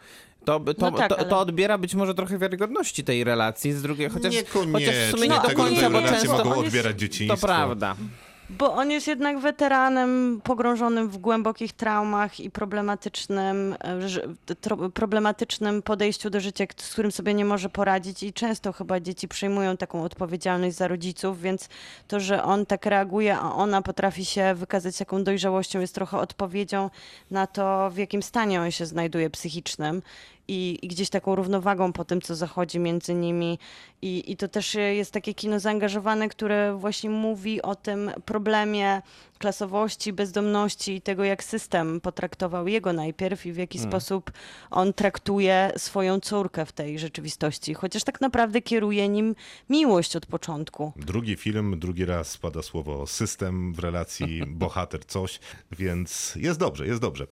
To, 0.46 0.60
to, 0.60 0.74
No 0.78 0.92
tak, 0.92 1.10
to, 1.10 1.20
ale- 1.20 1.30
to 1.30 1.40
odbiera 1.40 1.78
być 1.78 1.96
może 1.96 2.14
trochę 2.14 2.38
wiarygodności 2.38 3.04
tej 3.04 3.24
relacji, 3.24 3.74
z 3.74 3.82
drugiej, 3.82 4.10
chociaż, 4.10 4.36
chociaż 4.72 4.96
w 4.96 5.12
sumie 5.12 5.28
nie 5.28 5.40
do 5.50 5.56
końca, 5.56 5.90
bo 5.90 6.02
często... 6.02 6.46
mogą 6.46 6.56
odbierać 6.56 7.00
dzieciństwo. 7.00 7.38
To 7.38 7.48
prawda. 7.48 7.96
Bo 8.58 8.74
on 8.74 8.92
jest 8.92 9.08
jednak 9.08 9.40
weteranem 9.40 10.42
pogrążonym 10.44 11.10
w 11.10 11.18
głębokich 11.18 11.74
traumach 11.74 12.40
i 12.40 12.52
problematycznym, 12.52 13.76
e, 13.80 14.90
problematycznym 14.94 15.82
podejściu 15.82 16.30
do 16.30 16.40
życia, 16.40 16.66
z 16.78 16.94
którym 16.94 17.12
sobie 17.12 17.34
nie 17.34 17.46
może 17.46 17.70
poradzić 17.70 18.24
i 18.24 18.34
często 18.34 18.74
chyba 18.74 19.00
dzieci 19.00 19.28
przejmują 19.28 19.78
taką 19.78 20.04
odpowiedzialność 20.04 20.76
za 20.76 20.88
rodziców, 20.88 21.42
więc 21.42 21.70
to, 22.08 22.20
że 22.20 22.44
on 22.44 22.66
tak 22.66 22.86
reaguje, 22.86 23.38
a 23.38 23.54
ona 23.56 23.82
potrafi 23.82 24.26
się 24.26 24.54
wykazać 24.56 24.98
taką 24.98 25.24
dojrzałością 25.24 25.80
jest 25.80 25.96
trochę 25.96 26.18
odpowiedzią 26.18 26.90
na 27.32 27.48
to, 27.48 27.90
w 27.90 27.98
jakim 27.98 28.24
stanie 28.24 28.62
on 28.62 28.72
się 28.72 28.86
znajduje 28.86 29.30
psychicznym. 29.30 30.02
I, 30.52 30.80
i 30.82 30.88
gdzieś 30.88 31.10
taką 31.10 31.36
równowagą 31.36 31.94
po 31.94 32.06
tym, 32.06 32.22
co 32.22 32.36
zachodzi 32.36 32.80
między 32.80 33.14
nimi. 33.14 33.60
I, 34.02 34.32
I 34.32 34.38
to 34.38 34.48
też 34.48 34.76
jest 34.76 35.12
takie 35.12 35.34
kino 35.34 35.60
zaangażowane, 35.60 36.30
które 36.30 36.78
właśnie 36.78 37.10
mówi 37.10 37.62
o 37.62 37.76
tym 37.76 38.12
problemie 38.26 39.02
klasowości, 39.38 40.14
bezdomności 40.14 40.96
i 40.96 41.02
tego, 41.02 41.24
jak 41.24 41.44
system 41.44 42.02
potraktował 42.02 42.68
jego 42.68 42.94
najpierw 42.94 43.46
i 43.46 43.52
w 43.52 43.58
jaki 43.58 43.80
sposób 43.80 44.32
on 44.72 44.94
traktuje 44.94 45.72
swoją 45.78 46.20
córkę 46.20 46.66
w 46.66 46.72
tej 46.72 47.00
rzeczywistości. 47.00 47.74
Chociaż 47.74 48.04
tak 48.04 48.22
naprawdę 48.22 48.62
kieruje 48.62 49.10
nim 49.10 49.36
miłość 49.70 50.16
od 50.16 50.26
początku. 50.26 50.94
Drugi 50.96 51.36
film, 51.36 51.80
drugi 51.80 52.06
raz 52.06 52.38
pada 52.38 52.62
słowo 52.62 53.08
system 53.08 53.74
w 53.74 53.80
relacji 53.80 54.44
bohater 54.64 55.06
coś, 55.06 55.40
więc 55.72 56.34
jest 56.36 56.60
dobrze, 56.60 56.88
jest 56.88 57.02
dobrze. 57.02 57.28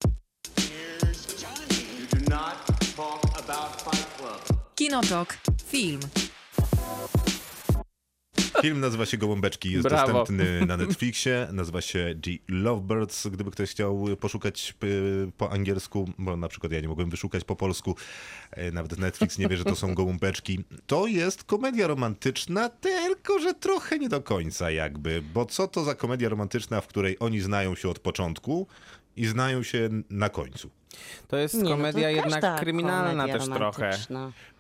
Kinotok. 4.79 5.37
Film. 5.65 5.99
Film 8.61 8.79
nazywa 8.79 9.05
się 9.05 9.17
Gołąbeczki, 9.17 9.71
jest 9.71 9.83
Brawo. 9.83 10.13
dostępny 10.13 10.65
na 10.65 10.77
Netflixie, 10.77 11.47
nazywa 11.51 11.81
się 11.81 12.15
The 12.21 12.31
Lovebirds, 12.47 13.27
gdyby 13.27 13.51
ktoś 13.51 13.71
chciał 13.71 14.05
poszukać 14.19 14.73
y, 14.83 15.31
po 15.37 15.51
angielsku, 15.51 16.09
bo 16.17 16.37
na 16.37 16.47
przykład 16.47 16.71
ja 16.71 16.81
nie 16.81 16.87
mogłem 16.87 17.09
wyszukać 17.09 17.43
po 17.43 17.55
polsku, 17.55 17.95
e, 18.51 18.71
nawet 18.71 18.97
Netflix 18.97 19.37
nie 19.37 19.47
wie, 19.47 19.57
że 19.57 19.63
to 19.63 19.75
są 19.75 19.95
Gołąbeczki. 19.95 20.63
To 20.87 21.07
jest 21.07 21.43
komedia 21.43 21.87
romantyczna, 21.87 22.69
tylko 22.69 23.39
że 23.39 23.53
trochę 23.53 23.99
nie 23.99 24.09
do 24.09 24.21
końca 24.21 24.71
jakby, 24.71 25.21
bo 25.33 25.45
co 25.45 25.67
to 25.67 25.83
za 25.83 25.95
komedia 25.95 26.29
romantyczna, 26.29 26.81
w 26.81 26.87
której 26.87 27.17
oni 27.19 27.39
znają 27.39 27.75
się 27.75 27.89
od 27.89 27.99
początku 27.99 28.67
i 29.15 29.25
znają 29.25 29.63
się 29.63 29.89
na 30.09 30.29
końcu? 30.29 30.78
To 31.27 31.37
jest 31.37 31.53
Nie, 31.55 31.63
no 31.63 31.69
to 31.69 31.75
komedia 31.75 32.09
jednak 32.09 32.59
kryminalna 32.59 33.11
komedia 33.23 33.39
też 33.39 33.49
trochę. 33.57 33.91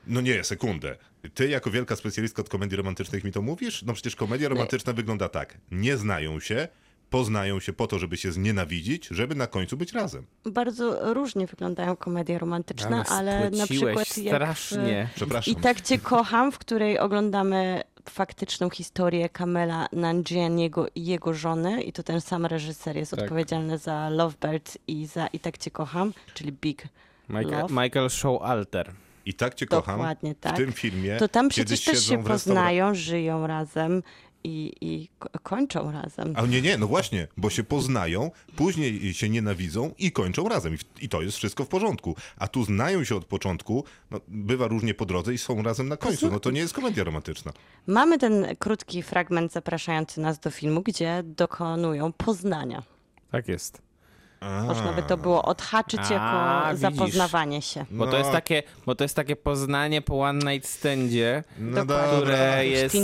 No 0.07 0.21
nie, 0.21 0.43
sekundę. 0.43 0.97
Ty 1.33 1.49
jako 1.49 1.71
wielka 1.71 1.95
specjalistka 1.95 2.41
od 2.41 2.49
komedii 2.49 2.77
romantycznych 2.77 3.23
mi 3.23 3.31
to 3.31 3.41
mówisz? 3.41 3.83
No 3.83 3.93
przecież 3.93 4.15
komedia 4.15 4.49
romantyczna 4.49 4.93
wygląda 4.93 5.29
tak. 5.29 5.57
Nie 5.71 5.97
znają 5.97 6.39
się, 6.39 6.67
poznają 7.09 7.59
się 7.59 7.73
po 7.73 7.87
to, 7.87 7.99
żeby 7.99 8.17
się 8.17 8.31
znienawidzić, 8.31 9.07
żeby 9.11 9.35
na 9.35 9.47
końcu 9.47 9.77
być 9.77 9.93
razem. 9.93 10.25
Bardzo 10.45 11.13
różnie 11.13 11.47
wyglądają 11.47 11.95
komedie 11.95 12.39
romantyczne, 12.39 13.03
ale, 13.09 13.49
na 13.49 13.65
spłyciłeś 13.65 13.95
przykład 13.95 14.17
jak... 14.17 14.33
w- 14.33 14.35
strasznie. 14.35 15.09
Przepraszam. 15.15 15.53
I 15.53 15.57
tak 15.57 15.81
Cię 15.81 15.97
kocham, 15.99 16.51
w 16.51 16.57
której 16.57 16.99
oglądamy 16.99 17.81
faktyczną 18.09 18.69
historię 18.69 19.29
Kamela 19.29 19.87
Nanjianiego 19.93 20.87
i 20.95 21.05
jego 21.05 21.33
żony 21.33 21.83
i 21.83 21.93
to 21.93 22.03
ten 22.03 22.21
sam 22.21 22.45
reżyser 22.45 22.97
jest 22.97 23.11
Tak. 23.11 23.19
odpowiedzialny 23.19 23.77
za 23.77 24.09
Lovebirds 24.09 24.77
i 24.87 25.05
za 25.05 25.27
I 25.27 25.39
tak 25.39 25.57
Cię 25.57 25.71
kocham, 25.71 26.13
czyli 26.33 26.51
Big 26.51 26.83
Michael, 27.29 27.61
Love. 27.61 27.83
Michael 27.83 28.09
Showalter. 28.09 28.91
I 29.25 29.33
tak 29.33 29.55
cię 29.55 29.65
kocham. 29.65 29.97
Dokładnie 29.97 30.35
tak. 30.35 30.53
W 30.53 30.57
tym 30.57 30.71
filmie. 30.71 31.17
To 31.17 31.27
tam 31.27 31.49
przecież 31.49 31.83
też 31.83 32.05
się 32.05 32.23
poznają, 32.23 32.95
żyją 32.95 33.47
razem 33.47 34.03
i, 34.43 34.73
i 34.81 35.09
ko- 35.19 35.29
kończą 35.43 35.91
razem. 35.91 36.33
A 36.37 36.45
nie, 36.45 36.61
nie, 36.61 36.77
no 36.77 36.87
właśnie, 36.87 37.27
bo 37.37 37.49
się 37.49 37.63
poznają, 37.63 38.31
później 38.55 39.13
się 39.13 39.29
nienawidzą 39.29 39.91
i 39.97 40.11
kończą 40.11 40.49
razem. 40.49 40.73
I, 40.73 40.77
w- 40.77 41.01
I 41.03 41.09
to 41.09 41.21
jest 41.21 41.37
wszystko 41.37 41.63
w 41.63 41.67
porządku. 41.67 42.15
A 42.37 42.47
tu 42.47 42.63
znają 42.63 43.03
się 43.03 43.15
od 43.15 43.25
początku, 43.25 43.83
no, 44.11 44.19
bywa 44.27 44.67
różnie 44.67 44.93
po 44.93 45.05
drodze 45.05 45.33
i 45.33 45.37
są 45.37 45.63
razem 45.63 45.87
na 45.87 45.97
końcu. 45.97 46.31
No 46.31 46.39
to 46.39 46.51
nie 46.51 46.59
jest 46.59 46.73
komedia 46.73 47.03
romantyczna. 47.03 47.51
Mamy 47.87 48.17
ten 48.17 48.47
krótki 48.59 49.03
fragment 49.03 49.51
zapraszający 49.51 50.21
nas 50.21 50.39
do 50.39 50.51
filmu, 50.51 50.81
gdzie 50.81 51.23
dokonują 51.25 52.13
poznania. 52.13 52.83
Tak 53.31 53.47
jest. 53.47 53.81
Można 54.41 54.93
by 54.93 55.03
to 55.03 55.17
było 55.17 55.43
odhaczyć 55.45 55.99
A, 56.09 56.13
jako 56.13 56.67
widzisz. 56.67 56.81
zapoznawanie 56.81 57.61
się. 57.61 57.85
Bo, 57.91 58.05
to 58.05 58.11
No. 58.11 58.17
jest 58.17 58.31
takie, 58.31 58.63
bo 58.85 58.95
to 58.95 59.03
jest 59.03 59.15
takie 59.15 59.35
poznanie 59.35 60.01
po 60.01 60.21
one 60.21 60.53
night 60.53 60.69
standzie, 60.69 61.43
No 61.59 61.81
które 61.85 62.65
jest, 62.67 62.95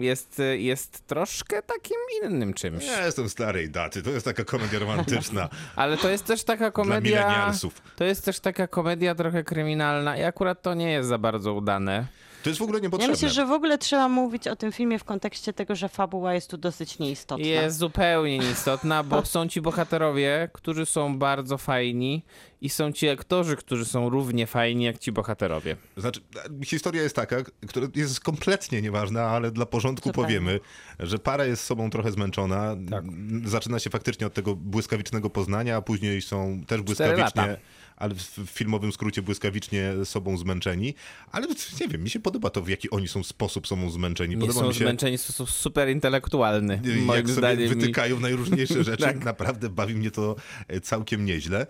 jest, 0.00 0.42
jest 0.58 1.06
troszkę 1.06 1.62
takim 1.62 1.96
innym 2.24 2.54
czymś. 2.54 2.86
Ja 2.86 3.06
jestem 3.06 3.28
starej 3.28 3.70
daty, 3.70 4.02
to 4.02 4.10
jest 4.10 4.24
taka 4.24 4.44
komedia 4.44 4.78
romantyczna 4.78 5.48
Ale 5.76 5.96
to 5.96 6.08
jest 6.08 6.24
też 6.24 6.44
taka 6.44 6.70
komedia. 6.70 7.52
To 7.96 8.04
jest 8.04 8.24
też 8.24 8.40
taka 8.40 8.66
komedia 8.66 9.14
trochę 9.14 9.44
kryminalna 9.44 10.16
i 10.16 10.22
akurat 10.22 10.62
to 10.62 10.74
nie 10.74 10.90
jest 10.92 11.08
za 11.08 11.18
bardzo 11.18 11.54
udane. 11.54 12.06
To 12.44 12.50
jest 12.50 12.60
w 12.60 12.62
ogóle 12.62 12.78
Ja 12.78 12.82
niepotrzebne. 12.82 13.12
myślę, 13.12 13.28
że 13.30 13.46
w 13.46 13.50
ogóle 13.50 13.78
trzeba 13.78 14.08
mówić 14.08 14.48
o 14.48 14.56
tym 14.56 14.72
filmie 14.72 14.98
w 14.98 15.04
kontekście 15.04 15.52
tego, 15.52 15.76
że 15.76 15.88
fabuła 15.88 16.34
jest 16.34 16.50
tu 16.50 16.56
dosyć 16.56 16.98
nieistotna. 16.98 17.46
Jest 17.46 17.78
zupełnie 17.78 18.38
nieistotna, 18.38 19.02
bo 19.02 19.24
są 19.24 19.48
ci 19.48 19.60
bohaterowie, 19.60 20.48
którzy 20.52 20.86
są 20.86 21.18
bardzo 21.18 21.58
fajni 21.58 22.22
i 22.60 22.68
są 22.68 22.92
ci 22.92 23.08
aktorzy, 23.08 23.56
którzy 23.56 23.84
są 23.84 24.08
równie 24.10 24.46
fajni 24.46 24.84
jak 24.84 24.98
ci 24.98 25.12
bohaterowie. 25.12 25.76
Znaczy, 25.96 26.20
historia 26.64 27.02
jest 27.02 27.16
taka, 27.16 27.36
która 27.68 27.86
jest 27.94 28.20
kompletnie 28.20 28.82
nieważna, 28.82 29.22
ale 29.22 29.50
dla 29.50 29.66
porządku 29.66 30.08
Zupełnie. 30.08 30.26
powiemy, 30.26 30.60
że 31.00 31.18
para 31.18 31.44
jest 31.44 31.64
sobą 31.64 31.90
trochę 31.90 32.12
zmęczona. 32.12 32.76
Tak. 32.90 33.04
Zaczyna 33.44 33.78
się 33.78 33.90
faktycznie 33.90 34.26
od 34.26 34.34
tego 34.34 34.56
błyskawicznego 34.56 35.30
poznania, 35.30 35.76
a 35.76 35.82
później 35.82 36.22
są 36.22 36.60
też 36.66 36.82
błyskawicznie, 36.82 37.22
lata. 37.24 37.46
Ale 37.96 38.14
w 38.14 38.50
filmowym 38.50 38.92
skrócie 38.92 39.22
błyskawicznie 39.22 39.92
sobą 40.04 40.36
zmęczeni. 40.38 40.94
Ale 41.32 41.46
nie 41.80 41.88
wiem, 41.88 42.02
mi 42.02 42.10
się 42.10 42.20
podoba 42.20 42.50
to, 42.50 42.62
w 42.62 42.68
jaki 42.68 42.90
oni 42.90 43.08
są 43.08 43.22
sposób 43.24 43.66
sobą 43.66 43.90
zmęczeni. 43.90 44.34
Nie 44.36 44.40
Podoba 44.40 44.60
są 44.60 44.68
mi 44.68 44.74
się, 44.74 44.80
zmęczeni 44.84 45.18
w 45.18 45.20
sposób 45.22 45.50
super 45.50 45.88
intelektualny. 45.88 46.80
Moim 46.84 47.08
jak 47.08 47.26
sobie 47.28 47.38
zdaniem. 47.38 47.64
i- 47.64 47.68
wytykają 47.68 48.20
najróżniejsze 48.20 48.84
rzeczy. 48.90 49.02
Tak. 49.04 49.24
Naprawdę 49.24 49.68
bawi 49.68 49.94
mnie 49.94 50.10
to 50.10 50.36
e, 50.68 50.80
całkiem 50.80 51.24
nieźle. 51.24 51.66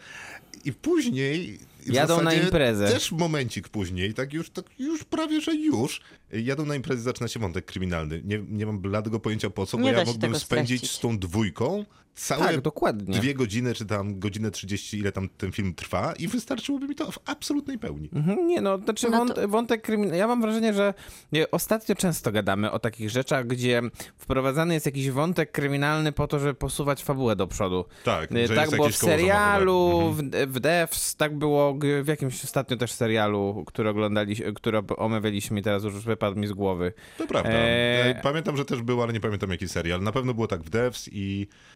I 0.65 0.73
później... 0.73 1.59
Jadą 1.87 2.23
na 2.23 2.35
imprezę. 2.35 2.89
Też 2.89 3.13
momencik 3.13 3.69
później, 3.69 4.15
tak 4.15 4.33
już, 4.33 4.51
tak 4.51 4.65
już 4.79 5.05
prawie, 5.05 5.41
że 5.41 5.55
już. 5.55 6.01
Jadą 6.43 6.67
na 6.67 6.75
imprezę, 6.75 7.03
zaczyna 7.03 7.29
się 7.29 7.41
wątek 7.41 7.65
kryminalny. 7.65 8.23
Nie, 8.25 8.39
nie 8.49 8.67
mam 8.67 8.79
bladego 8.79 9.21
pojęcia 9.21 9.51
po 9.51 9.67
co, 9.67 9.77
Nie 9.79 9.83
bo 9.91 9.93
da 9.93 9.99
ja 9.99 10.05
mógłbym 10.05 10.35
spędzić 10.39 10.91
z 10.91 10.99
tą 11.01 11.19
dwójką 11.19 11.85
całe 12.15 12.45
Tak, 12.47 12.61
dokładnie. 12.61 13.19
dwie 13.19 13.35
godziny, 13.35 13.75
czy 13.75 13.87
tam 13.87 14.19
godzinę 14.19 14.51
30, 14.51 14.99
ile 14.99 15.13
tam 15.13 15.29
ten 15.29 15.53
film 15.53 15.75
trwa 15.75 16.13
i 16.19 16.29
wystarczyłoby 16.29 16.89
mi 16.89 16.95
to 16.95 17.11
w 17.13 17.19
absolutnej 17.25 17.79
pełni. 17.79 18.09
Mhm, 18.15 18.47
Nie 18.47 18.61
no, 18.61 18.79
znaczy 18.79 19.11
No 19.11 19.27
to- 19.27 19.49
wątek 19.49 19.83
kryminalny. 19.83 20.17
Ja 20.19 20.27
mam 20.27 20.41
wrażenie, 20.43 20.75
że 20.75 20.95
nie, 21.33 21.51
ostatnio 21.51 21.95
często 21.95 22.33
gadamy 22.33 22.71
o 22.71 22.79
takich 22.79 23.11
rzeczach, 23.11 23.47
gdzie 23.47 23.83
wprowadzany 24.17 24.75
jest 24.75 24.87
jakiś 24.87 25.11
wątek 25.11 25.53
kryminalny 25.53 26.13
po 26.13 26.27
to, 26.27 26.39
żeby 26.39 26.55
posuwać 26.55 27.03
fabułę 27.05 27.37
do 27.37 27.47
przodu. 27.47 27.85
Tak, 28.05 28.31
że 28.33 28.49
tak 28.49 28.57
jest 28.59 28.77
było 28.77 28.89
w 28.89 28.97
serialu, 28.97 29.91
zamogowe. 30.17 30.47
w, 30.47 30.53
w 30.53 30.61
Devs, 30.61 31.17
tak 31.17 31.39
było 31.39 31.79
w 32.03 32.07
jakimś 32.09 32.45
ostatnio 32.45 32.77
też 32.77 32.93
serialu, 32.93 33.65
który 33.67 33.89
oglądaliśmy, 33.89 34.53
który 34.53 34.79
omawialiśmy 34.97 35.63
teraz 35.63 35.85
już 35.85 36.05
wypadł 36.25 36.41
mi 36.41 36.47
z 36.47 36.53
głowy. 36.53 36.93
To 37.19 37.27
prawda. 37.27 37.51
E, 37.51 38.21
Pamiętam, 38.23 38.57
że 38.57 38.65
też 38.65 38.83
był, 38.83 39.03
ale 39.03 39.13
nie 39.13 39.21
pamiętam 39.21 39.51
jaki 39.51 39.69
serial. 39.69 40.03
Na 40.03 40.13
pewno 40.13 40.35
było 40.35 40.47
tak 40.47 40.63
w 40.63 40.71
Devs 40.71 41.09
i, 41.09 41.13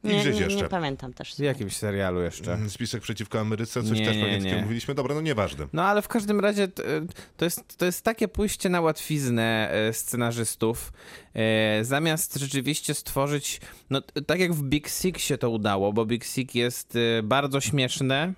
i 0.05 0.09
Nie, 0.09 0.21
gdzieś 0.21 0.35
nie, 0.35 0.41
jeszcze. 0.41 0.63
nie 0.63 0.69
pamiętam 0.69 1.13
też. 1.13 1.35
W 1.35 1.39
jakimś 1.39 1.77
serialu 1.77 2.23
jeszcze. 2.23 2.53
Mm, 2.55 2.71
Spisek 2.71 3.03
przeciwko 3.03 3.41
Ameryce, 3.41 3.83
coś 3.83 3.99
Nie, 3.99 4.07
też 4.07 4.17
takiego 4.43 4.61
mówiliśmy. 4.61 4.95
Dobra, 4.95 5.15
no 5.15 5.21
nieważne. 5.21 5.67
No 5.73 5.85
ale 5.85 6.03
w 6.03 6.09
każdym 6.09 6.41
razie 6.41 6.69
to 7.37 7.45
jest, 7.45 7.77
to 7.79 7.85
jest 7.85 8.05
takie 8.05 8.29
pójście 8.29 8.69
na 8.69 8.81
łatwiznę 8.81 9.71
e, 9.73 9.93
scenarzystów, 9.93 10.93
e, 11.35 11.85
zamiast 11.85 12.37
rzeczywiście 12.39 12.95
stworzyć, 12.95 13.61
no 13.91 14.03
tak 14.27 14.41
jak 14.41 14.53
w 14.53 14.63
Big 14.63 14.89
Sick 14.89 15.19
się 15.19 15.39
to 15.39 15.51
udało, 15.51 15.93
bo 15.93 16.07
Big 16.07 16.25
Sick 16.25 16.55
jest 16.55 16.97
e, 17.19 17.23
bardzo 17.23 17.61
śmieszne, 17.61 18.33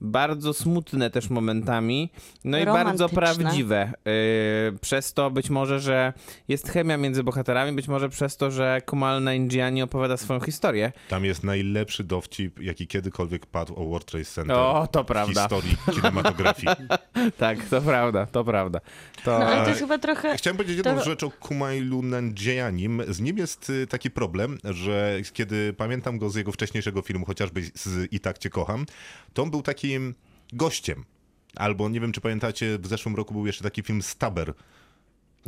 bardzo 0.00 0.54
smutne 0.54 1.10
też 1.10 1.30
momentami, 1.30 2.10
no 2.44 2.58
i 2.58 2.64
bardzo 2.64 3.08
prawdziwe. 3.08 3.92
E, 4.06 4.78
Przez 4.80 5.12
to 5.12 5.30
być 5.30 5.50
może, 5.50 5.80
że 5.80 6.12
jest 6.48 6.68
chemia 6.68 6.96
między 6.96 7.22
bohaterami, 7.24 7.72
być 7.72 7.88
może 7.88 8.08
przez 8.08 8.36
to, 8.36 8.50
że 8.50 8.80
Kumal 8.86 9.22
Nanjiani 9.22 9.82
opowiada 9.82 10.16
swoją 10.16 10.40
historię. 10.40 10.92
Tam 11.08 11.24
jest 11.24 11.44
najlepszy 11.44 12.04
dowcip, 12.04 12.60
jaki 12.60 12.86
kiedykolwiek 12.86 13.46
padł 13.46 13.74
o 13.80 13.84
World 13.86 14.04
Trade 14.06 14.24
Center 14.24 14.56
O, 14.56 14.88
to 14.92 15.02
w 15.02 15.06
prawda. 15.06 15.40
historii 15.40 15.76
kinematografii. 15.94 16.76
Tak, 17.38 17.64
to 17.64 17.80
prawda, 17.82 18.26
to 18.26 18.44
prawda. 18.44 18.80
To... 19.24 19.38
No 19.38 19.46
ale 19.46 19.62
to 19.62 19.68
jest 19.68 19.80
chyba 19.80 19.98
trochę... 19.98 20.36
Chciałem 20.36 20.56
powiedzieć 20.56 20.76
jedną 20.76 20.94
To- 20.98 21.04
rzecz 21.04 21.22
o 21.22 21.30
Kumailu 21.30 22.02
Nanjianim. 22.02 23.02
Z 23.08 23.20
nim 23.20 23.38
jest 23.38 23.70
y, 23.70 23.86
taki 23.86 24.10
problem, 24.10 24.58
że 24.64 25.16
kiedy 25.32 25.72
pamiętam 25.72 26.18
go 26.18 26.30
z 26.30 26.34
jego 26.34 26.52
wcześniejszego 26.52 27.02
filmu, 27.02 27.26
chociażby 27.26 27.62
z 27.74 28.12
I 28.12 28.20
tak 28.20 28.38
cię 28.38 28.50
kocham, 28.50 28.86
to 29.34 29.42
on 29.42 29.50
był 29.50 29.62
takim 29.86 30.14
gościem. 30.52 31.04
Albo 31.56 31.88
nie 31.88 32.00
wiem, 32.00 32.12
czy 32.12 32.20
pamiętacie, 32.20 32.78
w 32.78 32.86
zeszłym 32.86 33.16
roku 33.16 33.34
był 33.34 33.46
jeszcze 33.46 33.64
taki 33.64 33.82
film 33.82 34.02
Stabber. 34.02 34.54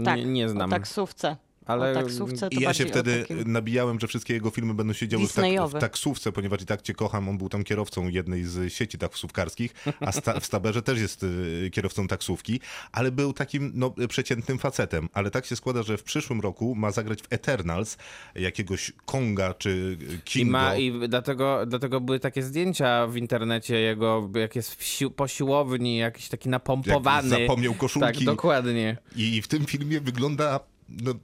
Tak, 0.05 0.19
nie, 0.19 0.25
nie 0.25 0.49
znam. 0.49 0.71
o 0.71 0.75
taksówce. 0.75 1.37
Ale- 1.69 1.91
O 1.91 1.95
taksówce 1.95 2.51
to 2.51 2.57
I 2.59 2.63
ja 2.63 2.75
się 2.75 2.87
wtedy 2.87 3.21
takim- 3.21 3.53
nabijałem, 3.53 4.01
że 4.01 4.07
wszystkie 4.07 4.35
jego 4.35 4.51
filmy 4.51 4.75
będą 4.75 4.93
się 4.93 5.09
działy 5.09 5.27
w, 5.29 5.33
tak, 5.33 5.45
w 5.69 5.73
taksówce, 5.81 6.33
ponieważ 6.33 6.63
i 6.63 6.67
tak 6.67 6.83
cię 6.83 6.95
kocham. 6.95 7.29
On 7.29 7.39
był 7.39 7.49
tam 7.49 7.65
kierowcą 7.65 8.09
jednej 8.09 8.45
z 8.45 8.73
sieci 8.73 8.99
taksówkarskich, 8.99 9.75
a 10.01 10.13
sta, 10.13 10.41
w 10.41 10.47
Staberze 10.47 10.83
też 10.83 11.01
jest 11.01 11.23
y, 11.23 11.71
kierowcą 11.73 12.09
taksówki, 12.09 12.61
ale 12.93 13.13
był 13.13 13.33
takim 13.33 13.73
no, 13.75 13.95
przeciętnym 14.09 14.59
facetem. 14.59 15.09
Ale 15.13 15.31
tak 15.31 15.47
się 15.47 15.57
składa, 15.57 15.83
że 15.83 15.97
w 15.99 16.03
przyszłym 16.03 16.41
roku 16.41 16.75
ma 16.75 16.91
zagrać 16.91 17.23
w 17.23 17.27
Eternals 17.31 17.97
jakiegoś 18.35 18.93
Konga 19.07 19.55
czy 19.55 19.99
I, 20.15 20.19
Kingo. 20.25 20.53
ma, 20.53 20.77
I 20.77 21.09
dlatego, 21.09 21.67
dlatego 21.67 22.01
były 22.01 22.21
takie 22.21 22.43
zdjęcia 22.43 23.07
w 23.07 23.17
internecie 23.17 23.81
jego, 23.81 24.31
jak 24.35 24.57
jest 24.57 24.75
w 24.75 24.85
sił, 24.85 25.11
po 25.11 25.29
siłowni, 25.29 25.97
jakiś 25.97 26.29
taki 26.29 26.49
napompowany. 26.49 27.29
Jak 27.29 27.41
zapomniał 27.41 27.75
koszulki. 27.75 28.19
Tak, 28.19 28.25
dokładnie. 28.25 28.97
I 29.17 29.43
w 29.43 29.49
tym 29.49 29.67
filmie 29.67 30.01
wygląda. 30.01 30.61
No, 30.89 31.15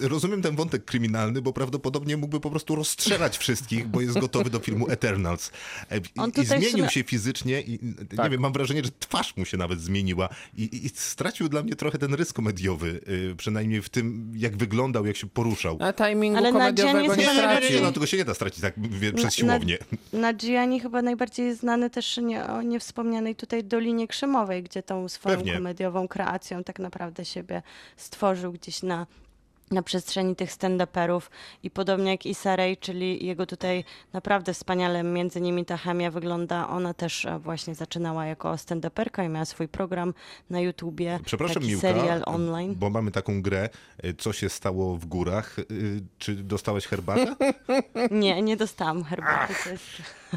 rozumiem 0.00 0.42
ten 0.42 0.56
wątek 0.56 0.84
kryminalny, 0.84 1.42
bo 1.42 1.52
prawdopodobnie 1.52 2.16
mógłby 2.16 2.40
po 2.40 2.50
prostu 2.50 2.74
rozstrzelać 2.76 3.38
wszystkich, 3.38 3.88
bo 3.88 4.00
jest 4.00 4.18
gotowy 4.18 4.50
do 4.50 4.58
filmu 4.60 4.88
Eternals. 4.90 5.50
E, 5.90 5.98
I, 5.98 6.00
On 6.18 6.30
i 6.42 6.46
zmienił 6.46 6.70
sumie- 6.70 6.88
się 6.90 7.02
fizycznie 7.02 7.60
i 7.60 7.78
nie 8.10 8.16
Tak. 8.16 8.30
wiem, 8.32 8.40
mam 8.40 8.52
wrażenie, 8.52 8.84
że 8.84 8.90
twarz 8.98 9.36
mu 9.36 9.44
się 9.44 9.56
nawet 9.56 9.80
zmieniła 9.80 10.28
i, 10.56 10.86
i, 10.86 10.88
stracił 10.88 11.48
dla 11.48 11.62
mnie 11.62 11.76
trochę 11.76 11.98
ten 11.98 12.14
rys 12.14 12.32
komediowy, 12.32 13.00
y, 13.32 13.34
przynajmniej 13.36 13.82
w 13.82 13.88
tym, 13.88 14.32
jak 14.36 14.56
wyglądał, 14.56 15.06
jak 15.06 15.16
się 15.16 15.26
poruszał. 15.28 15.78
A 15.80 15.92
timingu 15.92 16.38
Ale 16.38 16.52
komediowego 16.52 17.00
nie 17.00 17.08
Nie, 17.08 17.16
nie, 17.16 17.16
nie, 17.16 17.32
nie, 17.32 17.38
stracił. 17.38 17.76
nie, 17.76 17.82
no 17.82 17.92
tego 17.92 18.06
się 18.06 18.16
nie 18.16 18.24
da 18.24 18.34
stracić 18.34 18.60
tak 18.60 18.74
wie, 18.90 19.12
przez 19.12 19.24
Na- 19.24 19.30
siłownię. 19.30 19.78
Na 20.12 20.34
Gianni 20.34 20.80
chyba 20.80 21.02
najbardziej 21.02 21.54
znany 21.54 21.90
też 21.90 22.16
nie, 22.16 22.44
o 22.46 22.62
niewspomnianej 22.62 23.36
tutaj 23.36 23.64
Dolinie 23.64 24.08
Krzemowej, 24.08 24.62
gdzie 24.62 24.82
tą 24.82 25.08
swoją 25.08 25.36
Pewnie. 25.36 25.52
komediową 25.54 26.08
kreacją 26.08 26.64
tak 26.64 26.78
naprawdę 26.78 27.24
siebie 27.24 27.62
stworzył 27.96 28.52
gdzieś 28.52 28.82
na, 28.82 28.99
na 29.70 29.82
przestrzeni 29.82 30.36
tych 30.36 30.50
stand-uperów 30.52 31.20
i 31.62 31.70
podobnie 31.70 32.10
jak 32.10 32.26
Issa 32.26 32.56
Rae, 32.56 32.76
czyli 32.80 33.26
jego 33.26 33.46
tutaj 33.46 33.84
naprawdę 34.12 34.54
wspaniale 34.54 35.02
między 35.02 35.40
nimi 35.40 35.64
ta 35.64 35.76
chemia 35.76 36.10
wygląda. 36.10 36.68
Ona 36.68 36.94
też 36.94 37.24
e, 37.24 37.38
właśnie 37.38 37.74
zaczynała 37.74 38.26
jako 38.26 38.52
stand-uperka 38.52 39.26
i 39.26 39.28
miała 39.28 39.44
swój 39.44 39.68
program 39.68 40.14
na 40.50 40.60
YouTubie, 40.60 41.20
Przepraszam, 41.24 41.62
Miłka, 41.64 41.80
serial 41.80 42.22
online. 42.26 42.74
bo 42.78 42.90
mamy 42.90 43.10
taką 43.10 43.42
grę, 43.42 43.68
y, 44.04 44.14
co 44.14 44.32
się 44.32 44.48
stało 44.48 44.96
w 44.96 45.06
górach. 45.06 45.58
Y, 45.58 45.64
Czy 46.18 46.34
dostałeś 46.34 46.86
herbatę? 46.86 47.36
Nie, 48.10 48.42
nie 48.42 48.56
dostałam 48.56 49.04
herbaty. 49.04 49.54
To 49.64 49.70
jest... 49.70 49.84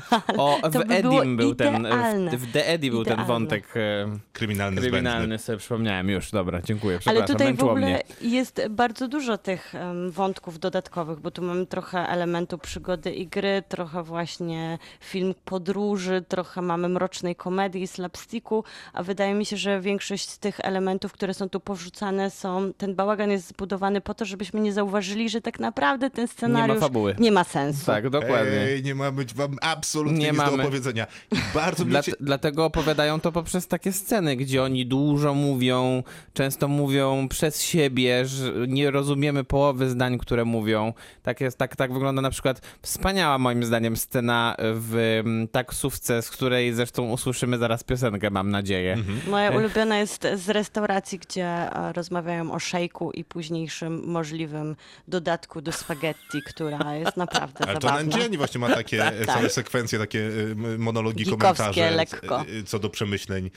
O, 0.38 0.60
To 0.62 0.70
w 0.70 0.86
by 0.86 1.02
było 1.02 1.22
Edim 1.22 1.38
był 1.38 1.56
ten, 1.56 1.88
w, 2.32 2.36
w 2.38 2.52
The 2.52 2.68
Eddie 2.68 2.92
był 2.92 3.04
ten 3.06 3.26
wątek 3.26 3.64
e, 3.78 4.06
Kryminalny, 4.34 4.82
kryminalny, 4.82 5.20
zbędny. 5.20 5.40
sobie 5.40 5.58
przypomniałem 5.58 6.10
już, 6.10 6.32
dobra, 6.32 6.62
dziękuję, 6.62 6.94
Ale 6.96 7.00
przepraszam, 7.24 7.28
tutaj 7.36 7.54
w 7.54 7.64
ogóle 7.64 7.86
mnie. 7.86 8.04
jest 8.22 8.62
bardzo 8.70 9.08
dużo 9.08 9.38
tych 9.38 9.74
wątków 10.10 10.60
dodatkowych, 10.60 11.20
bo 11.20 11.32
tu 11.32 11.42
mamy 11.42 11.66
trochę 11.66 12.10
elementu 12.10 12.58
przygody 12.58 13.12
i 13.12 13.28
gry, 13.28 13.64
trochę 13.70 14.04
właśnie 14.04 14.78
film 15.00 15.34
podróży, 15.46 16.24
trochę 16.28 16.62
mamy 16.62 16.90
mrocznej 16.90 17.36
komedii, 17.36 17.88
slapsticku, 17.88 18.64
a 18.94 19.04
wydaje 19.04 19.34
mi 19.34 19.46
się, 19.46 19.58
że 19.58 19.82
większość 19.82 20.30
z 20.30 20.40
tych 20.40 20.60
elementów, 20.60 21.12
które 21.12 21.34
są 21.34 21.50
tu 21.50 21.60
powrzucane 21.60 22.30
są, 22.30 22.74
ten 22.78 22.96
bałagan 22.96 23.32
jest 23.32 23.48
zbudowany 23.48 24.02
po 24.02 24.14
to, 24.14 24.26
żebyśmy 24.26 24.60
nie 24.60 24.74
zauważyli, 24.74 25.30
że 25.30 25.42
tak 25.42 25.60
naprawdę 25.60 26.10
ten 26.10 26.28
scenariusz 26.28 26.80
fabuły. 26.80 27.16
nie 27.20 27.32
ma 27.32 27.44
sensu. 27.44 27.86
Tak, 27.86 28.10
dokładnie. 28.10 28.60
Ej, 28.62 28.84
nie 28.84 28.96
ma 28.96 29.12
być 29.12 29.34
wam 29.34 29.56
absolutnie 29.84 30.20
Nie 30.20 30.32
nic 30.32 30.38
do 30.38 30.46
mamy. 30.46 30.64
opowiedzenia. 30.64 31.08
I 31.32 31.36
bardzo 31.54 31.86
Dla, 31.86 32.02
dlatego 32.20 32.66
opowiadają 32.66 33.20
to 33.20 33.32
poprzez 33.32 33.68
takie 33.68 33.92
sceny, 33.92 34.36
gdzie 34.36 34.64
oni 34.64 34.86
dużo 34.86 35.34
mówią, 35.34 36.04
często 36.34 36.68
mówią 36.68 37.28
przez 37.28 37.62
siebie, 37.62 38.26
że 38.26 38.54
nie 38.68 38.92
rozumiemy 38.92 39.44
połowy 39.44 39.90
zdań, 39.90 40.18
które 40.18 40.46
mówią. 40.46 40.94
Tak, 41.24 41.42
jest, 41.42 41.58
tak, 41.58 41.76
tak 41.76 41.94
wygląda 41.94 42.22
na 42.22 42.30
przykład 42.30 42.62
wspaniała 42.82 43.38
moim 43.38 43.64
zdaniem 43.64 43.98
scena 43.98 44.56
w 44.60 45.20
mm, 45.26 45.48
taksówce, 45.48 46.22
z 46.22 46.30
której 46.30 46.74
zresztą 46.74 47.10
usłyszymy 47.10 47.58
zaraz 47.58 47.84
piosenkę, 47.84 48.30
mam 48.30 48.52
nadzieję. 48.52 48.98
Moja 49.28 49.52
ulubiona 49.52 49.98
jest 49.98 50.28
z 50.36 50.50
restauracji, 50.50 51.20
gdzie 51.20 51.46
e, 51.46 51.94
rozmawiają 51.94 52.52
o 52.52 52.60
szejku 52.60 53.12
i 53.12 53.24
późniejszym 53.24 54.02
możliwym 54.06 54.76
dodatku 55.08 55.62
do 55.62 55.72
spaghetti, 55.72 56.42
która 56.46 56.96
jest 56.96 57.18
naprawdę 57.18 57.66
Ale 57.68 57.80
to 57.80 57.88
zabawna. 57.88 58.12
Nandziani 58.12 58.38
właśnie 58.38 58.60
ma 58.60 58.70
takie 58.70 59.04
Tak, 59.26 59.52
sekwencje, 59.74 60.00
takie 60.00 60.20
m- 60.52 60.78
monologi, 60.82 61.24
Geekowskie 61.24 61.38
komentarze 61.64 61.92
lekko. 61.92 62.40
e, 62.40 62.60
e, 62.60 62.64
co 62.64 62.80
do 62.80 62.90
przemyśleń 62.90 63.52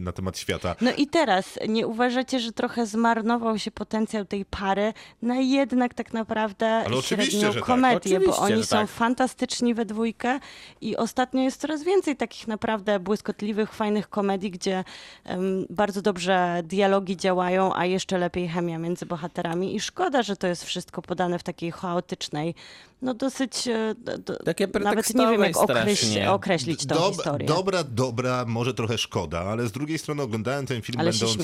na 0.00 0.12
temat 0.12 0.38
świata. 0.38 0.76
No 0.80 0.90
i 0.96 1.06
teraz, 1.06 1.58
nie 1.68 1.86
uważacie, 1.86 2.40
że 2.40 2.52
trochę 2.52 2.86
zmarnował 2.86 3.58
się 3.58 3.70
potencjał 3.70 4.24
tej 4.24 4.44
pary 4.44 4.92
na 5.22 5.36
jednak 5.36 5.94
tak 5.94 6.12
naprawdę 6.12 6.84
oczywiście, 6.86 7.30
średnią 7.30 7.52
że 7.52 7.58
tak. 7.58 7.66
komedię, 7.66 8.20
bo 8.20 8.26
Oczywiście, 8.26 8.54
oni 8.54 8.64
są 8.64 8.76
tak. 8.76 8.88
fantastyczni 8.88 9.74
we 9.74 9.84
dwójkę 9.84 10.40
i 10.80 10.96
ostatnio 10.96 11.42
jest 11.42 11.60
coraz 11.60 11.82
więcej 11.82 12.16
takich 12.16 12.48
naprawdę 12.48 13.00
błyskotliwych, 13.00 13.72
fajnych 13.72 14.08
komedii, 14.08 14.50
gdzie 14.50 14.84
em, 15.24 15.66
bardzo 15.70 16.02
dobrze 16.02 16.62
dialogi 16.64 17.16
działają, 17.16 17.74
a 17.74 17.86
jeszcze 17.86 18.18
lepiej 18.18 18.48
chemia 18.48 18.78
między 18.78 19.06
bohaterami 19.06 19.76
i 19.76 19.80
szkoda, 19.80 20.22
że 20.22 20.36
to 20.36 20.46
jest 20.46 20.64
wszystko 20.64 21.02
podane 21.02 21.38
w 21.38 21.42
takiej 21.42 21.72
chaotycznej, 21.72 22.54
no 23.02 23.14
dosyć, 23.14 23.68
e, 23.68 23.94
do, 24.18 24.32
nawet 24.80 25.14
nie 25.14 25.26
wiem 25.26 25.42
jak 25.42 25.52
pretekstowej 25.52 25.82
określ, 25.82 26.06
strasznie. 26.06 26.30
określić 26.30 26.86
tą 26.86 26.94
Dob- 26.94 27.14
historię. 27.14 27.48
Dobra, 27.48 27.84
dobra, 27.84 28.44
może 28.46 28.74
trochę 28.74 28.98
szkoda, 28.98 29.33
ale 29.40 29.68
z 29.68 29.72
drugiej 29.72 29.98
strony 29.98 30.22
oglądałem 30.22 30.66
ten 30.66 30.82
film 30.82 31.00
Ale 31.00 31.10
będąc 31.10 31.36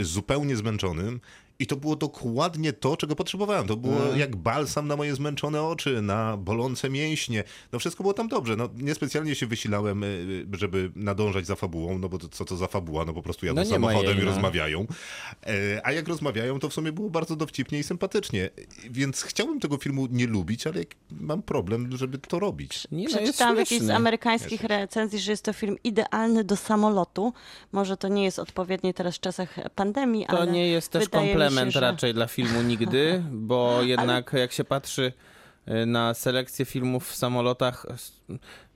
zupełnie 0.00 0.56
zmęczonym 0.56 1.20
i 1.58 1.66
to 1.66 1.76
było 1.76 1.96
dokładnie 1.96 2.72
to, 2.72 2.96
czego 2.96 3.16
potrzebowałem. 3.16 3.66
To 3.66 3.76
było 3.76 3.96
Mm. 4.06 4.18
jak 4.18 4.36
balsam 4.36 4.88
na 4.88 4.96
moje 4.96 5.14
zmęczone 5.14 5.62
oczy, 5.62 6.02
na 6.02 6.36
bolące 6.36 6.90
mięśnie. 6.90 7.44
No 7.72 7.78
wszystko 7.78 8.02
było 8.04 8.14
tam 8.14 8.28
dobrze. 8.28 8.56
No, 8.56 8.68
niespecjalnie 8.74 9.34
się 9.34 9.46
wysilałem, 9.46 10.04
y, 10.04 10.46
żeby 10.52 10.90
nadążać 10.96 11.46
za 11.46 11.56
fabułą, 11.56 11.98
no 11.98 12.08
bo 12.08 12.18
to, 12.18 12.28
co 12.28 12.44
to 12.44 12.56
za 12.56 12.66
fabuła? 12.66 13.04
No 13.04 13.12
po 13.12 13.22
prostu 13.22 13.46
jadą 13.46 13.60
No 13.60 13.66
samochodem 13.70 14.16
i 14.16 14.20
no. 14.20 14.24
rozmawiają. 14.24 14.86
E, 15.46 15.80
A 15.86 15.92
jak 15.92 16.08
rozmawiają, 16.08 16.58
to 16.58 16.68
w 16.68 16.74
sumie 16.74 16.92
było 16.92 17.10
bardzo 17.10 17.36
dowcipnie 17.36 17.78
i 17.78 17.82
sympatycznie. 17.82 18.50
Więc 18.90 19.22
chciałbym 19.22 19.60
tego 19.60 19.76
filmu 19.76 20.06
nie 20.10 20.26
lubić, 20.26 20.66
ale 20.66 20.80
mam 21.10 21.42
problem, 21.42 21.96
żeby 21.96 22.18
to 22.18 22.38
robić. 22.38 22.86
Nie, 22.92 23.04
no, 23.04 23.10
jest 23.10 23.16
Przeczytałam 23.22 23.56
w 23.56 23.58
jakiejś 23.58 23.82
z 23.82 23.90
amerykańskich 23.90 24.62
recenzji, 24.64 25.18
że 25.18 25.30
jest 25.30 25.44
to 25.44 25.52
film 25.52 25.76
idealny 25.84 26.44
do 26.44 26.56
samolotu. 26.56 27.32
Może 27.72 27.96
to 27.96 28.08
nie 28.08 28.24
jest 28.24 28.38
odpowiednie 28.38 28.94
teraz 28.94 29.16
w 29.16 29.20
czasach 29.20 29.54
pandemii, 29.74 30.26
To 30.26 30.38
ale 30.38 30.52
nie 30.52 30.68
jest 30.68 30.88
też 30.92 31.04
wydaje 31.04 31.26
mi 31.46 31.50
komplement 31.50 31.72
się, 31.72 31.80
że... 31.80 31.80
raczej 31.80 32.14
dla 32.14 32.26
filmu 32.26 32.62
nigdy, 32.62 33.22
bo 33.50 33.82
jednak 33.82 34.32
jak 34.32 34.52
się 34.52 34.64
patrzy 34.64 35.12
y, 35.68 35.86
na 35.86 36.14
selekcję 36.14 36.64
filmów 36.64 37.08
w 37.08 37.14
samolotach, 37.14 37.86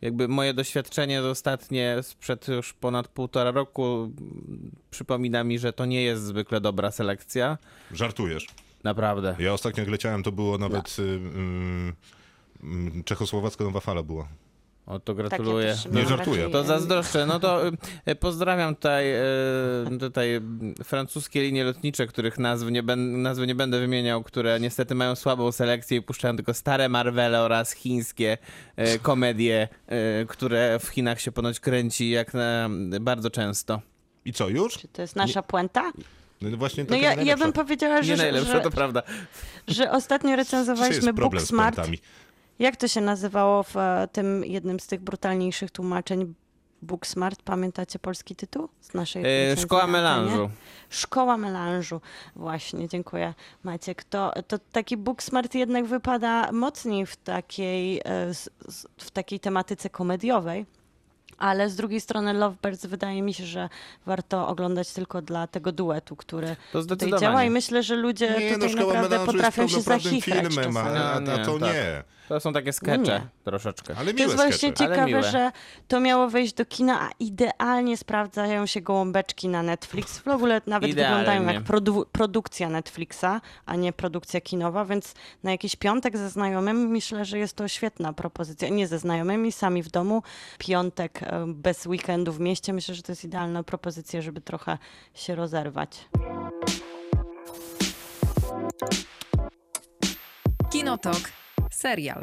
jakby 0.03 0.29
moje 0.29 0.55
doświadczenie 0.55 1.23
ostatnie 1.23 1.97
sprzed 2.03 2.49
już 2.49 2.73
ponad 2.73 3.09
półtora 3.09 3.51
roku 3.51 3.85
mm, 3.85 4.71
przypomina 4.91 5.45
mi, 5.45 5.59
że 5.59 5.73
to 5.73 5.85
nie 5.85 6.03
jest 6.03 6.23
zwykle 6.23 6.61
dobra 6.61 6.91
selekcja. 6.91 7.59
Żartujesz. 7.93 8.47
Naprawdę. 8.85 9.37
Ja 9.39 9.53
ostatnio 9.53 9.81
jak 9.81 9.91
leciałem, 9.91 10.23
to 10.23 10.33
było 10.33 10.59
nawet 10.59 10.97
y, 10.99 11.03
y, 11.03 12.99
y, 12.99 13.05
czechosłowacka 13.05 13.65
nowa 13.65 13.81
fala 13.81 14.03
była. 14.03 14.29
O, 14.91 15.01
to 15.01 15.15
Tak, 15.15 15.23
ja 15.25 15.29
gratuluję. 15.29 15.77
Nie 15.93 16.07
żartuję. 16.07 16.51
To 16.51 16.65
zazdroszczę. 16.65 17.27
No 17.27 17.41
to 17.41 17.69
y, 18.09 18.15
pozdrawiam 18.17 18.75
tutaj, 18.75 19.15
y, 19.95 19.99
tutaj 20.01 20.41
francuskie 20.85 21.43
linie 21.43 21.65
lotnicze, 21.65 22.07
których 22.07 22.39
nazw 22.39 22.67
nie, 22.71 22.83
ben, 22.83 23.23
nazwy 23.23 23.47
nie 23.47 23.55
będę 23.55 23.81
wymieniał, 23.81 24.23
które 24.23 24.61
niestety 24.61 24.95
mają 24.95 25.15
słabą 25.17 25.53
selekcję 25.53 25.99
i 25.99 26.03
puszczają 26.03 26.37
tylko 26.37 26.55
stare 26.55 26.89
Marvele 26.89 27.43
oraz 27.43 27.73
chińskie 27.73 28.39
y, 28.79 28.99
komedie, 28.99 29.69
y, 30.23 30.27
które 30.27 30.79
w 30.79 30.89
Chinach 30.89 31.21
się 31.21 31.33
ponoć 31.33 31.61
kręci 31.61 32.11
jak 32.11 32.35
na, 32.35 32.69
bardzo 33.01 33.31
często. 33.31 33.81
I 34.25 34.33
co, 34.33 34.49
już? 34.49 34.79
Czy 34.79 34.89
to 34.89 35.03
jest 35.03 35.17
nasza 35.17 35.43
puenta? 35.43 35.93
No 36.41 36.57
właśnie 36.57 36.85
No 36.89 36.97
ja, 36.97 37.15
ja 37.15 37.37
bym 37.37 37.53
powiedziała, 37.53 37.97
Nie 37.97 38.05
że, 38.05 38.17
najlepsze, 38.17 38.53
że, 38.53 38.61
to 38.61 38.71
prawda. 38.71 39.03
że 39.69 39.91
ostatnio 39.91 40.37
recenzowaliśmy 40.37 41.07
jest 41.07 41.17
problem 41.17 41.41
z 41.41 41.51
Booksmart. 41.51 41.77
puentami. 41.77 41.99
Jak 42.61 42.77
to 42.77 42.89
się 42.89 43.01
nazywało 43.01 43.63
w 43.63 43.77
e, 43.77 44.09
tym 44.13 44.45
jednym 44.45 44.81
z 44.81 44.87
tych 44.87 45.01
brutalniejszych 45.01 45.71
tłumaczeń? 45.71 46.35
Booksmart, 46.83 47.43
pamiętacie 47.43 47.99
polski 47.99 48.37
tytuł 48.37 48.69
z 48.81 48.95
naszej 48.95 49.23
Y, 49.23 49.25
recenzji 49.25 49.65
Szkoła 49.65 49.87
melanżu. 49.87 50.51
Szkoła 50.91 51.37
melanżu. 51.37 52.01
Właśnie, 52.37 52.89
dziękuję 52.89 53.35
Maciek. 53.63 54.05
To, 54.05 54.33
to 54.49 54.59
taki 54.59 54.97
Booksmart 54.97 55.55
jednak 55.55 55.87
wypada 55.87 56.53
mocniej 56.53 57.07
w 57.07 57.17
takiej, 57.17 57.99
e, 57.99 58.33
w 58.97 59.11
takiej 59.11 59.41
tematyce 59.41 59.91
komediowej. 59.91 60.67
Ale 61.39 61.71
z 61.71 61.77
drugiej 61.77 62.01
strony 62.01 62.33
Lovebirds 62.33 62.87
wydaje 62.87 63.23
mi 63.23 63.35
się, 63.35 63.47
że 63.47 63.69
warto 64.07 64.49
oglądać 64.49 64.93
tylko 64.93 65.23
dla 65.23 65.47
tego 65.47 65.73
duetu, 65.73 66.17
który 66.17 66.57
To 66.73 66.85
tutaj 66.85 67.13
działa 67.21 67.45
i 67.45 67.51
myślę, 67.51 67.83
że 67.83 67.97
ludzie 67.97 68.35
Nie, 68.39 68.51
no 68.51 68.55
tutaj 68.55 68.71
szkoła 68.71 68.95
naprawdę 68.95 69.27
potrafią 69.27 69.69
się 69.69 69.81
zachichrać 69.81 70.47
filmem, 70.47 70.77
a, 70.77 70.81
czasami. 70.85 70.99
a, 70.99 71.13
a 71.15 71.21
Nie, 71.21 71.45
to 71.45 71.59
tak. 71.59 71.75
To 72.31 72.41
są 72.41 72.53
takie 72.53 72.73
skecze 72.73 73.21
nie. 73.21 73.27
troszeczkę. 73.45 73.95
Ale 73.99 74.07
To 74.07 74.13
miłe 74.13 74.23
jest 74.23 74.37
właśnie 74.37 74.69
skecze. 74.69 74.89
Ciekawe, 74.89 75.23
że 75.23 75.53
to 75.89 76.01
miało 76.01 76.29
wejść 76.29 76.55
do 76.55 76.65
kina, 76.67 77.01
a 77.01 77.11
idealnie 77.21 77.97
sprawdzają 77.97 78.67
się 78.67 78.81
gołąbeczki 78.81 79.49
na 79.49 79.63
Netflix. 79.63 80.19
W 80.19 80.29
ogóle 80.29 80.61
nawet 80.67 80.91
Idealnie. 80.91 81.19
wyglądają 81.19 81.53
jak 81.55 81.65
produ- 81.65 82.05
produkcja 82.13 82.69
Netflixa, 82.69 83.41
a 83.67 83.77
nie 83.77 83.93
produkcja 83.93 84.41
kinowa, 84.41 84.85
więc 84.85 85.15
na 85.43 85.51
jakiś 85.51 85.77
piątek 85.77 86.17
ze 86.17 86.31
znajomymi 86.31 86.87
myślę, 86.87 87.25
że 87.25 87.39
jest 87.39 87.57
to 87.57 87.69
świetna 87.69 88.13
propozycja. 88.13 88.69
Nie 88.69 88.87
ze 88.87 88.99
znajomymi, 88.99 89.53
sami 89.53 89.83
w 89.83 89.89
domu. 89.91 90.23
Piątek 90.59 91.23
e, 91.23 91.45
bez 91.47 91.87
weekendu 91.87 92.33
w 92.33 92.41
mieście. 92.41 92.73
Myślę, 92.73 92.95
że 92.95 93.03
to 93.03 93.13
jest 93.13 93.25
idealna 93.25 93.63
propozycja, 93.63 94.23
żeby 94.23 94.41
trochę 94.41 94.79
się 95.15 95.35
rozerwać. 95.35 96.09
Kinotok. 100.71 101.40
Serial. 101.71 102.23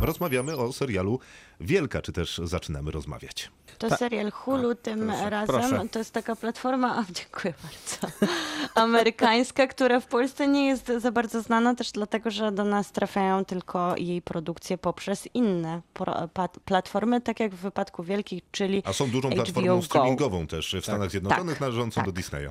Rozmawiamy 0.00 0.56
o 0.56 0.72
serialu 0.72 1.18
Wielka, 1.60 2.02
czy 2.02 2.12
też 2.12 2.40
zaczynamy 2.44 2.90
rozmawiać. 2.90 3.50
To 3.78 3.96
serial 3.96 4.30
Hulu 4.30 4.74
tym 4.74 5.06
proszę, 5.06 5.30
razem. 5.30 5.70
proszę. 5.70 5.88
To 5.88 5.98
jest 5.98 6.12
taka 6.12 6.36
platforma, 6.36 6.96
a, 6.98 7.04
dziękuję 7.12 7.54
bardzo, 7.62 8.16
amerykańska, 8.82 9.66
która 9.66 10.00
w 10.00 10.06
Polsce 10.06 10.48
nie 10.48 10.66
jest 10.66 10.92
za 10.98 11.12
bardzo 11.12 11.42
znana 11.42 11.74
też 11.74 11.92
dlatego, 11.92 12.30
że 12.30 12.52
do 12.52 12.64
nas 12.64 12.92
trafiają 12.92 13.44
tylko 13.44 13.96
jej 13.96 14.22
produkcje 14.22 14.78
poprzez 14.78 15.28
inne 15.34 15.82
pro, 15.94 16.28
pat, 16.28 16.58
platformy, 16.64 17.20
tak 17.20 17.40
jak 17.40 17.54
w 17.54 17.58
wypadku 17.58 18.02
wielkich, 18.02 18.42
czyli 18.50 18.82
A 18.86 18.92
są 18.92 19.10
dużą 19.10 19.28
HBO 19.28 19.36
platformą 19.36 19.76
Go. 19.76 19.82
streamingową 19.82 20.46
też 20.46 20.76
w 20.80 20.84
Stanach 20.84 21.10
Zjednoczonych, 21.10 21.54
tak, 21.54 21.60
należącą 21.60 21.94
tak. 21.94 22.04
do 22.06 22.12
Disneya. 22.12 22.50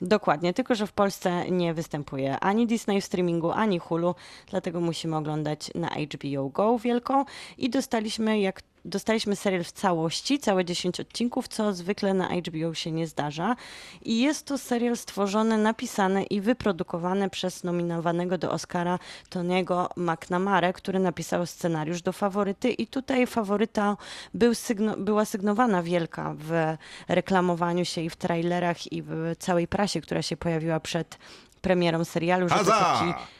Dokładnie, 0.00 0.54
tylko 0.54 0.74
że 0.74 0.86
w 0.86 0.92
Polsce 0.92 1.50
nie 1.50 1.74
występuje 1.74 2.40
ani 2.40 2.66
Disney 2.66 3.00
w 3.00 3.04
streamingu, 3.04 3.50
ani 3.50 3.78
Hulu, 3.78 4.14
dlatego 4.50 4.80
musimy 4.80 5.16
oglądać 5.16 5.70
na 5.74 5.88
HBO 5.88 6.48
Go 6.48 6.78
wielką 6.78 7.24
i 7.58 7.70
dostaliśmy 7.70 8.40
jak 8.40 8.62
Dostaliśmy 8.86 9.36
serial 9.36 9.64
w 9.64 9.72
całości, 9.72 10.38
całe 10.38 10.64
10 10.64 11.00
odcinków, 11.00 11.48
co 11.48 11.72
zwykle 11.72 12.14
na 12.14 12.28
HBO 12.28 12.74
się 12.74 12.92
nie 12.92 13.06
zdarza. 13.06 13.56
I 14.02 14.20
jest 14.20 14.46
to 14.46 14.58
serial 14.58 14.96
stworzony, 14.96 15.58
napisany 15.58 16.24
i 16.24 16.40
wyprodukowany 16.40 17.30
przez 17.30 17.64
nominowanego 17.64 18.38
do 18.38 18.50
Oscara 18.50 18.98
Tony'ego 19.30 19.88
McNamara, 19.96 20.72
który 20.72 20.98
napisał 20.98 21.46
scenariusz 21.46 22.02
do 22.02 22.12
faworyty. 22.12 22.70
I 22.70 22.86
tutaj 22.86 23.26
faworyta 23.26 23.96
był 24.34 24.54
sygno, 24.54 24.96
była 24.96 25.24
sygnowana 25.24 25.82
wielka 25.82 26.34
w 26.38 26.76
reklamowaniu 27.08 27.84
się 27.84 28.00
i 28.00 28.10
w 28.10 28.16
trailerach, 28.16 28.92
i 28.92 29.02
w 29.02 29.34
całej 29.38 29.68
prasie, 29.68 30.00
która 30.00 30.22
się 30.22 30.36
pojawiła 30.36 30.80
przed 30.80 31.18
premierą 31.60 32.04
serialu, 32.04 32.48
że 32.48 32.54
to 32.54 32.64
Haza! 32.64 32.98
taki 32.98 33.35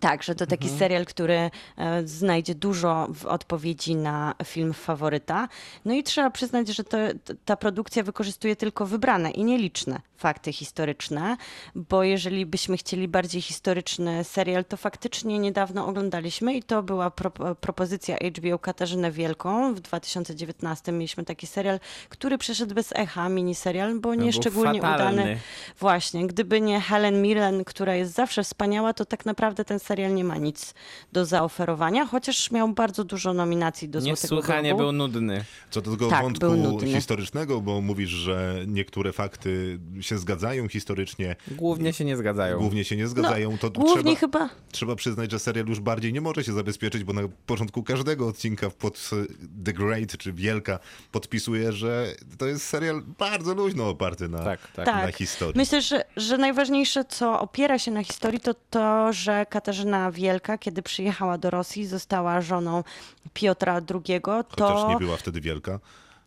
tak, 0.00 0.22
że 0.22 0.34
to 0.34 0.46
taki 0.46 0.68
serial, 0.68 1.06
który 1.06 1.34
e, 1.34 1.50
znajdzie 2.06 2.54
dużo 2.54 3.08
w 3.14 3.26
odpowiedzi 3.26 3.96
na 3.96 4.34
film 4.44 4.72
faworyta. 4.72 5.48
No 5.84 5.94
i 5.94 6.02
trzeba 6.02 6.30
przyznać, 6.30 6.68
że 6.68 6.84
to, 6.84 6.98
ta 7.44 7.56
produkcja 7.56 8.02
wykorzystuje 8.02 8.56
tylko 8.56 8.86
wybrane 8.86 9.30
i 9.30 9.44
nieliczne 9.44 10.00
fakty 10.20 10.52
historyczne, 10.52 11.36
bo 11.74 12.02
jeżeli 12.04 12.46
byśmy 12.46 12.76
chcieli 12.76 13.08
bardziej 13.08 13.42
historyczny 13.42 14.24
serial, 14.24 14.64
to 14.64 14.76
faktycznie 14.76 15.38
niedawno 15.38 15.86
oglądaliśmy 15.86 16.54
i 16.54 16.62
to 16.62 16.82
była 16.82 17.10
pro, 17.10 17.30
propozycja 17.54 18.16
HBO 18.16 18.58
Katarzynę 18.58 19.10
Wielką. 19.12 19.74
W 19.74 19.80
2019 19.80 20.92
mieliśmy 20.92 21.24
taki 21.24 21.46
serial, 21.46 21.80
który 22.08 22.38
przeszedł 22.38 22.74
bez 22.74 22.92
echa, 22.96 23.28
miniserial, 23.28 24.00
bo 24.00 24.14
nie 24.14 24.30
był 24.30 24.40
szczególnie 24.40 24.80
fatalny. 24.80 25.22
udany. 25.22 25.38
Właśnie, 25.78 26.26
gdyby 26.26 26.60
nie 26.60 26.80
Helen 26.80 27.22
Mirren, 27.22 27.64
która 27.64 27.94
jest 27.94 28.12
zawsze 28.12 28.44
wspaniała, 28.44 28.92
to 28.92 29.04
tak 29.04 29.26
naprawdę 29.26 29.64
ten 29.64 29.78
serial 29.78 30.14
nie 30.14 30.24
ma 30.24 30.36
nic 30.36 30.74
do 31.12 31.24
zaoferowania, 31.24 32.06
chociaż 32.06 32.50
miał 32.50 32.68
bardzo 32.68 33.04
dużo 33.04 33.34
nominacji 33.34 33.88
do 33.88 34.00
Złotego 34.00 34.12
Niesłychanie 34.12 34.74
był 34.74 34.92
nudny. 34.92 35.44
Co 35.70 35.80
do 35.80 35.90
tego 35.90 36.10
Tak, 36.10 36.22
wątku 36.22 36.80
historycznego, 36.86 37.60
bo 37.60 37.80
mówisz, 37.80 38.10
że 38.10 38.64
niektóre 38.66 39.12
fakty 39.12 39.78
się 40.10 40.18
zgadzają 40.18 40.68
historycznie, 40.68 41.36
Głównie 41.48 41.92
się 41.92 42.04
nie 42.04 42.16
zgadzają. 42.16 42.58
głównie 42.58 42.84
się 42.84 42.96
nie 42.96 43.08
zgadzają, 43.08 43.58
to 43.58 43.66
No, 43.66 43.72
Głównie 43.72 44.02
trzeba, 44.02 44.16
chyba 44.16 44.48
trzeba 44.72 44.96
przyznać, 44.96 45.30
że 45.30 45.38
serial 45.38 45.66
już 45.66 45.80
bardziej 45.80 46.12
nie 46.12 46.20
może 46.20 46.44
się 46.44 46.52
zabezpieczyć, 46.52 47.04
bo 47.04 47.12
na 47.12 47.22
początku 47.46 47.82
każdego 47.82 48.28
odcinka 48.28 48.70
pod 48.70 49.10
e, 49.12 49.64
The 49.64 49.72
Great 49.72 50.16
czy 50.18 50.32
Wielka 50.32 50.78
podpisuje, 51.12 51.72
że 51.72 52.06
to 52.38 52.46
jest 52.46 52.64
serial 52.66 53.02
bardzo 53.18 53.54
luźno 53.54 53.88
oparty 53.88 54.28
na, 54.28 54.44
Tak, 54.44 54.60
tak. 54.72 54.86
na 54.86 54.92
Tak. 54.92 55.16
historii. 55.16 55.56
Myślę, 55.58 55.82
że, 55.82 56.04
że 56.16 56.38
najważniejsze, 56.38 57.04
co 57.04 57.40
opiera 57.40 57.78
się 57.78 57.90
na 57.90 58.04
historii, 58.04 58.40
to 58.40 58.54
to, 58.70 59.12
że 59.12 59.46
Katarzyna 59.50 60.10
Wielka, 60.12 60.58
kiedy 60.58 60.82
przyjechała 60.82 61.38
do 61.38 61.50
Rosji, 61.50 61.86
została 61.86 62.40
żoną 62.40 62.84
Piotra 63.34 63.74
II, 63.74 64.20
to 64.20 64.44
Chociaż 64.68 64.88
nie 64.88 64.96
była 64.96 65.16
wtedy 65.16 65.40
wielka. 65.40 65.78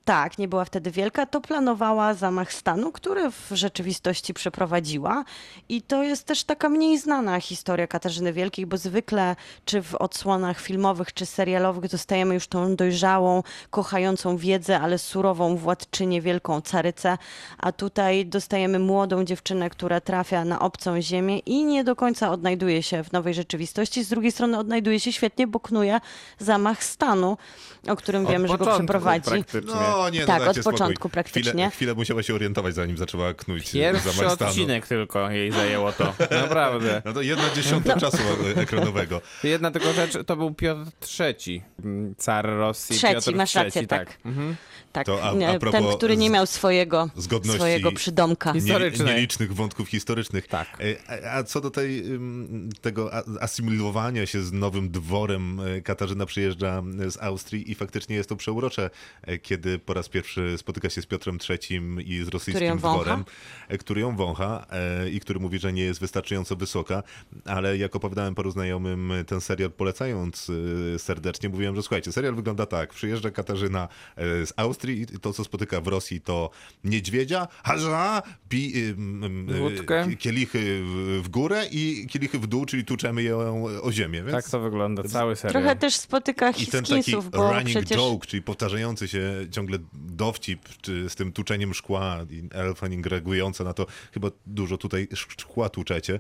Tak, 0.06 0.38
nie 0.38 0.48
była 0.48 0.66
wtedy 0.66 0.92
wielka, 0.92 1.26
to 1.26 1.42
planowała 1.42 2.14
zamach 2.14 2.54
stanu, 2.54 2.92
który 2.92 3.32
w 3.32 3.48
rzeczywistości 3.52 4.34
przeprowadziła. 4.34 5.24
I 5.70 5.82
to 5.82 6.04
jest 6.04 6.24
też 6.26 6.44
taka 6.44 6.70
mniej 6.70 6.98
znana 7.00 7.40
historia 7.40 7.88
Katarzyny 7.88 8.34
Wielkiej, 8.34 8.66
bo 8.66 8.78
zwykle 8.78 9.36
czy 9.66 9.82
w 9.82 9.96
odsłonach 9.96 10.60
filmowych, 10.60 11.14
czy 11.14 11.26
serialowych 11.26 11.92
dostajemy 11.92 12.34
już 12.34 12.48
tą 12.48 12.76
dojrzałą, 12.76 13.44
kochającą 13.70 14.38
wiedzę, 14.38 14.80
ale 14.80 14.98
surową 14.98 15.56
władczynię, 15.56 16.22
wielką 16.22 16.62
carycę, 16.62 17.18
a 17.58 17.72
tutaj 17.72 18.26
dostajemy 18.26 18.80
młodą 18.80 19.24
dziewczynę, 19.24 19.70
która 19.70 20.02
trafia 20.02 20.46
na 20.46 20.60
obcą 20.60 21.02
ziemię 21.02 21.40
i 21.40 21.66
nie 21.66 21.84
do 21.84 21.96
końca 21.96 22.32
odnajduje 22.32 22.84
się 22.84 23.04
w 23.04 23.12
nowej 23.12 23.34
rzeczywistości. 23.34 24.04
Z 24.04 24.10
drugiej 24.10 24.32
strony 24.32 24.58
odnajduje 24.58 25.00
się 25.00 25.14
świetnie, 25.14 25.48
bo 25.48 25.60
knuje 25.60 26.00
zamach 26.40 26.84
stanu, 26.84 27.38
o 27.88 27.96
którym 27.96 28.26
Od 28.26 28.32
wiemy, 28.32 28.48
że 28.48 28.58
go 28.58 28.66
przeprowadzi. 28.66 29.30
praktycznie. 29.30 29.74
No 29.76 29.93
nie, 30.14 30.20
no 30.20 30.28
Tak, 30.28 30.48
od 30.48 30.56
spokój. 30.56 30.72
początku 30.72 31.10
praktycznie. 31.10 31.52
Chwilę, 31.52 31.70
chwilę 31.72 31.94
musiała 31.94 32.24
się 32.24 32.36
orientować, 32.36 32.76
zanim 32.76 32.98
zaczęła 32.98 33.34
knuć 33.34 33.72
Pierwszy 33.72 34.12
zamach 34.12 34.34
stanu. 34.36 34.50
odcinek 34.52 34.88
tylko 34.88 35.30
jej 35.32 35.52
zajęło 35.52 35.92
to. 35.92 36.14
Naprawdę. 36.32 37.02
No 37.06 37.14
to 37.14 37.22
jedna 37.22 37.50
dziesiąta 37.56 38.00
czasu 38.00 38.18
ekranowego. 38.56 39.22
Jedna 39.44 39.72
tylko 39.72 39.94
rzecz, 39.94 40.14
to 40.26 40.36
był 40.36 40.54
Piotr 40.54 40.92
III, 41.20 41.62
car 42.18 42.46
Rosji. 42.46 42.96
Trzeci, 42.96 43.14
Piotr 43.14 43.36
masz 43.36 43.56
III, 43.56 43.64
rację, 43.66 43.88
tak. 43.88 44.18
Mhm. 44.26 44.56
Tak, 44.92 45.06
To 45.06 45.24
a- 45.24 45.30
a 45.56 45.60
propos 45.60 45.82
ten, 45.82 45.98
który 45.98 46.18
nie 46.18 46.30
miał 46.30 46.46
swojego, 46.46 47.10
zgodności 47.16 47.60
swojego 47.60 47.92
przydomka. 47.92 48.54
Historycznej. 48.54 49.08
nielicznych 49.16 49.54
wątków 49.56 49.90
historycznych. 49.90 50.48
Tak. 50.48 50.68
E, 51.10 51.24
A, 51.32 51.38
a 51.38 51.44
co 51.44 51.62
do 51.62 51.72
tej, 51.72 52.04
tego 52.82 53.12
asymilowania 53.42 54.26
się 54.26 54.42
z 54.44 54.52
nowym 54.52 54.90
dworem, 54.92 55.60
e, 55.60 55.82
Katarzyna 55.82 56.26
przyjeżdża 56.26 56.84
z 57.08 57.18
Austrii 57.24 57.72
i 57.72 57.76
faktycznie 57.76 58.16
jest 58.16 58.30
to 58.30 58.36
przeurocze, 58.36 58.90
e, 59.22 59.38
kiedy 59.38 59.80
po 59.86 59.94
raz 59.94 60.10
pierwszy 60.10 60.58
spotyka 60.58 60.90
się 60.90 61.02
z 61.02 61.06
Piotrem 61.06 61.38
III 61.50 61.82
i 62.06 62.24
z 62.24 62.28
rosyjskim 62.28 62.78
dworem, 62.78 63.26
e, 63.68 63.78
który 63.78 64.02
ją 64.02 64.16
wącha 64.16 64.66
e, 64.72 65.10
i 65.10 65.20
który 65.20 65.40
mówi, 65.40 65.60
że 65.60 65.74
nie 65.74 65.84
jest 65.84 66.00
wystarczająco 66.00 66.56
wysoka, 66.56 67.04
ale 67.46 67.78
jak 67.78 67.96
opowiadałem 67.96 68.36
paru 68.36 68.52
znajomym 68.52 69.12
e, 69.12 69.24
ten 69.24 69.42
serial 69.42 69.72
polecając 69.72 70.52
e, 70.96 71.00
serdecznie, 71.00 71.50
mówiłem, 71.50 71.76
że 71.76 71.82
słuchajcie, 71.82 72.12
serial 72.12 72.36
wygląda 72.36 72.66
tak, 72.66 72.94
przyjeżdża 72.94 73.32
Katarzyna 73.32 73.88
e, 74.16 74.46
z 74.46 74.54
Austrii 74.58 75.02
i 75.02 75.06
to, 75.20 75.34
co 75.34 75.44
spotyka 75.44 75.82
w 75.82 75.88
Rosji, 75.88 76.22
to 76.22 76.50
niedźwiedzia, 76.84 77.48
harza, 77.64 78.22
pi, 78.50 78.74
y, 80.12 80.18
kielichy 80.18 80.82
w- 81.22 81.30
górę 81.30 81.66
i 81.72 82.08
kielichy 82.10 82.40
w 82.40 82.48
dół, 82.48 82.66
czyli 82.66 82.86
tuczemy 82.86 83.24
ją 83.24 83.66
o 83.82 83.92
ziemię. 83.92 84.24
Więc... 84.24 84.32
Tak 84.32 84.50
to 84.50 84.60
wygląda, 84.60 85.04
cały 85.04 85.36
serial. 85.36 85.62
Trochę 85.62 85.76
też 85.76 85.96
spotyka 85.96 86.50
I 86.50 86.68
ten 86.68 86.84
taki 86.84 87.12
bo 87.32 87.52
running 87.52 87.70
przecież... 87.70 87.98
joke, 87.98 88.28
czyli 88.28 88.44
powtarzający 88.44 89.08
się 89.08 89.34
ciągle 89.52 89.73
dowcip 89.94 90.60
czy 90.82 91.10
z 91.10 91.16
tym 91.16 91.32
tuczeniem 91.34 91.74
szkła 91.74 92.18
i 92.30 92.44
Elfening 92.52 93.06
reagujące 93.06 93.64
na 93.64 93.74
to, 93.74 93.86
chyba 94.14 94.28
dużo 94.46 94.78
tutaj 94.78 95.08
sz- 95.12 95.42
szkła 95.42 95.70
tuczecie 95.70 96.20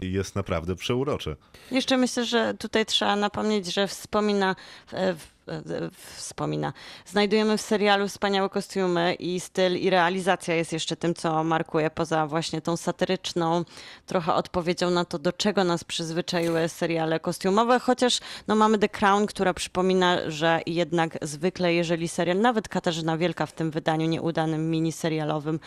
jest 0.00 0.34
naprawdę 0.36 0.76
przeurocze. 0.76 1.36
Jeszcze 1.70 1.96
myślę, 1.96 2.24
że 2.24 2.54
tutaj 2.54 2.86
trzeba 2.86 3.16
napomnieć, 3.16 3.74
że 3.74 3.88
wspomina, 3.88 4.56
e, 4.92 5.14
w, 5.14 5.35
wspomina. 6.16 6.72
Znajdujemy 7.06 7.58
w 7.58 7.60
serialu 7.60 8.08
wspaniałe 8.08 8.48
kostiumy 8.48 9.14
i 9.14 9.40
styl 9.40 9.76
i 9.76 9.90
realizacja 9.90 10.54
jest 10.54 10.72
jeszcze 10.72 10.96
tym, 10.96 11.14
co 11.14 11.44
markuje 11.44 11.90
poza 11.90 12.26
właśnie 12.26 12.60
tą 12.60 12.76
satyryczną 12.76 13.64
trochę 14.06 14.34
odpowiedzią 14.34 14.90
na 14.90 15.04
to, 15.04 15.18
do 15.18 15.32
czego 15.32 15.64
nas 15.64 15.84
przyzwyczaiły 15.84 16.68
seriale 16.68 17.20
kostiumowe, 17.20 17.78
chociaż 17.78 18.20
no, 18.48 18.54
mamy 18.54 18.78
The 18.78 18.88
Crown, 18.88 19.26
która 19.26 19.54
przypomina, 19.54 20.30
że 20.30 20.60
jednak 20.66 21.18
zwykle 21.22 21.74
jeżeli 21.74 22.08
serial, 22.08 22.40
nawet 22.40 22.68
Katarzyna 22.68 23.16
Wielka 23.16 23.46
w 23.46 23.52
tym 23.52 23.70
wydaniu 23.70 24.06
nieudanym 24.06 24.70
miniserialowym 24.70 25.60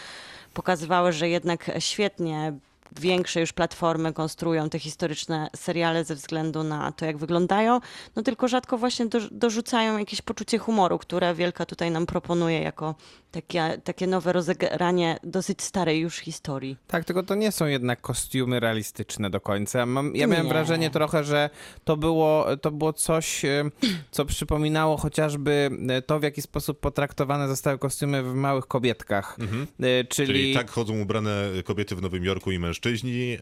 pokazywały, 0.54 1.14
że 1.14 1.30
jednak 1.30 1.72
świetnie 1.80 2.54
większe 3.00 3.40
już 3.40 3.54
platformy 3.54 4.14
konstruują 4.14 4.70
te 4.70 4.80
historyczne 4.80 5.50
seriale 5.56 6.04
ze 6.06 6.16
względu 6.16 6.64
na 6.64 6.92
to, 6.92 7.06
jak 7.06 7.18
wyglądają, 7.18 7.80
no 8.16 8.22
tylko 8.24 8.48
rzadko 8.48 8.78
właśnie 8.78 9.06
do, 9.06 9.20
dorzucają 9.32 9.98
jakieś 9.98 10.22
poczucie 10.22 10.58
humoru, 10.58 10.98
które 10.98 11.36
Wielka 11.36 11.66
tutaj 11.66 11.92
nam 11.92 12.06
proponuje 12.06 12.62
jako 12.62 12.96
takie, 13.32 13.82
takie 13.84 14.08
nowe 14.08 14.34
rozegranie 14.34 15.18
dosyć 15.24 15.62
starej 15.62 16.00
już 16.00 16.18
historii. 16.18 16.78
Tak, 16.88 17.06
tylko 17.06 17.24
to 17.24 17.36
nie 17.36 17.52
są 17.52 17.66
jednak 17.66 18.02
kostiumy 18.02 18.60
realistyczne 18.60 19.30
do 19.30 19.42
końca. 19.42 19.86
Mam, 19.86 20.16
ja 20.16 20.28
miałem 20.28 20.46
Nie. 20.46 20.52
wrażenie 20.54 20.90
trochę, 20.90 21.24
że 21.24 21.50
to 21.84 21.98
było, 21.98 22.46
to 22.62 22.72
było 22.72 22.94
coś, 22.94 23.46
e, 23.46 23.64
co 24.12 24.26
przypominało 24.26 24.98
chociażby 24.98 25.70
e, 25.90 26.02
to, 26.02 26.20
w 26.20 26.24
jaki 26.24 26.42
sposób 26.42 26.80
potraktowane 26.80 27.48
zostały 27.48 27.78
kostiumy 27.78 28.24
w 28.24 28.34
małych 28.34 28.66
kobietkach. 28.68 29.38
E, 29.80 30.04
Czyli, 30.04 30.28
Czyli 30.28 30.54
tak 30.54 30.70
chodzą 30.72 31.02
ubrane 31.02 31.32
kobiety 31.66 31.96
w 31.96 32.02
Nowym 32.02 32.24
Jorku 32.24 32.52
i 32.52 32.60
mężczyźni, 32.60 33.38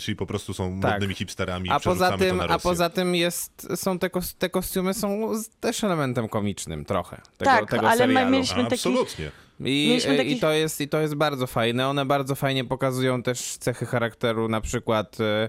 czyli 0.00 0.16
po 0.16 0.26
prostu 0.26 0.54
są 0.54 0.80
Tak. 0.80 0.90
modnymi 0.92 1.14
hipsterami 1.14 1.70
a 1.70 1.80
poza 1.80 2.18
tym, 2.18 2.38
to 2.38 2.46
na 2.46 2.54
a 2.54 2.58
poza 2.58 2.90
tym 2.90 3.14
jest, 3.14 3.68
są 3.76 3.98
te, 3.98 4.10
kos, 4.10 4.34
te 4.34 4.50
kostiumy 4.50 4.94
są 4.94 5.32
też 5.60 5.84
elementem 5.84 6.28
komicznym 6.28 6.84
trochę 6.84 7.16
tego, 7.38 7.50
Tak, 7.50 7.70
tego 7.70 7.88
ale 7.90 8.06
my 8.06 8.26
mieliśmy- 8.30 8.62
taki- 8.62 8.74
Absolutnie. 8.74 9.27
I, 9.60 9.62
Mieliśmy 9.88 10.14
i, 10.14 10.18
takich- 10.18 10.40
to 10.40 10.52
jest, 10.52 10.80
I 10.80 10.88
to 10.88 11.00
jest 11.00 11.14
bardzo 11.14 11.46
fajne. 11.46 11.88
One 11.88 12.06
bardzo 12.06 12.34
fajnie 12.34 12.64
pokazują 12.64 13.22
też 13.22 13.56
cechy 13.56 13.86
charakteru, 13.86 14.48
na 14.48 14.60
przykład, 14.60 15.20
e, 15.20 15.48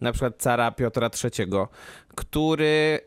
na 0.00 0.12
przykład 0.12 0.36
cara 0.38 0.70
Piotra 0.70 1.10
III, 1.24 1.46
który 2.14 3.00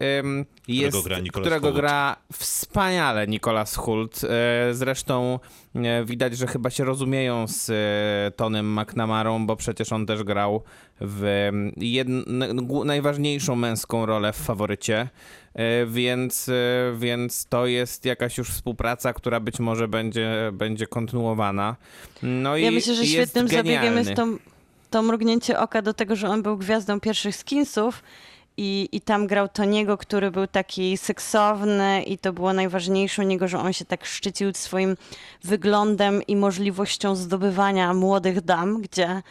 jest, 0.68 1.04
gra 1.04 1.20
Nicolas 1.20 1.48
którego 1.48 1.72
gra 1.72 2.16
wspaniale 2.34 3.28
Nicolas 3.28 3.76
Hult. 3.76 4.22
E, 4.24 4.74
Zresztą 4.74 5.40
e, 5.76 6.06
widać, 6.06 6.38
że 6.38 6.48
chyba 6.48 6.70
się 6.70 6.84
rozumieją 6.84 7.48
z 7.48 7.70
e, 7.70 8.32
Tonym 8.32 8.80
McNamarą, 8.80 9.46
bo 9.46 9.56
przecież 9.56 9.92
on 9.92 10.06
też 10.06 10.24
grał 10.24 10.64
w 11.02 11.50
jedn, 11.78 12.22
najważniejszą 12.86 13.56
męską 13.56 14.06
rolę 14.06 14.34
w 14.34 14.38
faworycie. 14.38 15.10
E, 15.56 15.86
Więc, 15.86 16.50
e, 16.50 16.54
więc 16.98 17.46
to 17.46 17.66
jest 17.66 18.06
jakaś 18.06 18.38
już 18.38 18.50
współpraca, 18.50 19.14
która 19.14 19.40
być 19.40 19.60
może 19.60 19.88
będzie, 19.88 20.52
będzie 20.54 20.88
kontynuowana. 20.88 21.76
No 22.24 22.58
Ja 22.58 22.70
i 22.70 22.74
myślę, 22.76 22.96
że 22.96 23.06
świetnym 23.06 23.46
jest 23.46 23.56
zabiegiem 23.56 23.98
jest 23.98 24.14
to, 24.14 24.28
to 24.90 25.04
mrugnięcie 25.04 25.60
oka 25.60 25.82
do 25.82 25.94
tego, 25.94 26.16
że 26.16 26.30
on 26.30 26.44
był 26.44 26.58
gwiazdą 26.58 27.00
pierwszych 27.00 27.36
skinsów 27.36 28.04
i, 28.58 28.90
i 28.92 29.02
tam 29.02 29.28
grał 29.28 29.50
Toniego, 29.50 29.98
który 29.98 30.32
był 30.32 30.48
taki 30.48 30.98
seksowny 30.98 32.04
i 32.04 32.18
to 32.18 32.34
było 32.34 32.54
najważniejsze 32.54 33.22
u 33.22 33.26
niego, 33.26 33.48
że 33.48 33.60
on 33.60 33.74
się 33.74 33.86
tak 33.86 34.06
szczycił 34.06 34.54
swoim 34.54 34.98
wyglądem 35.44 36.24
i 36.24 36.36
możliwością 36.36 37.16
zdobywania 37.16 37.94
młodych 37.94 38.42
dam, 38.42 38.82
gdzie 38.82 39.22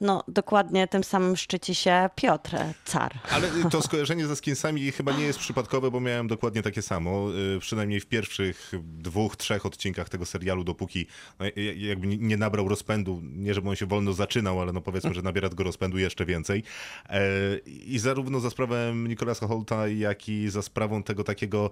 no 0.00 0.24
dokładnie 0.28 0.88
tym 0.88 1.04
samym 1.04 1.36
szczyci 1.36 1.74
się 1.74 2.10
Piotr, 2.14 2.56
car. 2.84 3.14
Ale 3.30 3.48
to 3.70 3.82
skojarzenie 3.82 4.26
ze 4.26 4.36
skinsami 4.36 4.92
chyba 4.92 5.12
nie 5.12 5.24
jest 5.24 5.38
przypadkowe, 5.38 5.90
bo 5.90 6.00
miałem 6.00 6.28
dokładnie 6.28 6.62
takie 6.62 6.82
samo. 6.82 7.28
y, 7.56 7.60
Przynajmniej 7.60 8.00
w 8.00 8.06
pierwszych 8.06 8.72
dwóch, 8.82 9.36
trzech 9.36 9.66
odcinkach 9.66 10.08
tego 10.08 10.26
serialu, 10.26 10.64
dopóki 10.64 11.06
no, 11.38 11.46
jakby 11.76 12.06
nie 12.06 12.36
nabrał 12.36 12.68
rozpędu, 12.68 13.20
nie 13.22 13.54
żeby 13.54 13.68
on 13.68 13.76
się 13.76 13.86
wolno 13.86 14.12
zaczynał, 14.12 14.60
ale 14.60 14.72
no 14.72 14.80
powiedzmy, 14.80 15.14
że 15.14 15.22
nabiera 15.22 15.48
tego 15.48 15.64
rozpędu 15.64 15.98
jeszcze 15.98 16.26
więcej. 16.26 16.62
E, 17.08 17.20
I 17.66 17.98
zarówno 17.98 18.40
za 18.40 18.50
sprawą 18.50 18.65
Nicolasa 18.94 19.46
Holta, 19.46 19.88
jak 19.88 20.28
i 20.28 20.50
za 20.50 20.62
sprawą 20.62 21.02
tego 21.02 21.24
takiego, 21.24 21.70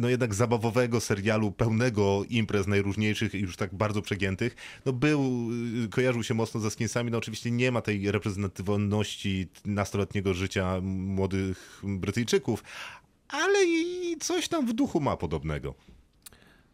no 0.00 0.08
jednak 0.08 0.34
zabawowego 0.34 1.00
serialu, 1.00 1.52
pełnego 1.52 2.22
imprez 2.30 2.66
najróżniejszych 2.66 3.34
i 3.34 3.38
już 3.38 3.56
tak 3.56 3.74
bardzo 3.74 4.02
przegiętych, 4.02 4.56
no 4.86 4.92
był, 4.92 5.48
y, 5.84 5.88
kojarzył 5.88 6.22
się 6.22 6.34
mocno 6.34 6.60
ze 6.60 6.70
skinsami, 6.70 7.10
no 7.10 7.18
oczywiście 7.18 7.50
nie 7.50 7.72
ma 7.72 7.80
tej 7.80 8.12
reprezentatywności 8.12 9.48
nastoletniego 9.64 10.34
życia 10.34 10.80
młodych 10.82 11.82
Brytyjczyków, 11.84 12.64
ale 13.28 13.64
i 13.64 14.16
coś 14.20 14.48
tam 14.48 14.66
w 14.66 14.72
duchu 14.72 15.00
ma 15.00 15.16
podobnego. 15.16 15.74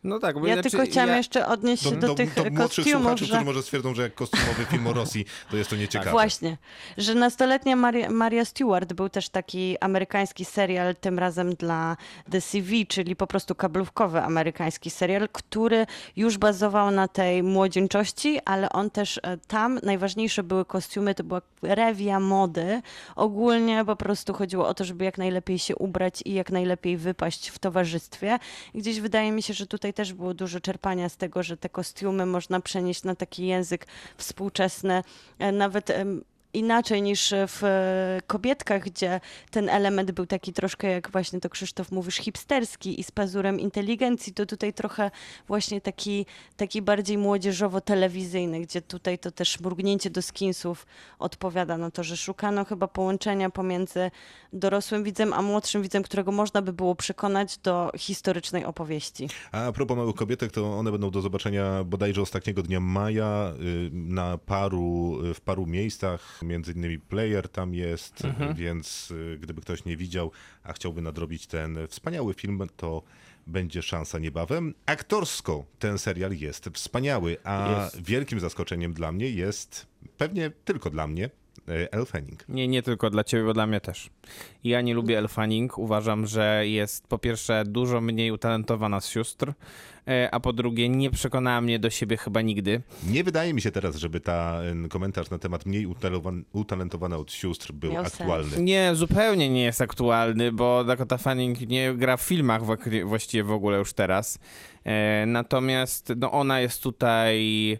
No 0.05 0.19
tak, 0.19 0.41
bo 0.41 0.47
Ja 0.47 0.55
znaczy, 0.55 0.71
tylko 0.71 0.87
chciałam 0.87 1.09
ja- 1.09 1.17
jeszcze 1.17 1.47
odnieść 1.47 1.83
się 1.83 1.97
do, 1.97 2.15
tych 2.15 2.37
młodszych 2.37 2.55
kostiumów, 2.55 3.03
słuchaczy, 3.03 3.25
że... 3.25 3.33
którzy 3.33 3.45
może 3.45 3.63
stwierdzą, 3.63 3.95
że 3.95 4.03
jak 4.03 4.15
kostiumowy 4.15 4.65
film 4.65 4.87
o 4.87 4.93
Rosji, 4.93 5.25
to 5.51 5.57
jest 5.57 5.71
to 5.71 5.77
nieciekawe. 5.77 6.11
Właśnie, 6.11 6.57
że 6.97 7.15
nastoletnia 7.15 7.77
Maria, 7.77 8.11
Maria 8.11 8.45
Stewart 8.45 8.93
był 8.93 9.09
też 9.09 9.29
taki 9.29 9.79
amerykański 9.79 10.45
serial, 10.45 10.97
tym 10.97 11.19
razem 11.19 11.55
dla 11.55 11.97
The 12.31 12.41
CV, 12.41 12.87
czyli 12.87 13.17
po 13.17 13.27
prostu 13.27 13.55
kablówkowy 13.55 14.23
amerykański 14.23 14.91
serial, 14.91 15.29
który 15.33 15.87
już 16.17 16.39
bazował 16.39 16.91
na 16.91 17.09
tej 17.09 17.43
młodzieńczości, 17.43 18.41
ale 18.45 18.71
on 18.71 18.91
też 18.91 19.21
e, 19.23 19.37
tam, 19.37 19.81
najważniejsze 19.83 20.43
były 20.43 20.65
kostiumy, 20.65 21.15
to 21.15 21.25
była 21.25 21.43
rewia 21.63 22.21
mody. 22.21 22.83
Ogólnie 23.17 23.85
po 23.85 23.97
prostu 23.97 24.35
chodziło 24.35 24.69
o 24.69 24.75
to, 24.75 24.85
żeby 24.85 25.05
jak 25.05 25.19
najlepiej 25.19 25.59
się 25.59 25.77
ubrać 25.77 26.23
i 26.25 26.35
jak 26.35 26.51
najlepiej 26.51 26.97
wypaść 26.97 27.49
w 27.49 27.59
towarzystwie. 27.59 28.39
I 28.75 28.79
gdzieś 28.79 29.01
wydaje 29.01 29.33
mi 29.33 29.43
się, 29.43 29.55
że 29.55 29.67
tutaj 29.67 29.88
też 29.93 30.13
było 30.13 30.35
dużo 30.35 30.61
czerpania 30.61 31.09
z 31.09 31.17
tego, 31.17 31.43
że 31.43 31.57
te 31.57 31.69
kostiumy 31.69 32.27
można 32.27 32.61
przenieść 32.61 33.05
na 33.05 33.15
taki 33.15 33.47
język 33.47 33.87
współczesny, 34.17 35.03
e, 35.39 35.53
nawet 35.53 35.93
inaczej 36.55 37.03
niż 37.03 37.35
w 37.49 37.65
e, 37.65 38.21
kobietkach, 38.27 38.85
gdzie 38.85 39.21
ten 39.51 39.69
element 39.69 40.11
był 40.11 40.27
taki 40.27 40.53
troszkę, 40.53 40.89
jak 40.91 41.11
właśnie 41.11 41.41
to 41.41 41.49
Krzysztof 41.49 41.93
mówisz, 41.93 42.17
hipsterski 42.17 43.01
i 43.01 43.05
z 43.05 43.11
pazurem 43.11 43.61
inteligencji, 43.61 44.35
to 44.35 44.47
tutaj 44.47 44.73
trochę 44.73 45.11
właśnie 45.49 45.81
taki, 45.81 46.27
taki 46.57 46.83
bardziej 46.83 47.19
młodzieżowo-telewizyjny, 47.19 48.61
gdzie 48.61 48.83
tutaj 48.83 49.19
to 49.19 49.31
też 49.31 49.61
mrugnięcie 49.61 50.11
do 50.11 50.23
skinsów 50.23 50.87
odpowiada 51.19 51.79
na 51.79 51.91
to, 51.91 52.05
że 52.05 52.17
szukano 52.17 52.65
chyba 52.65 52.89
połączenia 52.89 53.51
pomiędzy 53.51 54.11
dorosłym 54.53 55.05
widzem 55.05 55.33
a 55.33 55.43
młodszym 55.43 55.83
widzem, 55.83 56.03
którego 56.03 56.33
można 56.33 56.63
by 56.63 56.73
było 56.73 56.95
przekonać 56.95 57.59
do 57.59 57.91
historycznej 57.97 58.65
opowieści. 58.65 59.29
A 59.53 59.73
propos 59.73 59.97
małych 59.97 60.15
kobietek, 60.15 60.53
to 60.53 60.79
one 60.79 60.93
będą 60.93 61.11
do 61.11 61.21
zobaczenia 61.21 61.85
bodajże 61.85 62.23
ostatniego 62.23 62.63
dnia 62.63 62.81
maja 62.81 63.53
y, 63.61 63.91
na 63.93 64.39
paru, 64.39 65.19
w 65.35 65.41
paru 65.41 65.67
miejscach, 65.67 66.38
między 66.43 66.73
innymi 66.73 66.99
Player 66.99 67.49
tam 67.49 67.75
jest, 67.75 68.25
Mhm. 68.25 68.55
więc 68.55 69.11
y, 69.11 69.39
gdyby 69.41 69.61
ktoś 69.61 69.85
nie 69.85 69.97
widział, 69.97 70.31
a 70.63 70.73
chciałby 70.73 71.03
nadrobić 71.03 71.47
ten 71.47 71.79
wspaniały 71.89 72.35
film, 72.35 72.61
to 72.77 73.03
będzie 73.47 73.83
szansa 73.83 74.19
niebawem. 74.19 74.75
Aktorsko 74.87 75.65
ten 75.79 75.99
serial 75.99 76.33
jest 76.33 76.69
wspaniały, 76.73 77.37
a 77.45 77.83
Jest. 77.85 78.03
wielkim 78.07 78.41
zaskoczeniem 78.41 78.93
dla 78.93 79.13
mnie 79.13 79.31
jest, 79.31 79.87
pewnie 80.19 80.51
tylko 80.65 80.91
dla 80.91 81.07
mnie, 81.07 81.31
Elle 81.75 82.07
Fanning. 82.07 82.45
Nie, 82.49 82.69
nie 82.69 82.83
tylko 82.83 83.11
dla 83.11 83.25
ciebie, 83.25 83.45
bo 83.45 83.55
dla 83.55 83.67
mnie 83.67 83.81
też. 83.81 84.11
Ja 84.65 84.81
nie 84.81 84.95
lubię 84.95 85.19
Elle 85.19 85.29
Fanning. 85.29 85.79
Uważam, 85.79 86.27
że 86.27 86.63
jest 86.69 87.07
po 87.09 87.19
pierwsze 87.19 87.65
dużo 87.67 88.01
mniej 88.01 88.31
utalentowana 88.33 89.01
z 89.01 89.09
sióstr, 89.09 89.53
e, 90.09 90.29
a 90.33 90.41
po 90.41 90.53
drugie 90.53 90.89
nie 90.89 91.11
przekonała 91.11 91.61
mnie 91.61 91.79
do 91.79 91.91
siebie 91.91 92.17
chyba 92.17 92.43
nigdy. 92.43 92.83
Nie 93.07 93.25
wydaje 93.25 93.55
mi 93.55 93.61
się 93.61 93.71
teraz, 93.71 93.97
żeby 93.97 94.21
ta, 94.21 94.59
ten 94.63 94.89
komentarz 94.89 95.31
na 95.31 95.39
temat 95.39 95.67
mniej 95.67 95.87
utalentowana 96.53 97.17
od 97.17 97.33
sióstr 97.33 97.73
był 97.73 97.93
Miał 97.93 98.05
sens. 98.05 98.21
aktualny. 98.21 98.63
Nie, 98.63 98.91
zupełnie 98.95 99.49
nie 99.51 99.63
jest 99.65 99.81
aktualny, 99.81 100.53
bo 100.53 100.85
Dakota 100.85 101.19
Fanning 101.19 101.61
nie 101.61 101.95
gra 101.95 102.17
w 102.17 102.23
filmach 102.23 102.63
właściwie 103.05 103.45
w 103.45 103.53
ogóle 103.53 103.79
już 103.79 103.93
teraz. 103.93 104.39
E, 104.85 105.25
natomiast 105.27 106.13
no, 106.17 106.33
ona 106.33 106.61
jest 106.61 106.83
tutaj 106.83 107.79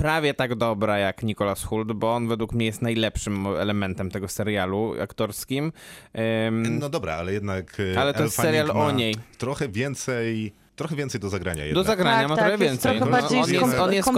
prawie 0.00 0.34
tak 0.34 0.54
dobra 0.54 0.98
jak 0.98 1.22
Nicholas 1.22 1.64
Hoult, 1.64 1.92
bo 1.92 2.14
on 2.14 2.28
według 2.28 2.52
mnie 2.52 2.66
jest 2.66 2.82
najlepszym 2.82 3.46
elementem 3.46 4.10
tego 4.10 4.28
serialu 4.28 4.94
aktorskim. 5.02 5.72
Em, 6.12 6.78
No 6.78 6.88
dobra, 6.88 7.14
ale 7.14 7.32
jednak. 7.32 7.76
e, 7.94 8.00
Ale 8.00 8.14
to 8.14 8.22
jest 8.22 8.36
serial 8.36 8.66
Fanning 8.66 8.84
o 8.84 8.92
ma 8.92 8.98
niej. 8.98 9.14
Trochę 9.38 9.68
więcej, 9.68 10.52
trochę 10.78 10.96
więcej 10.96 11.20
do 11.20 11.28
zagrania 11.28 11.62
Do 11.62 11.66
jednak. 11.66 11.86
zagrania 11.86 12.18
Tak, 12.18 12.28
ma 12.28 12.36
tak, 12.36 12.48
trochę 12.48 12.64
jest 12.64 12.72
więcej. 12.74 12.98
trochę 12.98 13.10
No, 13.12 13.20
bardziej 13.20 13.38
on, 13.38 13.52
jest, 13.52 13.78
on 13.78 13.92
jest 13.92 14.08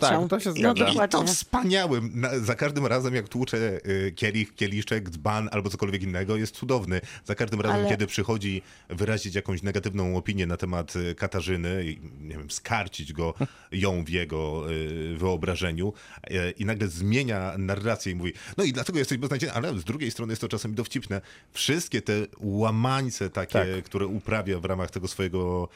tak, 0.00 0.28
to 0.28 0.40
się 0.40 0.50
No, 0.50 0.56
zgadza. 0.74 0.88
I, 0.88 1.06
I 1.06 1.08
to 1.08 1.22
wspaniałym. 1.26 2.10
Na, 2.14 2.38
za 2.38 2.54
każdym 2.54 2.86
razem, 2.86 3.14
jak 3.14 3.28
tłucze 3.28 3.56
y, 3.86 4.12
kielich, 4.16 4.54
kieliszek, 4.54 5.10
dzban 5.10 5.48
albo 5.52 5.70
cokolwiek 5.70 6.02
innego, 6.02 6.36
jest 6.36 6.54
cudowny. 6.56 7.00
Za 7.24 7.34
każdym 7.34 7.60
razem, 7.60 7.80
Ale- 7.80 7.88
kiedy 7.88 8.06
przychodzi 8.06 8.62
wyrazić 8.88 9.34
jakąś 9.34 9.62
negatywną 9.62 10.16
opinię 10.16 10.46
na 10.46 10.56
temat 10.56 10.96
y, 10.96 11.14
Katarzyny 11.14 11.84
i, 11.84 12.00
nie 12.20 12.36
wiem, 12.38 12.50
skarcić 12.50 13.12
go, 13.12 13.34
ją 13.72 14.04
w 14.04 14.08
jego 14.08 14.72
y, 14.72 15.16
wyobrażeniu 15.16 15.92
y, 16.30 16.50
i 16.50 16.64
nagle 16.64 16.88
zmienia 16.88 17.52
narrację 17.58 18.12
i 18.12 18.14
mówi, 18.14 18.32
no 18.56 18.64
i 18.64 18.72
dlatego 18.72 18.98
jesteś 18.98 19.18
beznadziejny, 19.18 19.54
ale 19.54 19.78
z 19.78 19.84
drugiej 19.84 20.10
strony 20.10 20.32
jest 20.32 20.40
to 20.40 20.48
czasami 20.48 20.74
dowcipne. 20.74 21.20
Wszystkie 21.52 22.02
te 22.02 22.12
łamańce 22.40 23.30
takie, 23.30 23.52
Tak. 23.52 23.84
które 23.84 24.06
uprawia 24.06 24.60
w 24.60 24.64
ramach 24.64 24.90
tego 24.90 25.08
swojego 25.08 25.57
No 25.58 25.70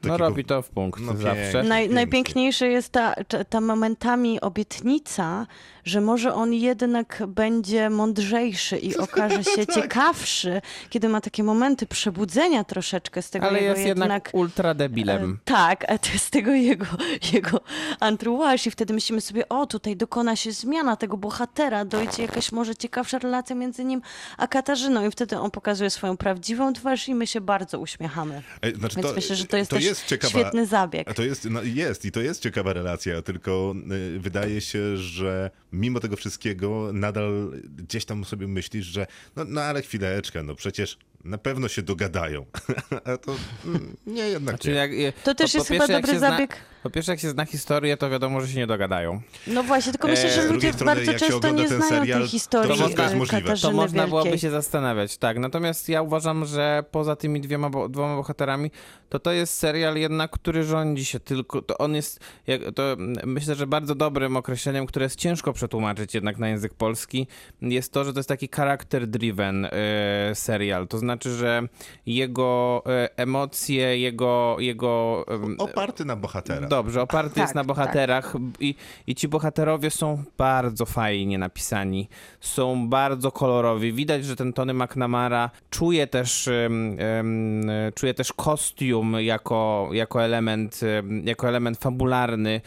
takiego... 0.00 0.18
robi 0.18 0.44
to 0.44 0.62
w 0.62 0.68
punkt 0.70 1.00
No 1.00 1.16
zawsze. 1.16 1.62
Naj, 1.62 1.80
Pięknie. 1.82 1.94
najpiękniejsze 1.94 2.68
jest 2.68 2.92
ta, 2.92 3.14
ta- 3.28 3.44
ta 3.44 3.60
momentami 3.60 4.40
obietnica, 4.40 5.46
że 5.84 6.00
może 6.00 6.34
on 6.34 6.52
jednak 6.54 7.22
będzie 7.28 7.90
mądrzejszy 7.90 8.78
i 8.78 8.96
okaże 9.06 9.44
się 9.44 9.66
Tak. 9.66 9.74
ciekawszy, 9.74 10.62
kiedy 10.90 11.08
ma 11.08 11.20
takie 11.20 11.42
momenty 11.42 11.86
przebudzenia 11.86 12.64
troszeczkę 12.64 13.22
z 13.22 13.30
tego 13.30 13.46
Ale 13.46 13.60
jego 13.60 13.74
jest 13.74 13.86
jednak 13.86 14.30
ultra 14.32 14.74
debilem. 14.74 15.32
E, 15.32 15.36
Tak, 15.44 15.90
a 15.90 15.98
to 15.98 16.08
jest 16.12 16.30
tego 16.30 16.52
jego, 16.52 16.86
jego 17.32 17.60
entourage 18.00 18.62
i 18.66 18.70
wtedy 18.70 18.94
myślimy 18.94 19.20
sobie, 19.20 19.48
o 19.48 19.66
tutaj 19.66 19.96
dokona 19.96 20.36
się 20.36 20.52
zmiana 20.52 20.96
tego 20.96 21.16
bohatera, 21.16 21.84
dojdzie 21.84 22.22
jakaś 22.22 22.52
może 22.52 22.76
ciekawsza 22.76 23.18
relacja 23.18 23.56
między 23.56 23.84
nim 23.84 24.02
a 24.36 24.46
Katarzyną 24.46 25.06
i 25.06 25.10
wtedy 25.10 25.38
on 25.38 25.50
pokazuje 25.50 25.90
swoją 25.90 26.16
prawdziwą 26.16 26.72
twarz 26.72 27.08
i 27.08 27.14
my 27.14 27.26
się 27.26 27.40
bardzo 27.40 27.78
uśmiechamy. 27.78 28.42
E, 28.62 28.70
Znaczy, 28.74 28.96
Więc 29.02 29.14
myślę, 29.16 29.36
że 29.36 29.44
to 29.44 29.56
jest 29.56 29.67
też 29.68 29.84
ciekawa- 30.06 30.28
świetny 30.30 30.66
zabieg. 30.66 31.14
To 31.14 31.22
jest, 31.22 31.44
no 31.50 31.62
jest 31.62 32.04
i 32.04 32.12
to 32.12 32.20
jest 32.20 32.42
ciekawa 32.42 32.72
relacja, 32.72 33.22
tylko 33.22 33.74
y, 34.16 34.18
wydaje 34.18 34.60
się, 34.60 34.96
że 34.96 35.50
mimo 35.72 36.00
tego 36.00 36.16
wszystkiego 36.16 36.90
nadal 36.92 37.52
gdzieś 37.76 38.04
tam 38.04 38.24
sobie 38.24 38.48
myślisz, 38.48 38.86
że 38.86 39.06
no, 39.36 39.44
no 39.48 39.60
ale 39.60 39.82
chwileczkę, 39.82 40.42
no 40.42 40.54
przecież 40.54 40.98
na 41.24 41.38
pewno 41.38 41.68
się 41.68 41.82
dogadają. 41.82 42.46
A 43.04 43.16
to 43.16 43.36
mm, 43.64 43.96
nie, 44.06 44.22
jednak 44.28 44.58
Czyli 44.58 44.74
nie. 44.74 44.80
jak, 45.02 45.14
To 45.24 45.34
też 45.34 45.54
jest 45.54 45.68
chyba 45.68 45.86
dobry 45.86 46.12
się 46.12 46.18
zna- 46.18 46.30
zabieg. 46.30 46.56
Po 46.82 46.90
pierwsze, 46.90 47.12
jak 47.12 47.20
się 47.20 47.30
zna 47.30 47.44
historię, 47.44 47.96
to 47.96 48.10
wiadomo, 48.10 48.40
że 48.40 48.48
się 48.48 48.58
nie 48.58 48.66
dogadają. 48.66 49.20
No 49.46 49.62
właśnie, 49.62 49.92
tylko 49.92 50.08
myślę, 50.08 50.28
E, 50.28 50.32
że 50.32 50.44
ludzie 50.52 50.72
strony, 50.72 50.94
bardzo 50.94 51.18
często 51.18 51.50
nie 51.50 51.68
znają 51.68 51.82
serial, 51.82 52.20
tej 52.20 52.28
historii 52.28 52.68
to 52.68 52.76
wszystko 52.76 53.02
jest 53.02 53.14
możliwe. 53.14 53.56
To 53.56 53.72
można 53.72 54.06
byłoby 54.06 54.24
Wielkiej. 54.24 54.40
się 54.40 54.50
zastanawiać, 54.50 55.16
tak. 55.16 55.38
Natomiast 55.38 55.88
ja 55.88 56.02
uważam, 56.02 56.44
że 56.44 56.84
poza 56.90 57.16
tymi 57.16 57.40
dwiema, 57.40 57.70
bo, 57.70 57.88
dwoma 57.88 58.16
bohaterami, 58.16 58.70
to 59.08 59.18
to 59.18 59.32
jest 59.32 59.54
serial 59.54 59.96
jednak, 59.96 60.30
który 60.30 60.64
rządzi 60.64 61.04
się 61.04 61.20
tylko, 61.20 61.62
to 61.62 61.78
on 61.78 61.94
jest, 61.94 62.20
jak, 62.46 62.60
to 62.74 62.96
myślę, 63.24 63.54
że 63.54 63.66
bardzo 63.66 63.94
dobrym 63.94 64.36
określeniem, 64.36 64.86
które 64.86 65.04
jest 65.04 65.16
ciężko 65.16 65.52
przetłumaczyć 65.52 66.14
jednak 66.14 66.38
na 66.38 66.48
język 66.48 66.74
polski, 66.74 67.26
jest 67.62 67.92
to, 67.92 68.04
że 68.04 68.12
to 68.12 68.18
jest 68.18 68.28
taki 68.28 68.48
character-driven 68.48 69.68
e, 69.72 70.34
serial. 70.34 70.88
To 70.88 70.98
znaczy, 70.98 71.30
że 71.34 71.62
jego 72.06 72.82
e, 72.86 73.18
emocje, 73.18 73.98
jego, 73.98 74.56
jego 74.58 75.24
em, 75.28 75.56
Oparty 75.58 76.04
na 76.04 76.16
bohatera. 76.16 76.67
Dobrze, 76.68 77.02
oparty 77.02 77.34
Tak, 77.34 77.42
jest 77.42 77.54
na 77.54 77.60
tak. 77.60 77.66
bohaterach 77.66 78.34
i, 78.60 78.74
i 79.06 79.14
ci 79.14 79.28
bohaterowie 79.28 79.90
są 79.90 80.22
bardzo 80.38 80.86
fajnie 80.86 81.38
napisani, 81.38 82.08
są 82.40 82.88
bardzo 82.88 83.32
kolorowi. 83.32 83.92
Widać, 83.92 84.24
że 84.24 84.36
ten 84.36 84.52
Tony 84.52 84.74
McNamara 84.74 85.50
czuje 85.70 86.06
też, 86.06 86.48
em, 86.48 86.96
em, 87.00 87.70
czuje 87.94 88.14
też 88.14 88.32
kostium 88.32 89.16
jako, 89.20 89.88
jako, 89.92 90.22
element, 90.24 90.80
em, 90.82 91.26
jako 91.26 91.48
element 91.48 91.78
fabularny. 91.78 92.60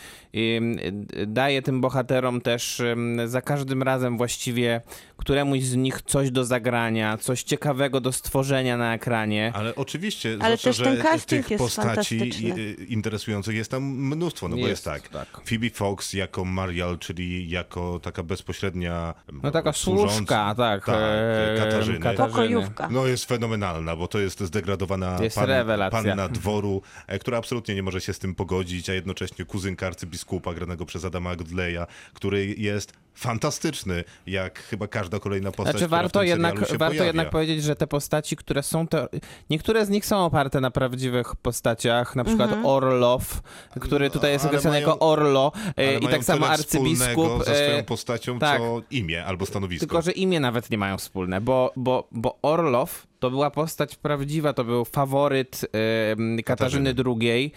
Daje 1.28 1.62
tym 1.62 1.82
bohaterom 1.82 2.42
też 2.42 2.82
za 3.26 3.42
każdym 3.42 3.84
razem 3.84 4.18
właściwie 4.18 4.82
któremuś 5.18 5.62
z 5.64 5.76
nich 5.76 6.02
coś 6.06 6.32
do 6.32 6.46
zagrania, 6.46 7.18
coś 7.18 7.44
ciekawego 7.44 8.02
do 8.02 8.12
stworzenia 8.12 8.78
na 8.78 8.94
ekranie. 8.94 9.52
Ale 9.56 9.76
oczywiście, 9.76 10.30
Ale 10.42 10.58
zwłaszcza, 10.58 10.70
też 10.70 10.78
ten 10.78 10.98
że 10.98 11.04
casting 11.04 11.42
tych 11.42 11.52
jest 11.52 11.64
postaci 11.64 12.16
i- 12.18 12.94
interesujących 12.94 13.56
jest 13.56 13.72
tam 13.72 13.84
mnóstwo, 13.84 14.48
no 14.48 14.56
bo 14.56 14.60
jest 14.60 14.70
Jest, 14.70 14.86
tak. 14.86 15.10
tak. 15.10 15.28
Phoebe 15.50 15.70
Fox 15.70 16.14
jako 16.14 16.46
Marial, 16.46 16.98
czyli 17.00 17.50
jako 17.50 18.00
taka 18.04 18.24
bezpośrednia 18.24 19.14
No 19.44 19.52
taka 19.52 19.72
służąca- 19.74 20.16
służka, 20.18 20.56
tak. 20.58 20.86
tak 20.86 20.96
e, 21.00 21.56
Katarzyny. 21.58 22.00
Katarzyny. 22.00 22.30
Pokojówka. 22.32 22.90
No 22.92 23.08
jest 23.08 23.26
fenomenalna, 23.26 23.96
bo 23.96 24.08
to 24.08 24.20
jest 24.20 24.40
zdegradowana 24.40 25.18
jest 25.22 25.38
rewelacja. 25.38 26.04
panna 26.04 26.28
dworu, 26.28 26.82
e, 27.08 27.20
która 27.20 27.38
absolutnie 27.38 27.76
nie 27.76 27.84
może 27.84 28.02
się 28.02 28.14
z 28.14 28.20
tym 28.20 28.36
pogodzić, 28.36 28.90
a 28.90 28.94
jednocześnie 28.94 29.46
kuzynka 29.46 29.88
arcybiskupa 29.88 30.21
granego 30.54 30.86
przez 30.86 31.06
Adama 31.06 31.36
Godleya, 31.36 31.88
który 32.14 32.46
jest 32.58 32.94
fantastyczny, 33.14 34.04
jak 34.28 34.60
chyba 34.60 34.88
każda 34.88 35.20
kolejna 35.20 35.52
postać, 35.52 35.66
Znaczy 35.66 35.86
która 35.86 35.98
w 35.98 36.02
warto 36.02 36.20
tym 36.20 36.28
jednak, 36.28 36.60
warto 36.60 36.78
pojawia. 36.78 37.06
jednak 37.06 37.30
powiedzieć, 37.30 37.64
że 37.64 37.76
te 37.76 37.88
postaci, 37.88 38.36
które 38.36 38.64
są 38.64 38.88
te, 38.88 39.08
niektóre 39.50 39.86
z 39.86 39.90
nich 39.90 40.06
są 40.06 40.26
oparte 40.26 40.62
na 40.62 40.72
prawdziwych 40.72 41.36
postaciach, 41.36 42.16
na 42.16 42.24
przykład 42.24 42.52
Orlow, 42.64 43.42
który 43.80 44.10
tutaj 44.10 44.32
jest 44.32 44.46
określony 44.46 44.80
jako 44.82 45.00
Orlo 45.00 45.52
Ale 45.78 45.88
e, 45.88 45.98
i 45.98 46.04
mają 46.04 46.16
tak 46.16 46.24
samo 46.24 46.48
arcybiskup. 46.48 47.46
ze 47.46 47.56
swoją 47.56 47.78
e, 47.78 47.84
postacią, 47.84 48.40
tak. 48.40 48.62
co 48.62 48.82
imię 48.92 49.26
albo 49.26 49.46
stanowisko. 49.46 49.86
Tylko, 49.88 50.02
że 50.02 50.12
imię 50.12 50.40
nawet 50.40 50.70
nie 50.70 50.78
mają 50.78 50.98
wspólne, 50.98 51.42
bo, 51.42 51.74
bo, 51.76 52.08
bo 52.12 52.40
Orlow 52.42 53.08
to 53.22 53.30
była 53.30 53.52
postać 53.52 53.96
prawdziwa, 53.96 54.54
to 54.54 54.64
był 54.64 54.86
faworyt 54.86 55.62
em, 56.12 56.38
Katarzyny 56.46 56.94
II, 57.06 57.52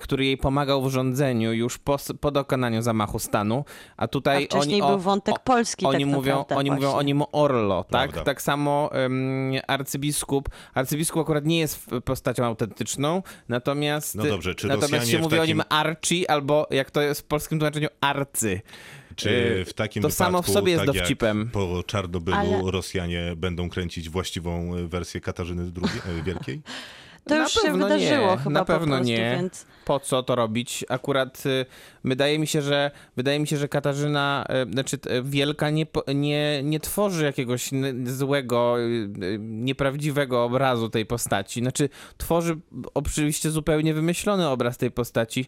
który 0.00 0.24
jej 0.24 0.36
pomagał 0.36 0.82
w 0.82 0.92
rządzeniu 0.92 1.52
już 1.52 1.78
po, 1.78 1.96
po 2.20 2.30
dokonaniu 2.30 2.82
zamachu 2.82 3.18
stanu, 3.18 3.64
a 3.96 4.08
tutaj 4.08 4.44
A 4.44 4.56
wcześniej 4.66 4.82
oni, 4.82 4.90
był 4.90 5.00
wątek 5.00 5.38
polski 5.38 5.86
oni 5.86 6.04
tak 6.04 6.14
mówią, 6.14 6.36
naprawdę 6.36 6.56
oni 6.56 6.70
mówią 6.70 6.92
o 6.92 7.02
nim 7.02 7.22
Orlo, 7.32 7.84
tak? 7.84 8.10
Prawda. 8.10 8.24
Tak 8.24 8.42
samo 8.42 8.90
em, 8.92 9.52
arcybiskup. 9.66 10.48
Arcybiskup 10.74 11.20
akurat 11.22 11.44
nie 11.44 11.58
jest 11.58 11.86
postacią 12.04 12.44
autentyczną, 12.44 13.22
natomiast 13.48 14.14
No 14.14 14.24
dobrze, 14.24 14.54
czy 14.54 14.66
natomiast 14.66 14.92
Rosjanie 14.92 15.12
się 15.12 15.18
mówi 15.18 15.38
o 15.38 15.44
nim 15.44 15.58
takim- 15.58 15.78
Archie, 15.78 16.30
albo 16.30 16.66
jak 16.70 16.90
to 16.90 17.00
jest 17.00 17.20
w 17.20 17.24
polskim 17.24 17.58
tłumaczeniu 17.58 17.88
Arcy. 18.00 18.60
Czy 19.16 19.30
Y, 19.30 19.64
w 19.64 19.74
takim 19.74 20.02
to 20.02 20.08
wypadku, 20.08 20.24
samo 20.24 20.42
w 20.42 20.50
sobie 20.50 20.72
jest 20.72 20.84
tak 20.84 20.94
dowcipem. 20.94 21.38
Jak 21.38 21.50
po 21.50 21.82
Czarnobylu 21.86 22.36
Ale- 22.36 22.70
Rosjanie 22.70 23.32
będą 23.36 23.68
kręcić 23.68 24.10
właściwą 24.10 24.70
wersję 24.88 25.20
Katarzyny 25.20 25.62
II 25.62 26.18
y, 26.18 26.22
Wielkiej? 26.22 26.62
To 27.28 27.34
Na 27.34 27.42
już 27.42 27.52
się 27.52 27.72
wydarzyło 27.72 28.30
nie, 28.30 28.36
chyba 28.36 28.50
na 28.50 28.60
po 28.60 28.66
pewno 28.66 28.86
prostu, 28.96 29.04
nie. 29.12 29.36
więc... 29.36 29.66
po 29.84 30.00
co 30.00 30.22
to 30.22 30.34
robić. 30.34 30.84
Akurat 30.88 31.46
y, 31.46 31.66
wydaje 32.04 32.38
mi 32.38 32.46
się, 32.46 32.62
że 32.62 32.90
wydaje 33.16 33.40
mi 33.40 33.46
się, 33.46 33.56
że 33.56 33.68
Katarzyna, 33.68 34.44
y, 34.68 34.72
znaczy 34.72 34.98
Wielka 35.24 35.70
nie, 35.70 35.86
po- 35.86 36.04
nie, 36.14 36.60
nie 36.64 36.80
tworzy 36.80 37.24
jakiegoś 37.24 37.70
złego, 38.04 38.80
y, 38.80 39.08
nieprawdziwego 39.40 40.44
obrazu 40.44 40.88
tej 40.88 41.06
postaci. 41.06 41.60
Znaczy 41.60 41.88
tworzy 42.16 42.56
oczywiście 42.94 43.50
zupełnie 43.50 43.94
wymyślony 43.94 44.48
obraz 44.48 44.76
tej 44.78 44.90
postaci. 44.90 45.46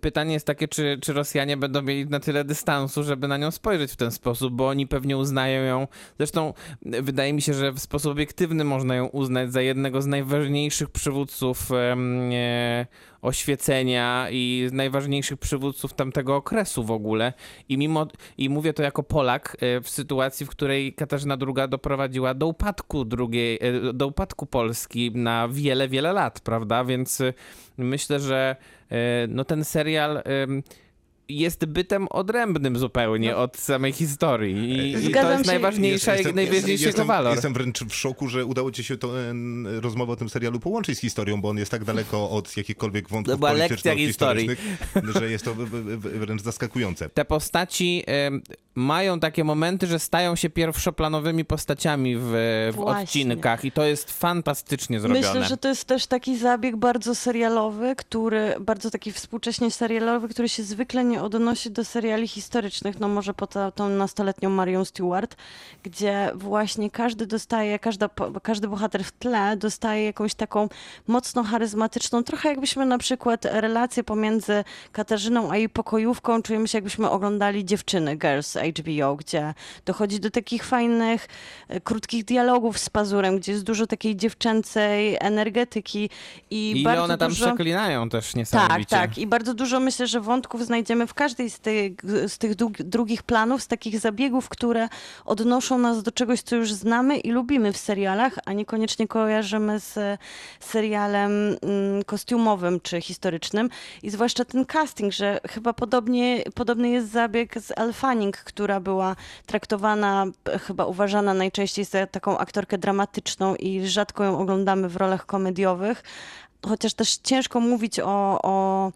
Pytanie 0.00 0.32
jest 0.32 0.46
takie, 0.46 0.68
czy, 0.68 0.98
czy 1.02 1.12
Rosjanie 1.12 1.56
będą 1.56 1.82
mieli 1.82 2.06
na 2.06 2.20
tyle 2.20 2.44
dystansu, 2.44 3.02
żeby 3.04 3.28
na 3.28 3.36
nią 3.36 3.50
spojrzeć 3.50 3.92
w 3.92 3.96
ten 3.96 4.10
sposób, 4.10 4.54
bo 4.54 4.68
oni 4.68 4.86
pewnie 4.86 5.16
uznają 5.16 5.62
ją. 5.62 5.88
Zresztą 6.18 6.54
wydaje 6.82 7.32
mi 7.32 7.42
się, 7.42 7.54
że 7.54 7.72
w 7.72 7.78
sposób 7.78 8.12
obiektywny 8.12 8.64
można 8.64 8.94
ją 8.94 9.06
uznać 9.06 9.52
za 9.52 9.62
jednego 9.62 10.02
z 10.02 10.06
najważniejszych 10.06 10.79
przywódców 10.88 11.72
em, 11.72 12.30
e, 12.32 12.86
oświecenia 13.22 14.26
i 14.30 14.68
najważniejszych 14.72 15.38
przywódców 15.38 15.94
tamtego 15.94 16.36
okresu 16.36 16.84
w 16.84 16.90
ogóle. 16.90 17.32
I 17.68 17.78
mimo, 17.78 18.06
i 18.38 18.48
mówię 18.48 18.72
to 18.72 18.82
jako 18.82 19.02
Polak, 19.02 19.56
e, 19.60 19.80
w 19.80 19.90
sytuacji, 19.90 20.46
w 20.46 20.48
której 20.48 20.92
Katarzyna 20.92 21.36
II 21.40 21.68
doprowadziła 21.68 22.34
do 22.34 22.46
upadku 22.46 23.04
drugiej, 23.04 23.58
e, 23.60 23.92
do 23.92 24.06
upadku 24.06 24.46
Polski 24.46 25.10
na 25.14 25.48
wiele, 25.48 25.88
wiele 25.88 26.12
lat, 26.12 26.40
prawda? 26.40 26.84
Więc 26.84 27.20
e, 27.20 27.32
myślę, 27.78 28.20
że 28.20 28.56
e, 28.90 29.26
no 29.28 29.44
ten 29.44 29.64
serial 29.64 30.22
jest 31.38 31.64
bytem 31.64 32.06
odrębnym 32.10 32.78
zupełnie 32.78 33.36
od 33.36 33.56
samej 33.56 33.92
historii. 33.92 34.56
I, 34.56 34.90
i 35.06 35.12
to 35.12 35.30
jest 35.32 35.44
się. 35.44 35.46
najważniejsza, 35.52 36.14
Jestem- 36.16 36.34
najważniejszy 36.36 36.84
jestem, 36.86 37.06
walor. 37.06 37.32
Jestem 37.32 37.54
wręcz 37.54 37.80
w 37.84 37.94
szoku, 37.94 38.28
że 38.28 38.44
udało 38.44 38.70
ci 38.70 38.84
się 38.84 38.96
to, 38.96 39.10
rozmowę 39.80 40.12
o 40.12 40.16
tym 40.16 40.28
serialu 40.30 40.60
połączyć 40.60 40.98
z 40.98 41.00
historią, 41.00 41.40
bo 41.40 41.48
on 41.48 41.58
jest 41.58 41.70
tak 41.70 41.84
daleko 41.84 42.30
od 42.30 42.56
jakichkolwiek 42.56 43.08
wątków 43.08 43.34
To 43.34 43.38
była 43.38 43.52
lekcja 43.52 43.92
polityczno-historycznych, 43.92 44.58
że 45.20 45.30
jest 45.30 45.44
to 45.44 45.54
wręcz 45.98 46.42
zaskakujące. 46.42 47.08
te 47.08 47.24
postaci 47.24 48.02
em, 48.06 48.42
mają 48.74 49.20
takie 49.20 49.44
momenty, 49.44 49.86
że 49.86 49.98
stają 49.98 50.36
się 50.36 50.50
pierwszoplanowymi 50.50 51.44
postaciami 51.44 52.16
w, 52.16 52.22
w 52.74 52.80
odcinkach 52.80 53.64
i 53.64 53.72
to 53.72 53.84
jest 53.84 54.10
fantastycznie 54.18 55.00
zrobione. 55.00 55.26
Myślę, 55.26 55.44
że 55.44 55.56
to 55.56 55.68
jest 55.68 55.84
też 55.84 56.06
taki 56.06 56.38
zabieg 56.38 56.76
bardzo 56.76 57.14
serialowy, 57.14 57.96
który, 57.96 58.54
bardzo 58.60 58.90
taki 58.90 59.12
współcześnie 59.12 59.70
serialowy, 59.70 60.28
który 60.28 60.48
się 60.48 60.62
zwykle 60.62 61.04
nie 61.04 61.19
odnosi 61.22 61.70
do 61.70 61.84
seriali 61.84 62.28
historycznych, 62.28 63.00
no 63.00 63.08
może 63.08 63.34
poza 63.34 63.70
tą 63.70 63.88
nastoletnią 63.88 64.50
Marią 64.50 64.84
Stewart, 64.84 65.36
gdzie 65.82 66.30
właśnie 66.34 66.90
każdy 66.90 67.26
dostaje, 67.26 67.78
każda, 67.78 68.08
każdy 68.42 68.68
bohater 68.68 69.04
w 69.04 69.12
tle 69.12 69.56
dostaje 69.56 70.04
jakąś 70.04 70.34
taką 70.34 70.68
mocno 71.06 71.42
charyzmatyczną, 71.42 72.22
trochę 72.22 72.48
jakbyśmy 72.48 72.86
na 72.86 72.98
przykład 72.98 73.44
relację 73.44 74.04
pomiędzy 74.04 74.64
Katarzyną 74.92 75.50
a 75.50 75.56
jej 75.56 75.68
pokojówką, 75.68 76.42
czujemy 76.42 76.68
się 76.68 76.78
jakbyśmy 76.78 77.10
oglądali 77.10 77.64
dziewczyny, 77.64 78.16
Girls 78.16 78.56
HBO, 78.56 79.16
gdzie 79.16 79.54
dochodzi 79.86 80.20
do 80.20 80.30
takich 80.30 80.64
fajnych, 80.64 81.28
e, 81.68 81.80
krótkich 81.80 82.24
dialogów 82.24 82.78
z 82.78 82.90
Pazurem, 82.90 83.38
gdzie 83.38 83.52
jest 83.52 83.64
dużo 83.64 83.86
takiej 83.86 84.16
dziewczęcej 84.16 85.16
energetyki 85.20 86.10
i, 86.50 86.80
I 86.80 86.82
bardzo 86.82 87.04
one 87.04 87.18
tam 87.18 87.28
dużo... 87.28 87.46
przeklinają 87.46 88.08
też 88.08 88.26
Tak, 88.26 88.36
niesamowicie. 88.36 88.90
tak. 88.96 89.18
I 89.18 89.26
bardzo 89.26 89.54
dużo 89.54 89.80
myślę, 89.80 90.06
że 90.06 90.20
wątków 90.20 90.66
znajdziemy 90.66 91.06
w 91.10 91.14
każdej 91.14 91.50
z 91.50 91.60
tych, 91.60 91.92
z 92.26 92.38
tych 92.38 92.54
drugich 92.78 93.22
planów, 93.22 93.62
z 93.62 93.66
takich 93.66 94.00
zabiegów, 94.00 94.48
które 94.48 94.88
odnoszą 95.24 95.78
nas 95.78 96.02
do 96.02 96.12
czegoś, 96.12 96.42
co 96.42 96.56
już 96.56 96.72
znamy 96.72 97.18
i 97.18 97.30
lubimy 97.30 97.72
w 97.72 97.76
serialach, 97.76 98.38
a 98.44 98.52
niekoniecznie 98.52 99.08
kojarzymy 99.08 99.80
z 99.80 100.20
serialem 100.60 101.30
mm, 101.62 102.04
kostiumowym 102.04 102.80
czy 102.80 103.00
historycznym. 103.00 103.70
I 104.02 104.10
zwłaszcza 104.10 104.44
ten 104.44 104.64
casting, 104.64 105.12
że 105.12 105.40
chyba 105.48 105.72
podobnie, 105.72 106.44
podobny 106.54 106.88
jest 106.88 107.10
zabieg 107.10 107.60
z 107.60 107.72
Elle 107.76 107.92
Fanning, 107.92 108.36
która 108.36 108.80
była 108.80 109.16
traktowana, 109.46 110.26
chyba 110.66 110.84
uważana 110.86 111.34
najczęściej 111.34 111.84
za 111.84 112.06
taką 112.06 112.38
aktorkę 112.38 112.78
dramatyczną 112.78 113.54
i 113.54 113.86
rzadko 113.86 114.24
ją 114.24 114.38
oglądamy 114.38 114.88
w 114.88 114.96
rolach 114.96 115.26
komediowych 115.26 116.02
chociaż 116.68 116.94
też 116.94 117.16
ciężko 117.16 117.60
mówić 117.60 118.00
o, 118.00 118.42
o. 118.42 118.92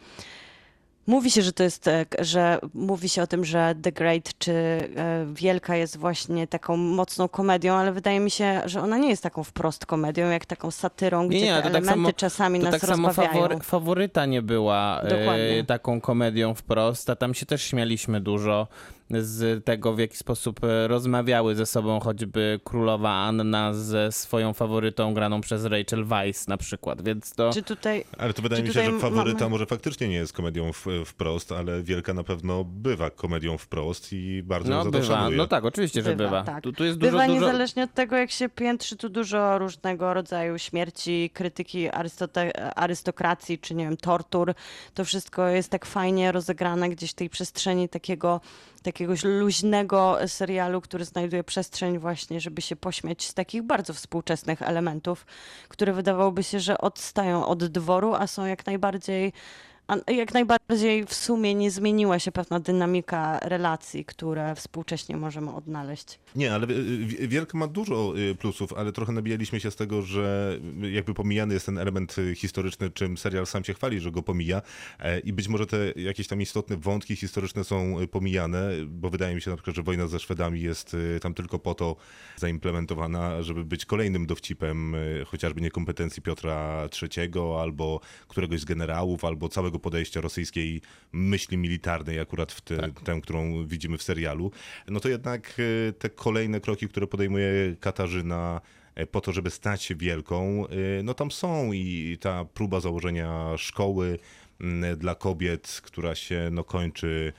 Mówi 1.07 1.30
się, 1.30 1.42
że 1.42 1.52
to 1.52 1.62
jest, 1.62 1.88
e, 1.88 2.07
że 2.18 2.59
mówi 2.74 3.09
się 3.09 3.22
o 3.22 3.26
tym, 3.26 3.44
że 3.44 3.74
The 3.82 3.92
Great 3.92 4.38
czy 4.38 4.52
e, 4.52 5.26
Wielka 5.34 5.76
jest 5.76 5.96
właśnie 5.96 6.46
taką 6.46 6.76
mocną 6.76 7.28
komedią, 7.28 7.74
ale 7.74 7.92
wydaje 7.92 8.20
mi 8.20 8.30
się, 8.30 8.62
że 8.64 8.80
ona 8.82 8.98
nie 8.98 9.09
jest 9.09 9.22
taką 9.22 9.44
wprost 9.44 9.86
komedią, 9.86 10.26
jak 10.30 10.46
taką 10.46 10.70
satyrą, 10.70 11.28
gdzie 11.28 11.38
Nie, 11.38 11.44
nie, 11.44 11.55
te 11.57 11.62
tak 11.62 11.70
elementy 11.70 12.00
samo- 12.00 12.12
czasami 12.16 12.59
To 12.59 12.64
nas 12.64 12.80
tak 12.80 12.90
samo 12.90 13.12
fawory, 13.12 13.59
faworyta 13.61 14.26
nie 14.26 14.42
była 14.42 15.00
e, 15.02 15.64
taką 15.64 16.00
komedią 16.00 16.55
wprost, 16.55 17.11
a 17.11 17.16
tam 17.16 17.34
się 17.34 17.46
też 17.46 17.62
śmialiśmy 17.62 18.20
dużo 18.20 18.66
z 19.11 19.64
tego, 19.64 19.92
w 19.94 19.98
jaki 19.98 20.16
sposób 20.16 20.64
e, 20.64 20.88
rozmawiały 20.88 21.55
ze 21.55 21.66
sobą 21.66 22.00
choćby 22.00 22.61
królowa 22.64 23.11
Anna 23.11 23.74
ze 23.74 24.12
swoją 24.12 24.52
faworytą 24.52 25.14
graną 25.14 25.40
przez 25.40 25.64
Rachel 25.64 26.05
Weisz 26.05 26.46
na 26.46 26.57
przykład, 26.57 27.02
więc 27.02 27.34
to... 27.34 27.52
Czy 27.52 27.62
tutaj 27.62 28.05
Ale 28.18 28.32
to 28.34 28.42
wydaje 28.42 28.62
Czy 28.62 28.68
mi 28.68 28.74
się, 28.74 28.84
że 28.84 28.98
faworyta 28.98 29.38
mamy- 29.38 29.50
może 29.50 29.66
faktycznie 29.66 30.09
nie 30.09 30.14
jest 30.16 30.32
komedią 30.32 30.72
w, 30.72 30.86
wprost, 31.07 31.52
ale 31.52 31.82
Wielka 31.82 32.14
na 32.14 32.24
pewno 32.24 32.64
bywa 32.64 33.11
komedią 33.11 33.59
wprost 33.59 34.12
i 34.12 34.42
bardzo 34.42 34.70
ją 34.72 34.78
No 34.78 34.84
za 34.84 34.90
to 34.90 34.98
bywa, 34.98 35.30
no 35.30 35.46
tak, 35.46 35.64
oczywiście, 35.64 36.02
że 36.02 36.16
bywa. 36.16 36.42
Tak. 36.42 36.62
Tu, 36.64 36.72
tu 36.72 36.84
jest 36.84 36.98
dużo, 36.98 37.12
Bywa 37.12 37.26
dużo... 37.26 37.40
niezależnie 37.40 37.82
od 37.84 37.94
tego, 37.94 38.16
jak 38.16 38.30
się 38.30 38.48
piętrzy, 38.48 38.96
tu 38.96 39.09
dużo 39.09 39.59
różnego 39.59 40.14
rodzaju 40.14 40.59
śmierci, 40.59 41.30
krytyki 41.34 41.88
arystote- 41.90 42.72
arystokracji, 42.76 43.59
czy 43.59 43.74
nie 43.74 43.84
wiem, 43.84 43.96
tortur. 43.96 44.55
To 44.94 45.05
wszystko 45.05 45.48
jest 45.48 45.70
tak 45.70 45.86
fajnie 45.86 46.32
rozegrane 46.32 46.88
gdzieś 46.90 47.11
w 47.11 47.14
tej 47.14 47.30
przestrzeni 47.30 47.88
takiego, 47.88 48.40
takiegoś 48.85 49.24
luźnego 49.24 50.18
serialu, 50.26 50.80
który 50.80 51.05
znajduje 51.05 51.45
przestrzeń 51.45 51.99
właśnie, 51.99 52.41
żeby 52.41 52.62
się 52.62 52.76
pośmiać 52.76 53.26
z 53.26 53.35
takich 53.35 53.62
bardzo 53.62 53.95
współczesnych 53.95 54.62
elementów, 54.62 55.26
które 55.68 55.93
wydawałoby 55.93 56.43
się, 56.43 56.61
że 56.61 56.78
odstają 56.78 57.47
od 57.47 57.64
dworu, 57.64 58.14
a 58.14 58.26
są 58.26 58.45
jak 58.45 58.66
najbardziej 58.66 59.32
jak 60.09 60.35
najbardziej 60.35 61.05
w 61.07 61.14
sumie 61.14 61.55
nie 61.55 61.70
zmieniła 61.70 62.18
się 62.18 62.32
pewna 62.32 62.61
dynamika 62.61 63.39
relacji, 63.39 64.05
które 64.05 64.55
współcześnie 64.55 65.16
możemy 65.16 65.55
odnaleźć. 65.55 66.18
Nie, 66.37 66.55
ale 66.55 66.66
Wielka 67.07 67.59
ma 67.59 67.66
dużo 67.66 68.18
y, 68.18 68.35
plusów, 68.35 68.72
ale 68.72 68.93
trochę 68.93 69.12
nabijaliśmy 69.12 69.61
się 69.61 69.70
z 69.70 69.76
tego, 69.76 70.03
że 70.03 70.59
jakby 70.93 71.14
pomijany 71.14 71.55
jest 71.55 71.66
ten 71.66 71.78
element 71.78 72.18
y, 72.18 72.35
historyczny, 72.35 72.91
czym 72.91 73.18
serial 73.18 73.47
sam 73.47 73.64
się 73.64 73.74
chwali, 73.74 74.01
że 74.01 74.11
go 74.11 74.22
pomija 74.22 74.62
e, 74.99 75.18
i 75.18 75.32
być 75.32 75.49
może 75.49 75.66
te 75.66 75.76
jakieś 75.97 76.28
tam 76.28 76.43
istotne 76.43 76.76
wątki 76.76 77.16
historyczne 77.16 77.64
są 77.64 78.01
y, 78.01 78.09
pomijane, 78.09 78.70
bo 78.87 79.11
wydaje 79.11 79.35
mi 79.35 79.43
się 79.43 79.51
na 79.51 79.57
przykład, 79.57 79.76
że 79.76 79.82
wojna 79.82 80.07
ze 80.07 80.20
Szwedami 80.20 80.61
jest 80.61 80.97
tam 81.22 81.35
tylko 81.35 81.59
po 81.59 81.74
to 81.74 81.97
zaimplementowana, 82.37 83.43
żeby 83.43 83.64
być 83.64 83.85
kolejnym 83.85 84.26
dowcipem 84.26 84.97
chociażby 85.26 85.61
niekompetencji 85.61 86.22
Piotra 86.22 86.89
III 87.03 87.30
albo 87.61 88.01
któregoś 88.28 88.61
z 88.61 88.64
generałów, 88.64 89.24
albo 89.24 89.49
całego 89.49 89.73
podejścia 89.78 90.20
rosyjskiej 90.20 90.80
myśli 91.12 91.58
militarnej 91.58 92.20
akurat 92.20 92.52
w 92.52 92.60
te, 92.60 92.92
tę, 93.04 93.20
którą 93.22 93.66
widzimy 93.66 93.98
w 93.98 94.02
serialu. 94.02 94.50
No 94.88 95.00
to 95.00 95.08
jednak 95.08 95.58
y, 95.58 95.94
te 95.98 96.10
kolejne 96.10 96.60
kroki, 96.60 96.88
które 96.88 97.06
podejmuje 97.06 97.76
Katarzyna 97.80 98.60
e, 98.94 99.06
po 99.06 99.20
to, 99.20 99.32
żeby 99.32 99.50
stać 99.50 99.82
się 99.82 99.94
wielką, 99.94 100.66
y, 100.66 101.02
no 101.02 101.14
tam 101.14 101.30
są 101.30 101.72
i 101.72 102.18
ta 102.20 102.44
próba 102.44 102.80
założenia 102.80 103.56
szkoły 103.56 104.18
mm, 104.60 104.98
dla 104.98 105.14
kobiet, 105.14 105.80
która 105.84 106.14
się 106.14 106.48
no 106.52 106.64
kończy 106.64 107.32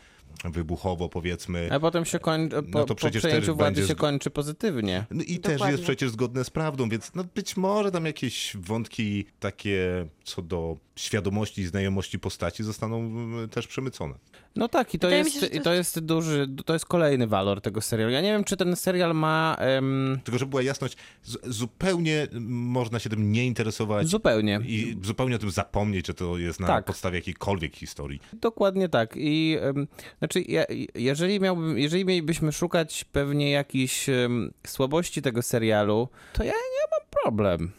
wybuchowo 0.43 1.09
powiedzmy. 1.09 1.69
A 1.71 1.79
potem 1.79 2.05
się 2.05 2.19
kończy, 2.19 2.55
po, 2.55 2.79
No 2.79 2.79
to 2.79 2.85
po 2.85 2.95
przecież 2.95 3.21
przejęciu 3.21 3.45
też 3.47 3.55
władzy 3.55 3.71
będzie 3.75 3.87
się 3.87 3.95
kończy 3.95 4.29
pozytywnie. 4.29 5.05
No 5.11 5.23
i 5.23 5.39
też 5.39 5.53
Dokładnie. 5.53 5.71
jest 5.71 5.83
przecież 5.83 6.09
zgodne 6.09 6.43
z 6.43 6.49
prawdą, 6.49 6.89
więc 6.89 7.11
no 7.15 7.23
być 7.35 7.57
może 7.57 7.91
tam 7.91 8.05
jakieś 8.05 8.57
wątki 8.59 9.25
takie 9.39 10.05
co 10.23 10.41
do 10.41 10.77
świadomości 10.95 11.61
i 11.61 11.65
znajomości 11.67 12.19
postaci 12.19 12.63
zostaną 12.63 12.99
mm, 12.99 13.49
też 13.49 13.67
przemycone. 13.67 14.13
No 14.55 14.67
tak, 14.67 14.93
i 14.93 14.99
to, 14.99 15.07
Wydaje 15.07 15.23
jest, 15.23 15.33
się, 15.33 15.39
że 15.39 15.49
to 15.49 15.55
i 15.55 15.61
to 15.61 15.73
jest 15.73 15.99
duży, 15.99 16.47
to 16.65 16.73
jest 16.73 16.85
kolejny 16.85 17.27
walor 17.27 17.61
tego 17.61 17.81
serialu. 17.81 18.11
Ja 18.11 18.21
nie 18.21 18.31
wiem, 18.31 18.43
czy 18.43 18.57
ten 18.57 18.75
serial 18.75 19.15
ma 19.15 19.55
em, 19.59 20.19
Tylko, 20.23 20.37
żeby 20.39 20.49
była 20.49 20.61
jasność, 20.61 20.97
zupełnie 21.43 22.27
można 22.49 22.99
się 22.99 23.09
tym 23.09 23.31
nie 23.31 23.45
interesować 23.45 24.07
zupełnie. 24.07 24.59
i 24.65 24.97
zupełnie 25.03 25.35
o 25.35 25.39
tym 25.39 25.51
zapomnieć, 25.51 26.07
że 26.07 26.13
to 26.13 26.37
jest 26.37 26.59
na 26.59 26.67
Tak. 26.67 26.85
podstawie 26.85 27.17
jakiejkolwiek 27.17 27.75
historii. 27.75 28.19
Dokładnie 28.33 28.89
tak. 28.89 29.13
I 29.17 29.57
em, 29.61 29.87
znaczy, 30.25 30.41
ja, 30.47 30.65
jeżeli, 30.95 31.39
miałbym, 31.39 31.77
jeżeli 31.77 32.05
mielibyśmy 32.05 32.51
szukać 32.51 33.03
pewnie 33.03 33.51
jakichś 33.51 34.09
em, 34.09 34.53
słabości 34.67 35.21
tego 35.21 35.41
serialu, 35.41 36.09
to 36.33 36.43
ja 36.43 36.51
nie 36.51 36.85
mam 36.91 37.04
problem. 37.25 37.71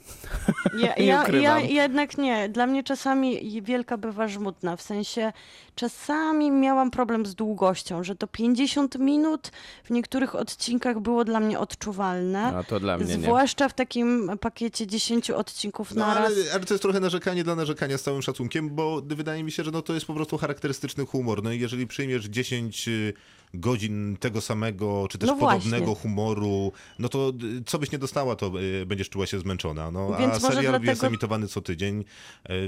Ja, 0.78 0.94
Nie 0.98 1.06
ja, 1.06 1.24
ja 1.28 1.60
jednak 1.60 2.18
nie. 2.18 2.48
Dla 2.48 2.66
mnie 2.66 2.82
czasami 2.82 3.62
wielka 3.62 3.96
bywa 3.96 4.28
żmudna. 4.28 4.76
W 4.76 4.82
sensie 4.82 5.32
czasami 5.74 6.50
miałam 6.50 6.90
problem 6.90 7.26
z 7.26 7.34
długością, 7.34 8.04
że 8.04 8.14
to 8.16 8.26
50 8.26 8.98
minut 8.98 9.50
w 9.84 9.90
niektórych 9.90 10.34
odcinkach 10.34 11.00
było 11.00 11.24
dla 11.24 11.40
mnie 11.40 11.58
odczuwalne. 11.58 12.52
No 12.52 12.64
to 12.64 12.80
dla 12.80 12.98
mnie 12.98 13.16
nie. 13.16 13.22
Zwłaszcza 13.22 13.68
w 13.68 13.74
takim 13.74 14.30
pakiecie 14.40 14.86
10 14.86 15.30
odcinków 15.30 15.94
No, 15.94 16.00
na 16.00 16.06
ale, 16.06 16.20
raz. 16.20 16.32
ale 16.54 16.64
to 16.64 16.74
jest 16.74 16.82
trochę 16.82 17.00
narzekanie 17.00 17.44
dla 17.44 17.54
narzekania 17.54 17.98
z 17.98 18.02
całym 18.02 18.22
szacunkiem, 18.22 18.70
bo 18.70 19.02
wydaje 19.06 19.44
mi 19.44 19.52
się, 19.52 19.64
że 19.64 19.70
no, 19.70 19.82
to 19.82 19.94
jest 19.94 20.06
po 20.06 20.14
prostu 20.14 20.38
charakterystyczny 20.38 21.06
humor. 21.06 21.42
No 21.42 21.52
i 21.52 21.60
jeżeli 21.60 21.86
przyjmiesz 21.86 22.24
10 22.24 22.88
y, 22.88 23.12
godzin 23.54 24.16
tego 24.20 24.40
samego, 24.40 25.06
czy 25.10 25.18
też 25.18 25.26
No 25.30 25.36
podobnego 25.36 25.94
humoru, 25.94 26.72
no 26.98 27.08
to 27.08 27.32
y, 27.58 27.64
co 27.66 27.78
byś 27.78 27.92
nie 27.92 27.98
dostała, 27.98 28.36
to 28.36 28.60
y, 28.62 28.86
będziesz 28.86 29.08
czuła 29.08 29.26
się 29.26 29.38
zmęczona. 29.38 29.90
No, 29.90 30.10
a 30.14 30.18
Więc 30.18 30.42
serial 30.42 30.64
jest 30.72 30.84
dlatego- 30.84 31.06
emitowany 31.06 31.48
co 31.48 31.60
tydzień, 31.62 32.04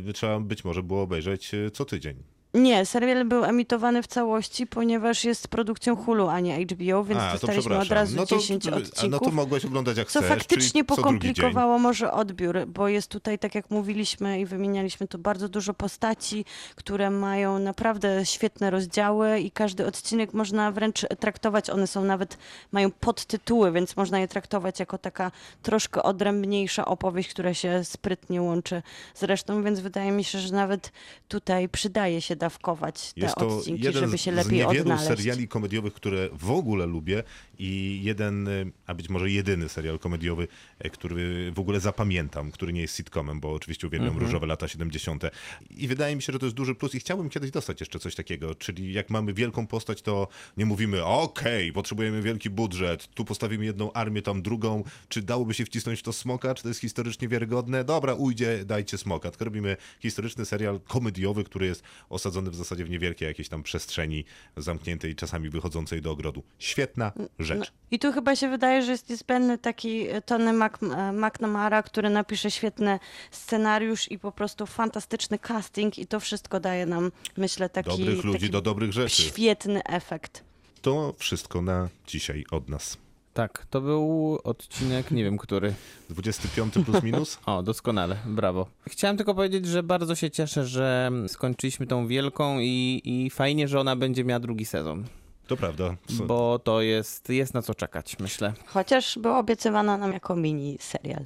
y, 0.08 0.12
trzeba 0.12 0.40
być 0.40 0.64
może 0.64 0.82
było 0.82 1.02
obejrzeć 1.02 1.50
co 1.72 1.84
tydzień. 1.84 2.22
Nie, 2.58 2.86
serial 2.86 3.24
był 3.24 3.44
emitowany 3.44 4.02
w 4.02 4.06
całości, 4.06 4.66
ponieważ 4.66 5.24
jest 5.24 5.48
produkcją 5.48 5.96
Hulu, 5.96 6.28
a 6.28 6.40
nie 6.40 6.66
HBO, 6.66 7.04
więc 7.04 7.20
a, 7.20 7.32
dostaliśmy 7.32 7.78
od 7.78 7.88
razu 7.88 8.16
no 8.16 8.26
to, 8.26 8.36
10 8.36 8.68
a, 8.68 8.76
odcinków. 8.76 9.10
No 9.10 9.18
to 9.18 9.30
mogłaś 9.30 9.64
oglądać 9.64 9.96
jak 9.96 10.10
Co 10.10 10.18
chcesz, 10.18 10.28
faktycznie 10.28 10.84
co 10.84 10.94
dzień. 10.94 10.96
pokomplikowało 10.96 11.78
może 11.78 12.12
odbiór, 12.12 12.66
bo 12.66 12.88
jest 12.88 13.10
tutaj, 13.10 13.38
tak 13.38 13.54
jak 13.54 13.70
mówiliśmy 13.70 14.40
i 14.40 14.46
wymienialiśmy 14.46 15.08
tu 15.08 15.18
bardzo 15.18 15.48
dużo 15.48 15.74
postaci, 15.74 16.44
które 16.74 17.10
mają 17.10 17.58
naprawdę 17.58 18.26
świetne 18.26 18.70
rozdziały 18.70 19.38
i 19.40 19.50
każdy 19.50 19.86
odcinek 19.86 20.34
można 20.34 20.72
wręcz 20.72 21.06
traktować, 21.20 21.70
one 21.70 21.86
są 21.86 22.04
nawet, 22.04 22.38
mają 22.72 22.90
podtytuły, 22.90 23.72
więc 23.72 23.96
można 23.96 24.20
je 24.20 24.28
traktować 24.28 24.80
jako 24.80 24.98
taka 24.98 25.30
troszkę 25.62 26.02
odrębniejsza 26.02 26.84
opowieść, 26.84 27.30
która 27.30 27.54
się 27.54 27.84
sprytnie 27.84 28.42
łączy 28.42 28.82
z 29.14 29.22
resztą, 29.22 29.62
więc 29.62 29.80
wydaje 29.80 30.12
mi 30.12 30.24
się, 30.24 30.38
że 30.38 30.54
nawet 30.54 30.92
tutaj 31.28 31.68
przydaje 31.68 32.20
się 32.20 32.36
dawkować 32.48 33.12
te 33.12 33.20
Jest 33.20 33.34
to 33.34 33.56
odcinki, 33.58 33.84
jeden 33.84 34.04
żeby 34.04 34.18
się 34.18 34.32
z 34.32 34.34
lepiej 34.34 34.58
niewielu 34.58 34.80
odnaleźć. 34.80 35.06
seriali 35.06 35.48
komediowych, 35.48 35.94
które 35.94 36.28
w 36.32 36.50
ogóle 36.50 36.86
lubię 36.86 37.22
i 37.58 38.00
jeden, 38.02 38.48
a 38.86 38.94
być 38.94 39.08
może 39.08 39.30
jedyny 39.30 39.68
serial 39.68 39.98
komediowy, 39.98 40.48
e, 40.78 40.90
który 40.90 41.52
w 41.52 41.58
ogóle 41.58 41.80
zapamiętam, 41.80 42.50
który 42.50 42.72
nie 42.72 42.80
jest 42.80 42.96
sitcomem, 42.96 43.40
bo 43.40 43.52
oczywiście 43.52 43.86
uwielbiam 43.86 44.08
Mhm. 44.08 44.26
różowe 44.26 44.46
lata 44.46 44.68
70. 44.68 45.24
I 45.70 45.88
wydaje 45.88 46.16
mi 46.16 46.22
się, 46.22 46.32
że 46.32 46.38
to 46.38 46.46
jest 46.46 46.56
duży 46.56 46.74
plus 46.74 46.94
i 46.94 47.00
chciałbym 47.00 47.28
kiedyś 47.30 47.50
dostać 47.50 47.80
jeszcze 47.80 47.98
coś 47.98 48.14
takiego, 48.14 48.54
czyli 48.54 48.92
jak 48.92 49.10
mamy 49.10 49.32
wielką 49.34 49.66
postać, 49.66 50.02
to 50.02 50.28
nie 50.56 50.66
mówimy 50.66 51.04
okej, 51.04 51.72
potrzebujemy 51.72 52.22
wielki 52.22 52.50
budżet, 52.50 53.08
tu 53.14 53.24
postawimy 53.24 53.64
jedną 53.64 53.92
armię, 53.92 54.22
tam 54.22 54.42
drugą, 54.42 54.84
czy 55.08 55.22
dałoby 55.22 55.54
się 55.54 55.64
wcisnąć 55.64 56.02
to 56.02 56.12
smoka, 56.12 56.54
czy 56.54 56.62
to 56.62 56.68
jest 56.68 56.80
historycznie 56.80 57.28
wiarygodne? 57.28 57.84
Dobra, 57.84 58.14
ujdzie, 58.14 58.64
dajcie 58.64 58.98
smoka. 58.98 59.30
Tylko 59.30 59.44
robimy 59.44 59.76
historyczny 60.00 60.44
serial 60.44 60.80
komediowy, 60.80 61.44
który 61.44 61.66
jest 61.66 61.82
osadzony 62.08 62.27
w 62.30 62.54
zasadzie 62.54 62.84
w 62.84 62.90
niewielkiej 62.90 63.28
jakiejś 63.28 63.48
tam 63.48 63.62
przestrzeni 63.62 64.24
zamkniętej, 64.56 65.14
czasami 65.14 65.50
wychodzącej 65.50 66.02
do 66.02 66.10
ogrodu. 66.10 66.42
Świetna 66.58 67.12
rzecz. 67.38 67.72
I 67.90 67.98
tu 67.98 68.12
chyba 68.12 68.36
się 68.36 68.48
wydaje, 68.48 68.82
że 68.82 68.92
jest 68.92 69.10
niezbędny 69.10 69.58
taki 69.58 70.08
e, 70.08 70.22
Tony 70.22 70.52
Mac, 70.52 70.72
e, 70.82 71.12
McNamara, 71.12 71.82
który 71.82 72.10
napisze 72.10 72.50
świetny 72.50 72.98
scenariusz 73.30 74.10
i 74.10 74.18
po 74.18 74.32
prostu 74.32 74.66
fantastyczny 74.66 75.38
casting 75.38 75.98
i 75.98 76.06
to 76.06 76.20
wszystko 76.20 76.60
daje 76.60 76.86
nam, 76.86 77.12
myślę, 77.36 77.68
taki, 77.68 77.90
Dobrych 77.90 78.24
ludzi 78.24 78.38
taki 78.38 78.50
do 78.50 78.60
dobrych 78.60 78.92
rzeczy. 78.92 79.22
świetny 79.22 79.84
efekt. 79.84 80.44
To 80.82 81.14
wszystko 81.18 81.62
na 81.62 81.88
dzisiaj 82.06 82.44
od 82.50 82.68
nas. 82.68 82.96
Tak, 83.38 83.66
to 83.70 83.80
był 83.80 84.38
odcinek, 84.44 85.10
nie 85.10 85.24
wiem 85.24 85.38
który. 85.38 85.74
25 86.10 86.74
plus 86.74 87.02
minus? 87.02 87.38
O, 87.46 87.62
doskonale, 87.62 88.16
brawo. 88.26 88.66
Chciałem 88.88 89.16
tylko 89.16 89.34
powiedzieć, 89.34 89.66
że 89.66 89.82
bardzo 89.82 90.14
się 90.14 90.30
cieszę, 90.30 90.66
że 90.66 91.10
skończyliśmy 91.28 91.86
tą 91.86 92.06
wielką 92.06 92.58
i, 92.60 93.02
i 93.04 93.30
fajnie, 93.30 93.68
że 93.68 93.80
ona 93.80 93.96
będzie 93.96 94.24
miała 94.24 94.40
drugi 94.40 94.64
sezon, 94.64 95.04
To 95.46 95.56
prawda. 95.56 95.96
Bo 96.26 96.58
to 96.58 96.82
jest, 96.82 97.28
jest 97.28 97.54
na 97.54 97.62
co 97.62 97.74
czekać, 97.74 98.18
myślę. 98.18 98.52
Chociaż 98.66 99.18
była 99.18 99.38
obiecywana 99.38 99.96
nam 99.96 100.12
jako 100.12 100.36
mini 100.36 100.76
serial. 100.80 101.24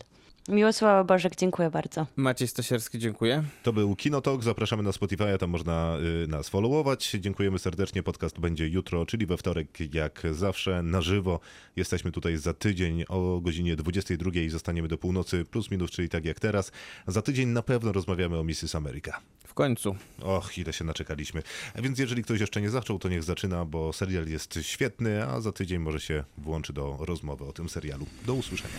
Miłosława 0.48 1.04
Bożek, 1.04 1.36
dziękuję 1.36 1.70
bardzo. 1.70 2.06
Maciej 2.16 2.48
Stasierski, 2.48 2.98
dziękuję. 2.98 3.44
To 3.62 3.72
był 3.72 3.96
Kinotok. 3.96 4.42
Zapraszamy 4.42 4.82
na 4.82 4.90
Spotify'a, 4.90 5.38
tam 5.38 5.50
można 5.50 5.98
y, 6.24 6.28
nas 6.28 6.48
followować. 6.48 7.16
Dziękujemy 7.20 7.58
serdecznie. 7.58 8.02
Podcast 8.02 8.38
będzie 8.38 8.68
jutro, 8.68 9.06
czyli 9.06 9.26
we 9.26 9.36
wtorek, 9.36 9.94
jak 9.94 10.22
zawsze, 10.32 10.82
na 10.82 11.02
żywo. 11.02 11.40
Jesteśmy 11.76 12.12
tutaj 12.12 12.36
za 12.36 12.54
tydzień 12.54 13.04
o 13.08 13.40
godzinie 13.40 13.76
22 13.76 14.30
i 14.30 14.48
zostaniemy 14.48 14.88
do 14.88 14.98
północy, 14.98 15.44
plus 15.44 15.70
minus, 15.70 15.90
czyli 15.90 16.08
tak 16.08 16.24
jak 16.24 16.40
teraz. 16.40 16.72
Za 17.06 17.22
tydzień 17.22 17.48
na 17.48 17.62
pewno 17.62 17.92
rozmawiamy 17.92 18.38
o 18.38 18.44
Mrs. 18.44 18.74
America. 18.74 19.20
W 19.46 19.54
końcu. 19.54 19.96
Och, 20.22 20.58
ile 20.58 20.72
się 20.72 20.84
naczekaliśmy. 20.84 21.42
A 21.74 21.82
więc 21.82 21.98
jeżeli 21.98 22.22
ktoś 22.22 22.40
jeszcze 22.40 22.60
nie 22.60 22.70
zaczął, 22.70 22.98
to 22.98 23.08
niech 23.08 23.22
zaczyna, 23.22 23.64
bo 23.64 23.92
serial 23.92 24.26
jest 24.26 24.58
świetny, 24.62 25.26
a 25.26 25.40
za 25.40 25.52
tydzień 25.52 25.78
może 25.78 26.00
się 26.00 26.24
włączy 26.38 26.72
do 26.72 26.96
rozmowy 27.00 27.44
o 27.44 27.52
tym 27.52 27.68
serialu. 27.68 28.06
Do 28.26 28.34
usłyszenia. 28.34 28.78